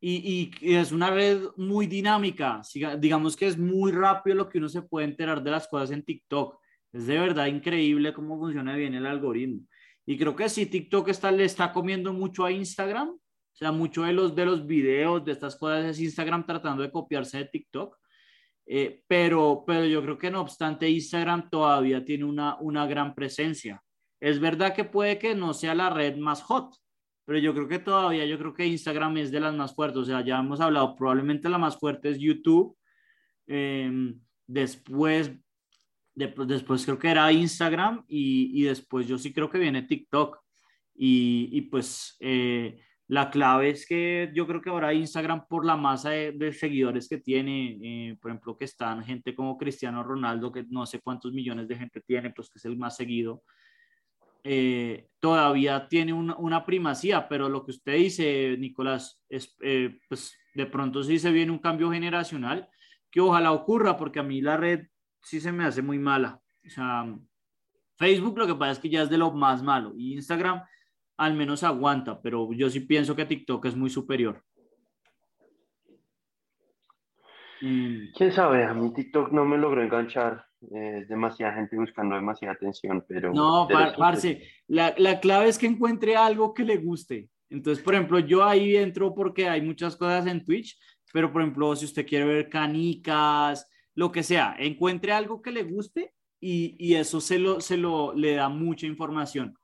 y, 0.01 0.51
y, 0.63 0.75
es 0.75 0.93
una 0.93 1.11
red 1.11 1.43
muy 1.59 1.87
dinámica. 1.87 2.63
Digamos 2.99 3.37
que 3.37 3.49
es 3.49 3.59
muy 3.59 3.93
rápido 3.93 4.37
lo 4.37 4.49
que 4.49 4.57
uno 4.57 4.71
se 4.71 4.81
puede 4.81 5.09
enterar 5.09 5.43
de 5.43 5.51
las 5.51 5.69
cosas 5.69 5.91
en 5.91 6.03
TikTok. 6.03 6.59
Es 6.95 7.07
de 7.07 7.19
verdad 7.19 7.45
increíble 7.45 8.15
cómo 8.15 8.39
funciona 8.39 8.75
bien 8.77 8.95
el 8.95 9.05
algoritmo. 9.05 9.61
Y 10.07 10.17
creo 10.17 10.35
que 10.35 10.49
sí, 10.49 10.65
TikTok 10.65 11.09
está, 11.09 11.31
le 11.31 11.45
está 11.45 11.71
comiendo 11.71 12.15
mucho 12.15 12.47
a 12.47 12.51
Instagram. 12.51 13.11
O 13.11 13.59
sea, 13.59 13.73
mucho 13.73 14.05
de 14.05 14.15
los, 14.15 14.35
de 14.35 14.47
los 14.47 14.67
videos, 14.67 15.23
de 15.23 15.33
estas 15.33 15.55
cosas 15.57 15.85
es 15.85 16.01
Instagram 16.01 16.47
tratando 16.47 16.83
de 16.83 16.91
copiarse 16.91 17.37
de 17.37 17.45
TikTok. 17.45 17.95
Eh, 18.67 19.03
pero, 19.07 19.63
pero 19.67 19.85
yo 19.85 20.03
creo 20.03 20.19
que 20.19 20.31
no 20.31 20.41
obstante 20.41 20.91
Instagram 20.91 21.49
todavía 21.51 22.05
tiene 22.05 22.25
una, 22.25 22.57
una 22.61 22.87
gran 22.87 23.15
presencia. 23.15 23.83
Es 24.21 24.41
verdad 24.41 24.75
que 24.75 24.85
puede 24.85 25.19
que 25.19 25.35
no 25.35 25.55
sea 25.55 25.75
la 25.75 25.91
red 25.91 26.17
más 26.17 26.43
hot, 26.43 26.75
pero 27.25 27.39
yo 27.39 27.55
creo 27.55 27.69
que 27.69 27.79
todavía, 27.79 28.27
yo 28.27 28.39
creo 28.39 28.55
que 28.55 28.67
Instagram 28.67 29.19
es 29.19 29.31
de 29.31 29.41
las 29.41 29.55
más 29.55 29.75
fuertes. 29.75 29.99
O 29.99 30.05
sea, 30.05 30.25
ya 30.25 30.39
hemos 30.39 30.61
hablado, 30.61 30.97
probablemente 30.97 31.49
la 31.49 31.59
más 31.59 31.79
fuerte 31.79 32.11
es 32.11 32.19
YouTube. 32.19 32.77
Em, 33.47 34.21
después 34.47 35.33
después 36.17 36.85
creo 36.85 36.99
que 36.99 37.11
era 37.11 37.31
Instagram 37.31 38.05
y, 38.09 38.51
y, 38.59 38.65
después 38.65 39.07
yo 39.07 39.19
sí 39.19 39.33
creo 39.33 39.51
que 39.51 39.59
viene 39.59 39.83
TikTok. 39.83 40.39
Y, 40.95 41.51
y 41.53 41.61
pues 41.63 42.17
eh, 42.21 42.81
la 43.09 43.31
clave 43.31 43.71
es 43.71 43.87
que 43.87 44.31
yo 44.35 44.47
creo 44.47 44.61
que 44.61 44.71
ahora 44.71 44.93
Instagram 44.93 45.47
por 45.47 45.65
la 45.65 45.77
masa 45.77 46.11
de, 46.11 46.53
seguidores 46.53 47.09
que 47.09 47.19
tiene, 47.19 47.79
eh, 47.81 48.17
por 48.21 48.31
ejemplo, 48.31 48.57
que 48.57 48.65
están 48.65 49.05
gente 49.05 49.35
como 49.35 49.57
Cristiano 49.57 50.03
Ronaldo, 50.03 50.51
que 50.51 50.65
no 50.69 50.87
sé 50.87 51.01
cuántos 51.01 51.33
millones 51.33 51.69
de 51.69 51.77
gente 51.77 52.01
tiene, 52.01 52.31
pues 52.31 52.51
que 52.51 52.59
es 52.59 52.65
el 52.65 52.77
más 52.77 52.97
seguido, 52.97 53.45
eh, 54.43 55.09
todavía 55.21 55.89
tiene 55.89 56.13
una, 56.13 56.65
primacía, 56.65 57.29
pero 57.29 57.49
lo 57.49 57.65
que 57.65 57.73
usted 57.73 57.95
dice, 57.95 58.57
Nicolás, 58.59 59.21
es, 59.29 59.57
pues 60.09 60.37
de 60.55 60.67
pronto 60.67 61.03
sí 61.03 61.19
se 61.19 61.31
viene 61.31 61.53
un 61.53 61.59
cambio 61.59 61.91
generacional 61.91 62.69
que 63.11 63.21
ojalá 63.21 63.53
ocurra, 63.53 63.97
porque 63.97 64.19
a 64.19 64.23
mí 64.23 64.41
la 64.41 64.57
red 64.57 64.87
sí 65.23 65.41
se 65.41 65.53
me 65.53 65.65
hace 65.65 65.83
muy 65.83 65.99
mala. 65.99 66.41
O 66.65 66.71
sea, 66.71 67.07
Facebook 67.97 68.39
lo 68.39 68.47
que 68.47 68.55
pasa 68.55 68.73
es 68.73 68.79
que 68.79 68.89
ya 68.89 69.03
es 69.03 69.11
de 69.11 69.19
lo 69.19 69.33
más 69.33 69.63
malo 69.63 69.95
y 69.97 70.15
Instagram 70.15 70.63
al 71.17 71.35
menos 71.35 71.63
aguanta, 71.63 72.21
pero 72.21 72.53
yo 72.53 72.69
sí 72.71 72.81
pienso 72.81 73.17
que 73.17 73.25
TikTok 73.25 73.65
es 73.67 73.77
muy 73.77 73.91
superior. 73.91 74.43
Mm. 77.61 78.13
Quién 78.15 78.33
sabe, 78.33 78.65
a 78.65 78.75
mí 78.75 78.93
TikTok 78.93 79.33
no 79.33 79.45
me 79.45 79.59
logró 79.59 79.83
enganchar. 79.83 80.45
Es 80.71 81.09
demasiada 81.09 81.55
gente 81.55 81.77
buscando 81.77 82.15
demasiada 82.15 82.55
atención, 82.55 83.05
pero. 83.07 83.33
No, 83.33 83.69
parce, 83.99 84.43
la, 84.69 84.95
la 84.99 85.21
clave 85.21 85.49
es 85.49 85.59
que 85.59 85.67
encuentre 85.67 86.17
algo 86.17 86.55
que 86.55 86.65
le 86.65 86.79
guste. 86.79 87.29
Entonces, 87.49 87.83
por 87.85 87.95
ejemplo, 87.95 88.19
yo 88.19 88.45
ahí 88.45 88.77
entro 88.77 89.15
porque 89.15 89.49
hay 89.49 89.63
muchas 89.63 89.97
cosas 89.97 90.27
en 90.27 90.45
Twitch, 90.45 90.79
pero 91.13 91.33
por 91.33 91.43
ejemplo, 91.43 91.77
si 91.77 91.85
usted 91.85 92.07
quiere 92.07 92.25
ver 92.25 92.49
canicas, 92.49 93.71
lo 93.95 94.11
que 94.11 94.23
sea, 94.23 94.57
encuentre 94.59 95.13
algo 95.13 95.41
que 95.41 95.53
le 95.53 95.63
guste 95.63 96.13
y, 96.41 96.77
y 96.79 96.95
eso 96.97 97.21
se 97.21 97.39
lo, 97.39 97.61
se 97.61 97.77
lo 97.77 98.15
le 98.15 98.35
da 98.35 98.49
mucha 98.49 98.87
información. 98.87 99.57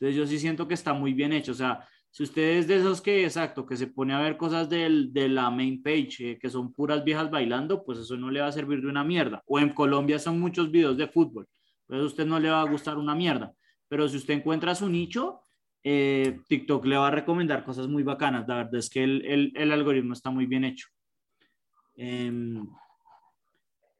Entonces 0.00 0.16
yo 0.16 0.26
sí 0.26 0.38
siento 0.38 0.66
que 0.66 0.74
está 0.74 0.94
muy 0.94 1.12
bien 1.12 1.34
hecho. 1.34 1.52
O 1.52 1.54
sea, 1.54 1.86
si 2.10 2.22
usted 2.22 2.58
es 2.58 2.66
de 2.66 2.76
esos 2.76 3.02
que, 3.02 3.24
exacto, 3.24 3.66
que 3.66 3.76
se 3.76 3.86
pone 3.86 4.14
a 4.14 4.20
ver 4.20 4.38
cosas 4.38 4.68
de 4.70 5.28
la 5.28 5.50
main 5.50 5.82
page, 5.82 6.30
eh, 6.30 6.38
que 6.38 6.48
son 6.48 6.72
puras 6.72 7.04
viejas 7.04 7.30
bailando, 7.30 7.84
pues 7.84 7.98
eso 7.98 8.16
no 8.16 8.30
le 8.30 8.40
va 8.40 8.46
a 8.46 8.52
servir 8.52 8.80
de 8.80 8.88
una 8.88 9.04
mierda. 9.04 9.42
O 9.46 9.58
en 9.58 9.74
Colombia 9.74 10.18
son 10.18 10.40
muchos 10.40 10.70
videos 10.70 10.96
de 10.96 11.06
fútbol, 11.06 11.46
pues 11.86 12.00
a 12.00 12.04
usted 12.04 12.26
no 12.26 12.40
le 12.40 12.48
va 12.48 12.62
a 12.62 12.70
gustar 12.70 12.96
una 12.96 13.14
mierda. 13.14 13.52
Pero 13.88 14.08
si 14.08 14.16
usted 14.16 14.34
encuentra 14.34 14.74
su 14.74 14.88
nicho, 14.88 15.42
eh, 15.84 16.40
TikTok 16.48 16.86
le 16.86 16.96
va 16.96 17.08
a 17.08 17.12
recomendar 17.12 17.62
cosas 17.62 17.86
muy 17.86 18.02
bacanas. 18.02 18.48
La 18.48 18.56
verdad 18.56 18.76
es 18.76 18.88
que 18.88 19.04
el, 19.04 19.72
algoritmo 19.72 20.14
está 20.14 20.30
muy 20.30 20.46
bien 20.46 20.64
hecho. 20.64 20.88
Em, 21.94 22.66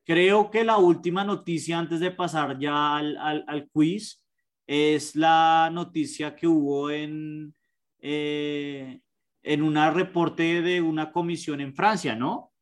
creo 0.04 0.50
que 0.50 0.64
la 0.64 0.78
última 0.78 1.24
noticia 1.24 1.78
antes 1.78 2.00
de 2.00 2.10
pasar 2.10 2.58
ya 2.58 2.96
al 2.96 3.68
quiz 3.70 4.19
es 4.72 5.16
la 5.16 5.68
noticia 5.72 6.36
que 6.36 6.46
hubo 6.46 6.92
en, 6.92 7.52
eh, 7.98 9.00
en 9.42 9.62
un 9.62 9.74
reporte 9.92 10.62
de 10.62 10.80
una 10.80 11.10
comisión 11.10 11.60
en 11.60 11.74
Francia, 11.74 12.14
¿no? 12.14 12.52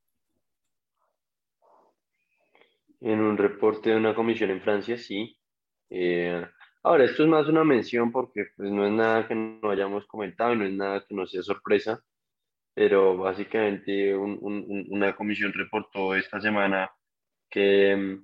En 3.02 3.20
un 3.20 3.36
reporte 3.36 3.90
de 3.90 3.96
una 3.96 4.14
comisión 4.14 4.48
en 4.48 4.62
Francia, 4.62 4.96
sí. 4.96 5.38
Eh, 5.90 6.46
ahora, 6.82 7.04
esto 7.04 7.24
es 7.24 7.28
más 7.28 7.46
una 7.46 7.62
mención 7.62 8.10
porque 8.10 8.46
pues, 8.56 8.72
no 8.72 8.86
es 8.86 8.92
nada 8.92 9.28
que 9.28 9.34
no 9.34 9.70
hayamos 9.70 10.06
comentado, 10.06 10.54
no 10.54 10.64
es 10.64 10.72
nada 10.72 11.04
que 11.06 11.14
no 11.14 11.26
sea 11.26 11.42
sorpresa, 11.42 12.02
pero 12.72 13.18
básicamente 13.18 14.16
una 14.16 15.14
comisión 15.14 15.52
reportó 15.52 16.14
esta 16.14 16.40
semana 16.40 16.90
que 17.50 18.18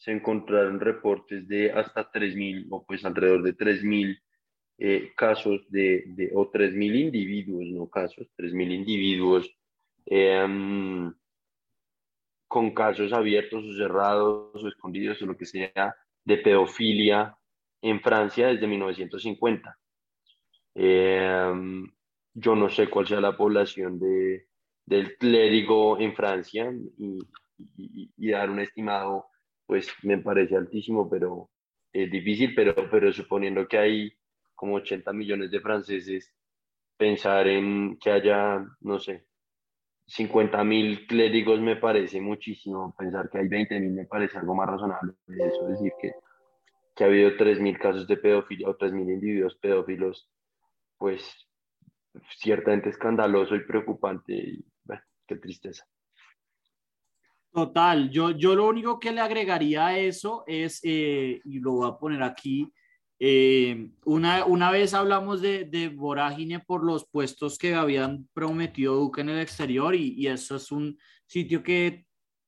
se 0.00 0.12
encontraron 0.12 0.80
reportes 0.80 1.46
de 1.46 1.70
hasta 1.72 2.10
3.000 2.10 2.68
o 2.70 2.86
pues 2.86 3.04
alrededor 3.04 3.42
de 3.42 3.54
3.000 3.54 4.18
eh, 4.78 5.12
casos 5.14 5.60
de, 5.68 6.04
de 6.06 6.30
o 6.34 6.50
3.000 6.50 7.00
individuos, 7.00 7.66
no 7.66 7.86
casos, 7.86 8.26
3.000 8.34 8.72
individuos 8.72 9.54
em, 10.06 11.12
con 12.48 12.70
casos 12.70 13.12
abiertos 13.12 13.62
o 13.62 13.76
cerrados 13.76 14.64
o 14.64 14.68
escondidos 14.68 15.20
o 15.20 15.26
lo 15.26 15.36
que 15.36 15.44
sea 15.44 15.94
de 16.24 16.36
pedofilia 16.38 17.36
en 17.82 18.00
Francia 18.00 18.48
desde 18.48 18.66
1950. 18.66 19.78
Em, 20.76 21.92
yo 22.32 22.56
no 22.56 22.70
sé 22.70 22.88
cuál 22.88 23.06
sea 23.06 23.20
la 23.20 23.36
población 23.36 24.00
de, 24.00 24.46
del 24.86 25.18
clérigo 25.18 26.00
en 26.00 26.14
Francia 26.14 26.72
y, 26.96 27.18
y 28.16 28.30
dar 28.30 28.48
un 28.48 28.60
estimado 28.60 29.29
pues 29.70 29.86
me 30.02 30.18
parece 30.18 30.56
altísimo, 30.56 31.08
pero 31.08 31.48
es 31.92 32.10
difícil, 32.10 32.56
pero, 32.56 32.74
pero 32.90 33.12
suponiendo 33.12 33.68
que 33.68 33.78
hay 33.78 34.12
como 34.52 34.74
80 34.74 35.12
millones 35.12 35.52
de 35.52 35.60
franceses, 35.60 36.34
pensar 36.96 37.46
en 37.46 37.96
que 38.00 38.10
haya, 38.10 38.66
no 38.80 38.98
sé, 38.98 39.26
50 40.06 40.64
mil 40.64 41.06
clérigos 41.06 41.60
me 41.60 41.76
parece 41.76 42.20
muchísimo, 42.20 42.92
pensar 42.98 43.30
que 43.30 43.38
hay 43.38 43.46
20 43.46 43.78
mil 43.78 43.92
me 43.92 44.06
parece 44.06 44.38
algo 44.38 44.56
más 44.56 44.68
razonable, 44.68 45.12
eso 45.28 45.68
es 45.68 45.78
decir 45.78 45.92
que, 46.02 46.14
que 46.96 47.04
ha 47.04 47.06
habido 47.06 47.36
3 47.36 47.60
mil 47.60 47.78
casos 47.78 48.08
de 48.08 48.16
pedofilia 48.16 48.68
o 48.68 48.74
3 48.74 48.92
mil 48.92 49.08
individuos 49.08 49.54
pedófilos, 49.54 50.28
pues 50.98 51.46
ciertamente 52.40 52.88
escandaloso 52.88 53.54
y 53.54 53.60
preocupante 53.60 54.32
y 54.32 54.64
bueno, 54.82 55.02
qué 55.28 55.36
tristeza. 55.36 55.86
Total, 57.52 58.10
yo, 58.10 58.30
yo 58.30 58.54
lo 58.54 58.68
único 58.68 59.00
que 59.00 59.10
le 59.10 59.20
agregaría 59.20 59.86
a 59.88 59.98
eso 59.98 60.44
es, 60.46 60.80
eh, 60.84 61.40
y 61.44 61.58
lo 61.58 61.72
voy 61.72 61.88
a 61.88 61.98
poner 61.98 62.22
aquí, 62.22 62.72
eh, 63.18 63.90
una, 64.04 64.46
una 64.46 64.70
vez 64.70 64.94
hablamos 64.94 65.42
de, 65.42 65.64
de, 65.64 65.88
vorágine 65.88 66.60
por 66.60 66.84
los 66.84 67.06
puestos 67.06 67.58
que 67.58 67.74
habían 67.74 68.28
prometido 68.32 68.94
Duque 68.94 69.20
en 69.20 69.28
el 69.28 69.40
exterior 69.40 69.94
y, 69.94 70.14
y, 70.16 70.28
eso 70.28 70.56
es 70.56 70.72
un 70.72 70.96
sitio 71.26 71.62
que 71.62 72.06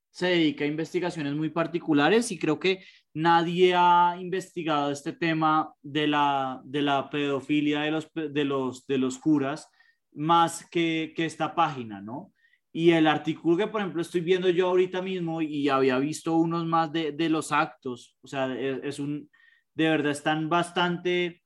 se 0.09 0.27
dedica 0.27 0.63
a 0.63 0.67
investigaciones 0.67 1.35
muy 1.35 1.49
particulares 1.49 2.31
y 2.31 2.39
creo 2.39 2.59
que 2.59 2.83
nadie 3.13 3.75
ha 3.75 4.15
investigado 4.19 4.91
este 4.91 5.13
tema 5.13 5.73
de 5.83 6.07
la, 6.07 6.61
de 6.65 6.81
la 6.81 7.09
pedofilia 7.11 7.81
de 7.81 7.91
los, 7.91 8.09
de, 8.13 8.43
los, 8.43 8.87
de 8.87 8.97
los 8.97 9.19
curas 9.19 9.69
más 10.13 10.67
que, 10.71 11.13
que 11.15 11.25
esta 11.25 11.53
página, 11.53 12.01
¿no? 12.01 12.32
Y 12.75 12.89
el 12.89 13.05
artículo 13.05 13.55
que, 13.55 13.67
por 13.67 13.81
ejemplo, 13.81 14.01
estoy 14.01 14.21
viendo 14.21 14.49
yo 14.49 14.67
ahorita 14.67 15.03
mismo 15.03 15.43
y 15.43 15.69
había 15.69 15.99
visto 15.99 16.35
unos 16.35 16.65
más 16.65 16.91
de, 16.91 17.11
de 17.11 17.29
los 17.29 17.51
actos, 17.51 18.17
o 18.21 18.27
sea, 18.27 18.51
es, 18.57 18.97
un, 18.97 19.29
de 19.75 19.89
verdad 19.89 20.11
están 20.11 20.49
bastante, 20.49 21.43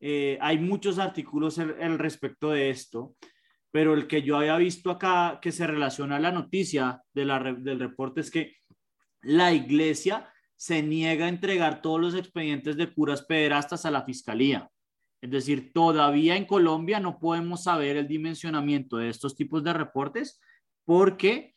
eh, 0.00 0.38
hay 0.40 0.58
muchos 0.58 0.98
artículos 0.98 1.58
al 1.58 1.98
respecto 1.98 2.50
de 2.52 2.70
esto, 2.70 3.14
pero 3.70 3.92
el 3.92 4.06
que 4.06 4.22
yo 4.22 4.38
había 4.38 4.56
visto 4.56 4.90
acá 4.90 5.38
que 5.42 5.52
se 5.52 5.66
relaciona 5.66 6.16
a 6.16 6.20
la 6.20 6.32
noticia 6.32 7.02
de 7.12 7.26
la, 7.26 7.40
del 7.40 7.78
reporte 7.78 8.22
es 8.22 8.30
que 8.30 8.56
la 9.20 9.52
iglesia 9.52 10.32
se 10.56 10.82
niega 10.82 11.26
a 11.26 11.28
entregar 11.28 11.82
todos 11.82 12.00
los 12.00 12.14
expedientes 12.14 12.78
de 12.78 12.92
curas 12.92 13.22
pederastas 13.22 13.84
a 13.84 13.90
la 13.90 14.04
fiscalía. 14.04 14.70
Es 15.20 15.30
decir, 15.30 15.72
todavía 15.74 16.36
en 16.36 16.46
Colombia 16.46 17.00
no 17.00 17.18
podemos 17.18 17.64
saber 17.64 17.98
el 17.98 18.08
dimensionamiento 18.08 18.96
de 18.96 19.10
estos 19.10 19.36
tipos 19.36 19.62
de 19.62 19.74
reportes 19.74 20.40
porque 20.90 21.54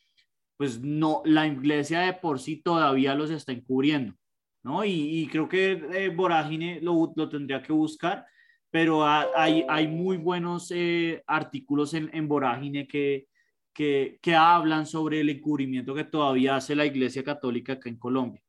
pues 0.57 0.79
no, 0.79 1.23
la 1.25 1.47
iglesia 1.47 2.01
de 2.01 2.13
por 2.13 2.39
sí 2.39 2.57
todavía 2.57 3.15
los 3.15 3.31
está 3.31 3.51
encubriendo, 3.51 4.13
¿no? 4.61 4.85
Y, 4.85 5.27
creo 5.31 5.49
que 5.49 5.71
eh, 5.91 6.09
Vorágine 6.09 6.79
lo, 6.81 7.11
lo, 7.15 7.29
tendría 7.29 7.63
que 7.63 7.73
buscar, 7.73 8.27
pero 8.69 9.03
hay, 9.03 9.65
hay 9.67 9.87
muy 9.87 10.17
buenos 10.17 10.69
eh, 10.69 11.23
artículos 11.25 11.95
en, 11.95 12.11
en 12.13 12.27
Vorágine 12.27 12.87
que, 12.87 13.25
que, 13.73 14.19
que, 14.21 14.35
hablan 14.35 14.85
sobre 14.85 15.21
el 15.21 15.29
encubrimiento 15.31 15.95
que 15.95 16.03
todavía 16.03 16.55
hace 16.55 16.75
la 16.75 16.85
iglesia 16.85 17.23
católica 17.23 17.73
acá 17.73 17.89
en 17.89 17.97
Colombia. 17.97 18.43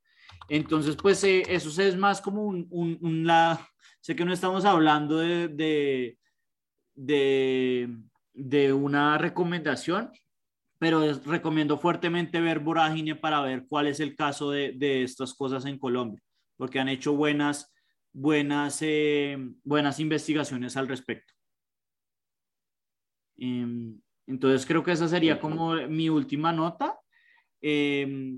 Entonces, 0.50 0.96
pues 0.96 1.24
eh, 1.24 1.44
eso 1.48 1.80
es 1.80 1.96
más 1.96 2.20
como 2.20 2.44
un, 2.44 2.66
un, 2.68 2.98
un 3.00 3.26
la, 3.26 3.58
sé 4.02 4.14
que 4.14 4.26
no 4.26 4.34
estamos 4.34 4.66
hablando 4.66 5.16
de, 5.16 5.48
de, 5.48 6.18
de, 6.94 7.88
de 8.34 8.72
una 8.74 9.16
recomendación, 9.16 10.10
pero 10.84 11.00
recomiendo 11.24 11.78
fuertemente 11.78 12.42
ver 12.42 12.60
Vorágine 12.60 13.16
para 13.16 13.40
ver 13.40 13.64
cuál 13.66 13.86
es 13.86 14.00
el 14.00 14.14
caso 14.14 14.50
de, 14.50 14.72
de 14.76 15.02
estas 15.02 15.32
cosas 15.32 15.64
en 15.64 15.78
Colombia, 15.78 16.20
porque 16.58 16.78
han 16.78 16.90
hecho 16.90 17.14
buenas, 17.14 17.72
buenas, 18.12 18.82
eh, 18.82 19.38
buenas 19.62 19.98
investigaciones 19.98 20.76
al 20.76 20.86
respecto. 20.86 21.32
Eh, 23.38 23.94
entonces 24.26 24.66
creo 24.66 24.84
que 24.84 24.92
esa 24.92 25.08
sería 25.08 25.40
como 25.40 25.72
mi 25.88 26.10
última 26.10 26.52
nota. 26.52 27.00
Eh, 27.62 28.36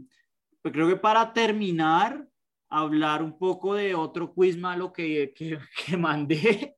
pues 0.63 0.73
creo 0.73 0.87
que 0.87 0.95
para 0.95 1.33
terminar, 1.33 2.29
hablar 2.69 3.25
un 3.25 3.37
poco 3.37 3.75
de 3.75 3.97
otro 3.97 4.33
quiz 4.33 4.57
malo 4.57 4.93
que, 4.93 5.33
que, 5.35 5.59
que 5.85 5.97
mandé. 5.97 6.76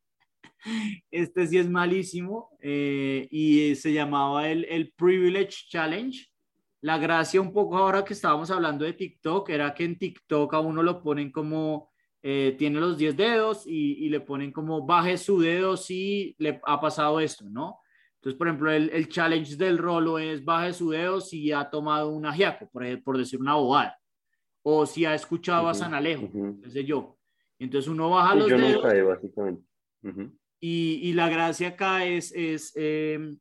Este 1.11 1.46
sí 1.46 1.59
es 1.59 1.68
malísimo 1.68 2.50
eh, 2.61 3.28
y 3.30 3.74
se 3.76 3.92
llamaba 3.92 4.48
el, 4.48 4.64
el 4.64 4.92
Privilege 4.92 5.66
Challenge. 5.68 6.26
la 6.80 6.98
gracia 6.98 7.40
un 7.40 7.52
poco 7.52 7.76
ahora 7.76 8.04
que 8.04 8.12
estábamos 8.12 8.50
hablando 8.50 8.84
de 8.84 8.92
TikTok 8.92 9.48
era 9.50 9.74
que 9.74 9.84
en 9.84 9.98
TikTok 9.98 10.54
a 10.54 10.61
uno 10.61 10.82
lo 10.82 11.02
ponen 11.02 11.32
como, 11.32 11.90
eh, 12.22 12.54
tiene 12.59 12.78
los 12.80 12.96
10 12.98 13.16
dedos 13.16 13.66
y, 13.66 14.04
y, 14.04 14.09
le 14.09 14.20
ponen 14.20 14.52
como 14.52 14.86
baje 14.86 15.16
su 15.18 15.40
dedo 15.40 15.76
si 15.76 16.36
le 16.38 16.61
ha 16.64 16.80
pasado 16.80 17.18
esto, 17.20 17.44
¿no? 17.48 17.80
Entonces, 18.16 18.36
por 18.36 18.48
ejemplo, 18.48 18.70
el, 18.72 18.90
el 18.90 19.09
challenge 19.09 19.56
del 19.56 19.78
rolo 19.78 20.18
es 20.18 20.44
baje 20.44 20.72
su 20.72 20.90
dedo 20.90 21.20
si 21.20 21.52
ha 21.52 21.70
tomado 21.70 22.11
un 22.11 22.26
ajiaco, 22.26 22.68
por, 22.70 23.02
por 23.02 23.16
decir 23.16 23.40
una 23.40 23.54
bobada, 23.54 23.96
o 24.62 24.86
si 24.86 25.04
ha 25.04 25.14
escuchado 25.14 25.68
a 25.68 25.74
San 25.74 25.94
Alejo, 25.94 26.28
uh 26.32 26.61
-huh. 26.61 26.84
yo. 26.84 27.16
Entonces 27.59 27.88
uno 27.88 28.11
baja 28.11 28.34
los 28.34 28.48
yo 28.48 28.56
dedos. 28.56 28.82
Nunca 28.82 28.96
he, 28.96 29.02
básicamente. 29.02 29.62
Uh 30.02 30.09
-huh. 30.09 30.38
Y, 30.61 31.12
la 31.12 31.28
gracia 31.28 31.68
acá 31.68 32.04
es, 32.04 32.32
es 32.32 32.72
eh, 32.74 33.36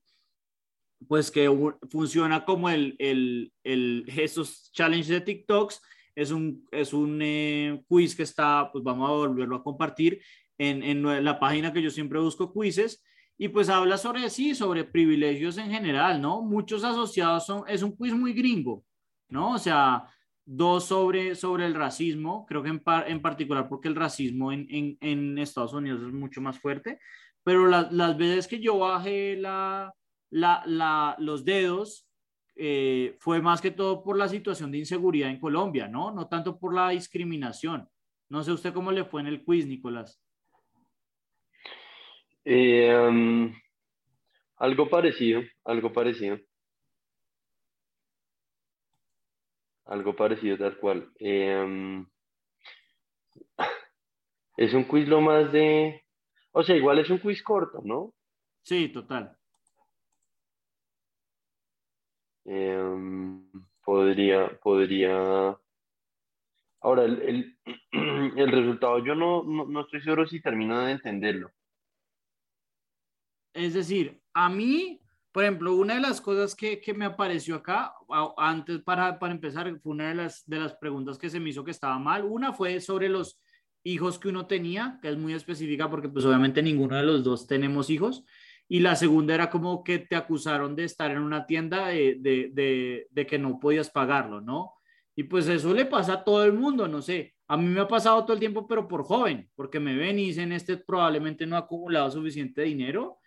pues 1.07 1.31
que 1.31 1.49
funciona 1.89 2.45
como 2.45 2.69
el, 2.69 2.95
el, 2.99 3.51
el, 3.63 4.05
esos 4.15 4.71
challenges 4.71 5.07
de 5.09 5.21
TikToks, 5.21 5.81
es 6.15 6.31
un, 6.31 6.65
es 6.71 6.93
un 6.93 7.19
eh, 7.21 7.83
quiz 7.87 8.15
que 8.15 8.23
está, 8.23 8.69
pues 8.71 8.83
vamos 8.83 9.09
a 9.09 9.13
volverlo 9.13 9.55
a 9.55 9.63
compartir 9.63 10.21
en, 10.57 10.83
en 10.83 11.23
la 11.23 11.39
página 11.39 11.71
que 11.71 11.81
yo 11.81 11.91
siempre 11.91 12.19
busco 12.19 12.51
quizzes, 12.53 13.03
y 13.37 13.49
pues 13.49 13.69
habla 13.69 13.97
sobre 13.97 14.29
sí, 14.29 14.55
sobre 14.55 14.83
privilegios 14.83 15.57
en 15.59 15.69
general, 15.69 16.19
¿no? 16.19 16.41
Muchos 16.41 16.83
asociados 16.83 17.45
son, 17.45 17.63
es 17.67 17.83
un 17.83 17.95
quiz 17.95 18.13
muy 18.13 18.33
gringo, 18.33 18.83
¿no? 19.29 19.51
O 19.53 19.59
sea, 19.59 20.07
dos 20.49 20.85
sobre, 20.85 21.35
sobre 21.35 21.65
el 21.65 21.75
racismo, 21.75 22.45
creo 22.47 22.63
que 22.63 22.69
en, 22.69 22.79
par, 22.79 23.09
en 23.09 23.21
particular 23.21 23.67
porque 23.67 23.89
el 23.89 23.95
racismo 23.95 24.53
en, 24.53 24.65
en, 24.69 24.97
en, 25.01 25.37
Estados 25.37 25.73
Unidos 25.73 26.01
es 26.01 26.13
mucho 26.13 26.39
más 26.39 26.57
fuerte, 26.57 26.99
pero 27.43 27.67
la, 27.67 27.89
las 27.91 28.17
veces 28.17 28.47
que 28.47 28.61
yo 28.61 28.79
bajé 28.79 29.35
la, 29.35 29.93
la, 30.29 30.63
la, 30.65 31.17
los 31.19 31.43
dedos 31.43 32.07
eh, 32.55 33.17
fue 33.19 33.41
más 33.41 33.59
que 33.59 33.71
todo 33.71 34.01
por 34.01 34.17
la 34.17 34.29
situación 34.29 34.71
de 34.71 34.77
inseguridad 34.77 35.29
en 35.29 35.39
Colombia, 35.39 35.89
¿no? 35.89 36.11
No 36.11 36.29
tanto 36.29 36.57
por 36.57 36.73
la 36.73 36.89
discriminación. 36.89 37.87
No 38.29 38.41
sé 38.41 38.53
usted 38.53 38.73
cómo 38.73 38.93
le 38.93 39.03
fue 39.03 39.19
en 39.19 39.27
el 39.27 39.43
quiz, 39.43 39.67
Nicolás. 39.67 40.21
Eh, 42.45 42.95
um, 42.97 43.53
algo 44.55 44.89
parecido, 44.89 45.41
algo 45.65 45.91
parecido. 45.91 46.39
Algo 49.87 50.15
parecido 50.15 50.57
tal 50.57 50.77
cual. 50.77 51.11
Eh, 51.19 51.57
um, 51.63 52.05
es 54.57 54.73
un 54.73 54.83
quiz 54.83 55.07
lo 55.07 55.21
más 55.21 55.51
de... 55.51 56.03
O 56.51 56.63
sea, 56.63 56.75
igual 56.75 56.99
es 56.99 57.09
un 57.09 57.19
quiz 57.19 57.41
corto, 57.43 57.81
¿no? 57.83 58.13
Sí, 58.63 58.89
total. 58.89 59.37
Eh, 62.45 62.77
um, 62.77 63.49
podría, 63.83 64.59
podría... 64.61 65.57
Ahora, 66.81 67.03
el, 67.05 67.21
el, 67.21 67.57
el 68.37 68.51
resultado 68.51 69.03
yo 69.05 69.15
no, 69.15 69.43
no, 69.43 69.65
no 69.65 69.81
estoy 69.81 70.01
seguro 70.01 70.27
si 70.27 70.41
termino 70.41 70.79
de 70.81 70.93
entenderlo. 70.93 71.51
Es 73.53 73.73
decir, 73.73 74.21
a 74.33 74.49
mí, 74.49 75.01
por 75.37 75.43
ejemplo, 75.43 75.75
una 75.75 75.93
de 75.93 75.99
las 75.99 76.19
cosas 76.19 76.55
que, 76.55 76.81
que 76.81 76.95
me 76.95 77.05
apareció 77.05 77.57
acá, 77.57 77.93
antes 78.37 78.81
para, 78.81 79.19
para, 79.19 79.31
empezar, 79.31 79.71
fue 79.81 79.91
una 79.91 80.09
de 80.09 80.15
las, 80.15 80.43
de 80.49 80.57
las 80.57 80.73
preguntas 80.73 81.19
que 81.19 81.29
se 81.29 81.39
me 81.39 81.51
hizo 81.51 81.63
que 81.63 81.69
estaba 81.69 81.99
mal. 81.99 82.25
Una 82.25 82.53
fue 82.53 82.81
sobre 82.81 83.07
los 83.07 83.39
hijos 83.83 84.17
que 84.17 84.29
uno 84.29 84.47
tenía, 84.47 84.97
que 84.99 85.09
es 85.09 85.15
muy 85.15 85.35
específica 85.35 85.91
porque 85.91 86.09
pues 86.09 86.25
obviamente 86.25 86.63
ninguno 86.63 86.95
de 86.95 87.03
los 87.03 87.23
dos 87.23 87.45
tenemos 87.45 87.91
hijos. 87.91 88.25
Y 88.67 88.79
la 88.79 88.95
segunda 88.95 89.35
era 89.35 89.51
como 89.51 89.83
que 89.83 89.99
te 89.99 90.15
acusaron 90.15 90.75
de 90.75 90.85
estar 90.85 91.11
en 91.11 91.19
una 91.19 91.45
tienda 91.45 91.89
de, 91.89 92.17
de, 92.19 92.49
de, 92.51 93.07
de 93.11 93.27
que 93.27 93.37
no 93.37 93.59
podías 93.59 93.91
pagarlo, 93.91 94.41
¿no? 94.41 94.73
Y 95.15 95.25
pues 95.25 95.47
eso 95.49 95.71
le 95.71 95.85
pasa 95.85 96.13
a 96.13 96.23
todo 96.23 96.45
el 96.45 96.53
mundo, 96.53 96.87
no 96.87 96.99
sé. 96.99 97.35
A 97.47 97.57
mí 97.57 97.67
me 97.67 97.81
ha 97.81 97.87
pasado 97.87 98.23
todo 98.23 98.33
el 98.33 98.39
tiempo, 98.39 98.67
pero 98.67 98.87
por 98.87 99.03
joven, 99.03 99.47
porque 99.53 99.79
me 99.79 99.95
ven 99.95 100.17
y 100.17 100.29
dicen, 100.29 100.51
este 100.51 100.77
probablemente 100.77 101.45
no 101.45 101.57
ha 101.57 101.59
acumulado 101.59 102.09
suficiente 102.09 102.63
dinero 102.63 103.19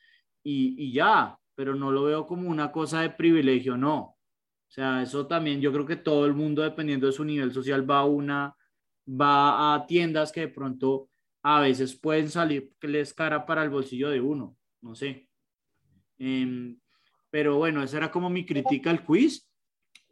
y, 0.42 0.74
y, 0.76 0.92
ya, 0.92 1.38
pero 1.60 1.74
no 1.74 1.92
lo 1.92 2.04
veo 2.04 2.26
como 2.26 2.48
una 2.48 2.72
cosa 2.72 3.02
de 3.02 3.10
privilegio, 3.10 3.76
no. 3.76 3.98
O 3.98 4.16
sea, 4.66 5.02
eso 5.02 5.26
también 5.26 5.60
yo 5.60 5.70
creo 5.70 5.84
que 5.84 5.96
todo 5.96 6.24
el 6.24 6.32
mundo, 6.32 6.62
dependiendo 6.62 7.06
de 7.06 7.12
su 7.12 7.22
nivel 7.22 7.52
social, 7.52 7.88
va 7.88 7.98
a 7.98 8.06
una, 8.06 8.56
va 9.06 9.74
a 9.74 9.84
tiendas 9.84 10.32
que 10.32 10.40
de 10.40 10.48
pronto 10.48 11.10
a 11.42 11.60
veces 11.60 11.94
pueden 12.00 12.30
salir 12.30 12.72
que 12.80 12.88
les 12.88 13.12
cara 13.12 13.44
para 13.44 13.62
el 13.62 13.68
bolsillo 13.68 14.08
de 14.08 14.22
uno, 14.22 14.56
no 14.80 14.94
sé. 14.94 15.28
Eh, 16.18 16.76
pero 17.28 17.58
bueno, 17.58 17.82
esa 17.82 17.98
era 17.98 18.10
como 18.10 18.30
mi 18.30 18.46
crítica 18.46 18.88
al 18.88 19.04
quiz. 19.04 19.46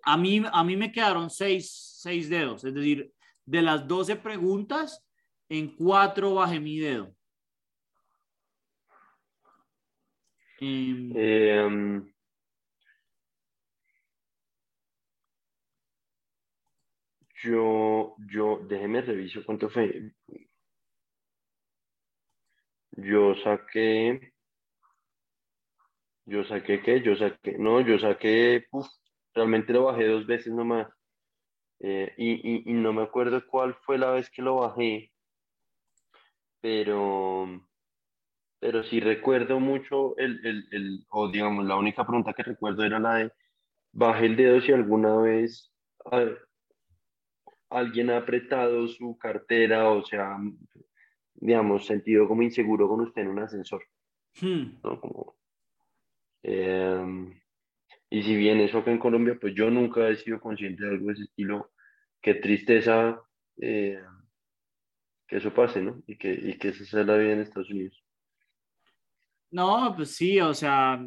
A 0.03 0.18
mí, 0.18 0.42
a 0.53 0.62
mí 0.64 0.76
me 0.76 0.92
quedaron 0.92 1.30
seis, 1.30 1.96
seis 1.99 2.28
dedos, 2.28 2.62
es 2.62 2.74
decir, 2.74 3.11
de 3.46 3.62
las 3.62 3.88
12 3.88 4.16
preguntas, 4.16 5.03
en 5.49 5.74
cuatro 5.74 6.34
bajé 6.34 6.61
mi 6.61 6.78
dedo. 6.78 7.16
Eh, 10.61 12.03
yo, 17.43 18.15
yo, 18.31 18.59
déjeme 18.69 19.01
reviso 19.03 19.43
cuánto 19.45 19.69
fue. 19.71 20.13
Yo 23.11 23.35
saqué, 23.43 24.35
yo 26.27 26.45
saqué 26.45 26.81
qué, 26.83 27.03
yo 27.03 27.17
saqué, 27.17 27.57
no, 27.59 27.81
yo 27.81 27.99
saqué, 27.99 28.67
uf, 28.73 28.87
realmente 29.35 29.73
lo 29.73 29.85
bajé 29.85 30.07
dos 30.07 30.27
veces 30.27 30.53
nomás. 30.53 30.87
Eh, 31.81 32.13
y, 32.19 32.71
y 32.71 32.75
no 32.75 32.93
me 32.93 33.03
acuerdo 33.03 33.43
cuál 33.47 33.75
fue 33.75 33.99
la 33.99 34.13
vez 34.13 34.31
que 34.31 34.43
lo 34.43 34.57
bajé, 34.57 35.13
pero 36.61 37.68
pero 38.61 38.83
sí 38.83 39.01
recuerdo 39.01 39.61
mucho 39.61 40.17
el, 40.17 40.45
el, 40.47 40.69
el, 40.73 41.07
o 41.11 41.29
digamos, 41.31 41.65
la 41.67 41.77
única 41.77 42.05
pregunta 42.07 42.33
que 42.33 42.43
recuerdo 42.43 42.85
era 42.85 42.99
la 42.99 43.15
de, 43.17 43.33
baje 43.93 44.27
el 44.27 44.37
dedo 44.37 44.61
si 44.61 44.73
alguna 44.73 45.17
vez 45.17 45.73
a, 46.05 46.27
alguien 47.71 48.11
ha 48.11 48.19
apretado 48.19 48.89
su 48.89 49.17
cartera 49.19 49.91
o 49.91 50.05
sea, 50.05 50.37
digamos, 51.35 51.87
sentido 51.87 52.27
como 52.27 52.43
inseguro 52.43 52.89
con 52.89 53.01
usted 53.03 53.23
en 53.23 53.29
un 53.29 53.39
ascensor. 53.41 53.83
Hmm. 54.41 54.79
¿no? 54.83 55.01
Como, 55.01 55.37
eh, 56.43 57.35
y 58.11 58.23
si 58.23 58.37
bien 58.37 58.61
eso 58.61 58.85
que 58.85 58.91
en 58.91 58.99
Colombia, 58.99 59.37
pues 59.41 59.55
yo 59.55 59.71
nunca 59.71 60.09
he 60.09 60.17
sido 60.17 60.41
consciente 60.41 60.85
de 60.85 60.91
algo 60.91 61.07
de 61.09 61.13
ese 61.13 61.25
estilo, 61.25 61.71
qué 62.21 62.35
tristeza 62.35 63.21
eh, 63.61 64.01
que 65.27 65.37
eso 65.37 65.53
pase, 65.53 65.83
¿no? 65.83 66.03
Y 66.07 66.17
que, 66.17 66.33
y 66.33 66.55
que 66.59 66.69
esa 66.69 66.85
sea 66.85 67.05
la 67.05 67.17
vida 67.17 67.33
en 67.33 67.41
Estados 67.41 67.71
Unidos. 67.71 68.03
No, 69.51 69.94
pues 69.96 70.14
sí, 70.14 70.40
o 70.40 70.53
sea, 70.53 71.01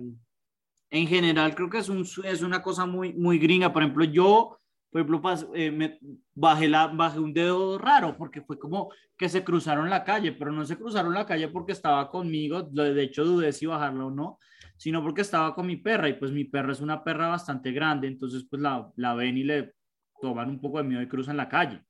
en 0.89 1.07
general 1.07 1.55
creo 1.55 1.69
que 1.69 1.77
es, 1.77 1.89
un, 1.89 2.05
es 2.23 2.41
una 2.41 2.61
cosa 2.61 2.85
muy, 2.85 3.13
muy 3.13 3.37
gringa. 3.39 3.71
Por 3.71 3.83
ejemplo, 3.83 4.03
yo, 4.03 4.59
por 4.89 5.01
ejemplo, 5.01 5.21
pas, 5.21 5.47
eh, 5.53 5.99
bajé, 6.33 6.67
la, 6.67 6.87
bajé 6.87 7.19
un 7.19 7.33
dedo 7.33 7.77
raro 7.77 8.17
porque 8.17 8.41
fue 8.41 8.59
como 8.59 8.91
que 9.17 9.29
se 9.29 9.43
cruzaron 9.43 9.89
la 9.89 10.03
calle, 10.03 10.31
pero 10.31 10.51
no 10.51 10.65
se 10.65 10.77
cruzaron 10.77 11.13
la 11.13 11.25
calle 11.25 11.47
porque 11.49 11.71
estaba 11.71 12.09
conmigo, 12.09 12.63
de 12.63 13.03
hecho 13.03 13.23
dudé 13.23 13.53
si 13.53 13.67
bajarlo 13.67 14.07
o 14.07 14.11
no, 14.11 14.39
sino 14.77 15.03
porque 15.03 15.21
estaba 15.21 15.53
con 15.53 15.67
mi 15.67 15.77
perra 15.77 16.09
y 16.09 16.13
pues 16.13 16.31
mi 16.31 16.43
perra 16.45 16.71
es 16.71 16.81
una 16.81 17.03
perra 17.03 17.27
bastante 17.27 17.71
grande, 17.71 18.07
entonces 18.07 18.45
pues 18.49 18.61
la, 18.61 18.91
la 18.95 19.13
ven 19.13 19.37
y 19.37 19.43
le 19.43 19.75
toman 20.19 20.49
un 20.49 20.59
poco 20.59 20.79
de 20.79 20.85
miedo 20.85 21.01
y 21.01 21.07
cruzan 21.07 21.37
la 21.37 21.47
calle. 21.47 21.83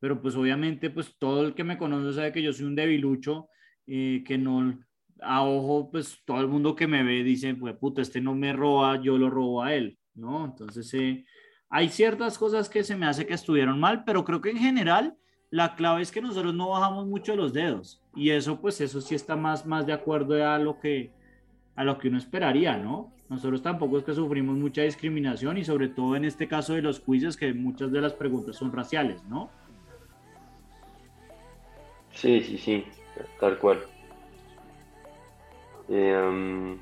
Pero 0.00 0.20
pues 0.20 0.34
obviamente 0.34 0.90
pues 0.90 1.16
todo 1.18 1.46
el 1.46 1.54
que 1.54 1.64
me 1.64 1.78
conoce 1.78 2.12
sabe 2.14 2.32
que 2.32 2.42
yo 2.42 2.52
soy 2.52 2.66
un 2.66 2.74
debilucho, 2.74 3.48
eh, 3.86 4.24
que 4.26 4.36
no, 4.36 4.76
a 5.24 5.44
ojo, 5.44 5.90
pues 5.90 6.20
todo 6.24 6.40
el 6.40 6.48
mundo 6.48 6.74
que 6.74 6.86
me 6.86 7.02
ve 7.02 7.22
dice, 7.22 7.54
pues 7.54 7.74
puta, 7.76 8.02
este 8.02 8.20
no 8.20 8.34
me 8.34 8.52
roba, 8.52 9.00
yo 9.00 9.18
lo 9.18 9.30
robo 9.30 9.62
a 9.62 9.74
él, 9.74 9.98
¿no? 10.14 10.44
Entonces, 10.44 10.92
eh, 10.94 11.24
hay 11.68 11.88
ciertas 11.88 12.38
cosas 12.38 12.68
que 12.68 12.84
se 12.84 12.96
me 12.96 13.06
hace 13.06 13.26
que 13.26 13.34
estuvieron 13.34 13.80
mal, 13.80 14.04
pero 14.04 14.24
creo 14.24 14.40
que 14.40 14.50
en 14.50 14.58
general 14.58 15.16
la 15.50 15.74
clave 15.74 16.02
es 16.02 16.10
que 16.10 16.22
nosotros 16.22 16.54
no 16.54 16.70
bajamos 16.70 17.06
mucho 17.06 17.36
los 17.36 17.52
dedos 17.52 18.02
y 18.14 18.30
eso, 18.30 18.60
pues 18.60 18.80
eso 18.80 19.00
sí 19.00 19.14
está 19.14 19.36
más, 19.36 19.66
más 19.66 19.86
de 19.86 19.92
acuerdo 19.92 20.46
a 20.46 20.58
lo 20.58 20.78
que 20.80 21.10
a 21.74 21.84
lo 21.84 21.98
que 21.98 22.08
uno 22.08 22.18
esperaría, 22.18 22.76
¿no? 22.76 23.12
Nosotros 23.30 23.62
tampoco 23.62 23.96
es 23.96 24.04
que 24.04 24.12
sufrimos 24.12 24.56
mucha 24.56 24.82
discriminación 24.82 25.56
y 25.56 25.64
sobre 25.64 25.88
todo 25.88 26.16
en 26.16 26.26
este 26.26 26.46
caso 26.46 26.74
de 26.74 26.82
los 26.82 27.00
quizzes 27.00 27.36
que 27.36 27.54
muchas 27.54 27.90
de 27.90 28.00
las 28.00 28.12
preguntas 28.12 28.56
son 28.56 28.72
raciales, 28.72 29.24
¿no? 29.24 29.50
Sí, 32.10 32.42
sí, 32.42 32.58
sí, 32.58 32.84
tal 33.40 33.58
cual. 33.58 33.80
Eh, 35.94 36.78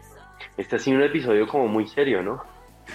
este 0.57 0.77
ha 0.77 0.79
sido 0.79 0.99
un 0.99 1.03
episodio 1.03 1.49
como 1.49 1.67
muy 1.67 1.89
serio, 1.89 2.23
¿no? 2.23 2.45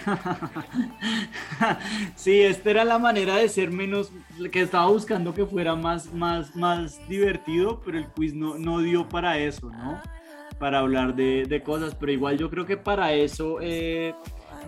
sí, 2.16 2.42
esta 2.42 2.70
era 2.70 2.86
la 2.86 3.00
manera 3.00 3.36
de 3.36 3.50
ser 3.50 3.72
menos, 3.72 4.12
que 4.52 4.62
estaba 4.62 4.88
buscando 4.88 5.34
que 5.34 5.46
fuera 5.46 5.76
más, 5.76 6.14
más, 6.14 6.56
más 6.56 7.06
divertido, 7.08 7.82
pero 7.84 7.98
el 7.98 8.08
quiz 8.08 8.34
no, 8.34 8.58
no 8.58 8.80
dio 8.80 9.08
para 9.08 9.38
eso, 9.38 9.70
¿no? 9.70 10.02
Para 10.58 10.80
hablar 10.80 11.16
de, 11.16 11.46
de 11.46 11.62
cosas, 11.62 11.96
pero 11.96 12.12
igual 12.12 12.38
yo 12.38 12.50
creo 12.50 12.66
que 12.66 12.78
para 12.78 13.14
eso, 13.14 13.58
eh, 13.62 14.14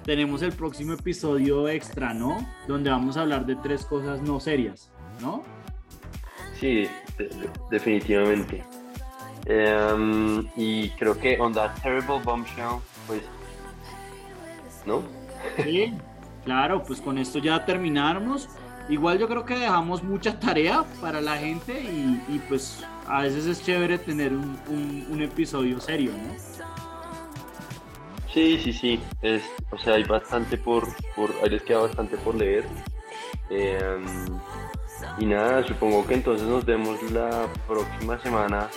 tenemos 0.03 0.41
el 0.41 0.51
próximo 0.51 0.93
episodio 0.93 1.67
extra, 1.69 2.13
¿no? 2.13 2.45
Donde 2.67 2.89
vamos 2.89 3.17
a 3.17 3.21
hablar 3.21 3.45
de 3.45 3.55
tres 3.55 3.85
cosas 3.85 4.21
no 4.21 4.39
serias, 4.39 4.91
¿no? 5.21 5.43
Sí, 6.59 6.87
definitivamente. 7.69 8.63
Em, 9.49 10.45
y 10.57 10.89
creo 10.91 11.17
que 11.17 11.39
on 11.39 11.53
that 11.53 11.71
terrible 11.81 12.19
bombshell, 12.21 12.81
pues, 13.07 13.21
¿no? 14.85 15.01
Sí, 15.63 15.93
claro, 16.43 16.83
pues 16.83 16.99
con 16.99 17.17
esto 17.17 17.39
ya 17.39 17.65
terminamos. 17.65 18.49
Igual 18.89 19.19
yo 19.19 19.27
creo 19.29 19.45
que 19.45 19.57
dejamos 19.57 20.03
mucha 20.03 20.37
tarea 20.39 20.83
para 21.01 21.21
la 21.21 21.37
gente 21.37 21.73
y, 21.81 22.39
pues 22.49 22.83
a 23.07 23.21
veces 23.21 23.45
es 23.45 23.63
chévere 23.63 23.97
tener 23.97 24.33
un, 24.33 25.21
episodio 25.21 25.79
serio, 25.79 26.11
¿no? 26.11 26.35
Sí, 28.33 28.59
sí, 28.61 28.73
sí. 28.73 28.99
Es, 29.21 29.43
o 29.71 29.77
sea, 29.77 29.95
hay 29.95 30.03
bastante 30.03 30.57
por, 30.57 30.87
por 31.15 31.31
ahí 31.41 31.49
les 31.49 31.63
queda 31.63 31.79
bastante 31.79 32.17
por 32.17 32.35
leer. 32.35 32.65
Em, 33.49 34.05
y 35.19 35.25
nada, 35.25 35.65
supongo 35.65 36.05
que 36.05 36.15
entonces 36.15 36.47
nos 36.47 36.65
vemos 36.65 37.01
la 37.11 37.47
próxima 37.67 38.19
semana 38.19 38.69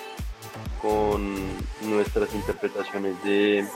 con 0.81 1.35
nuestras 1.83 2.35
interpretaciones 2.35 3.23
de 3.23 3.67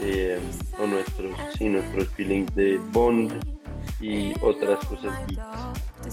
eh, 0.00 0.40
o 0.78 0.86
nuestros, 0.86 1.32
sí, 1.56 1.68
nuestros 1.68 2.08
feelings 2.10 2.54
de 2.54 2.78
Bond 2.92 3.32
y 4.00 4.32
otras 4.40 4.84
cosas. 4.86 5.12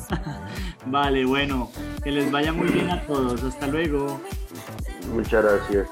vale, 0.85 1.25
bueno, 1.25 1.69
que 2.03 2.11
les 2.11 2.31
vaya 2.31 2.51
muy 2.53 2.69
bien 2.69 2.89
a 2.89 3.01
todos. 3.05 3.43
Hasta 3.43 3.67
luego. 3.67 4.19
Muchas 5.11 5.43
gracias. 5.43 5.87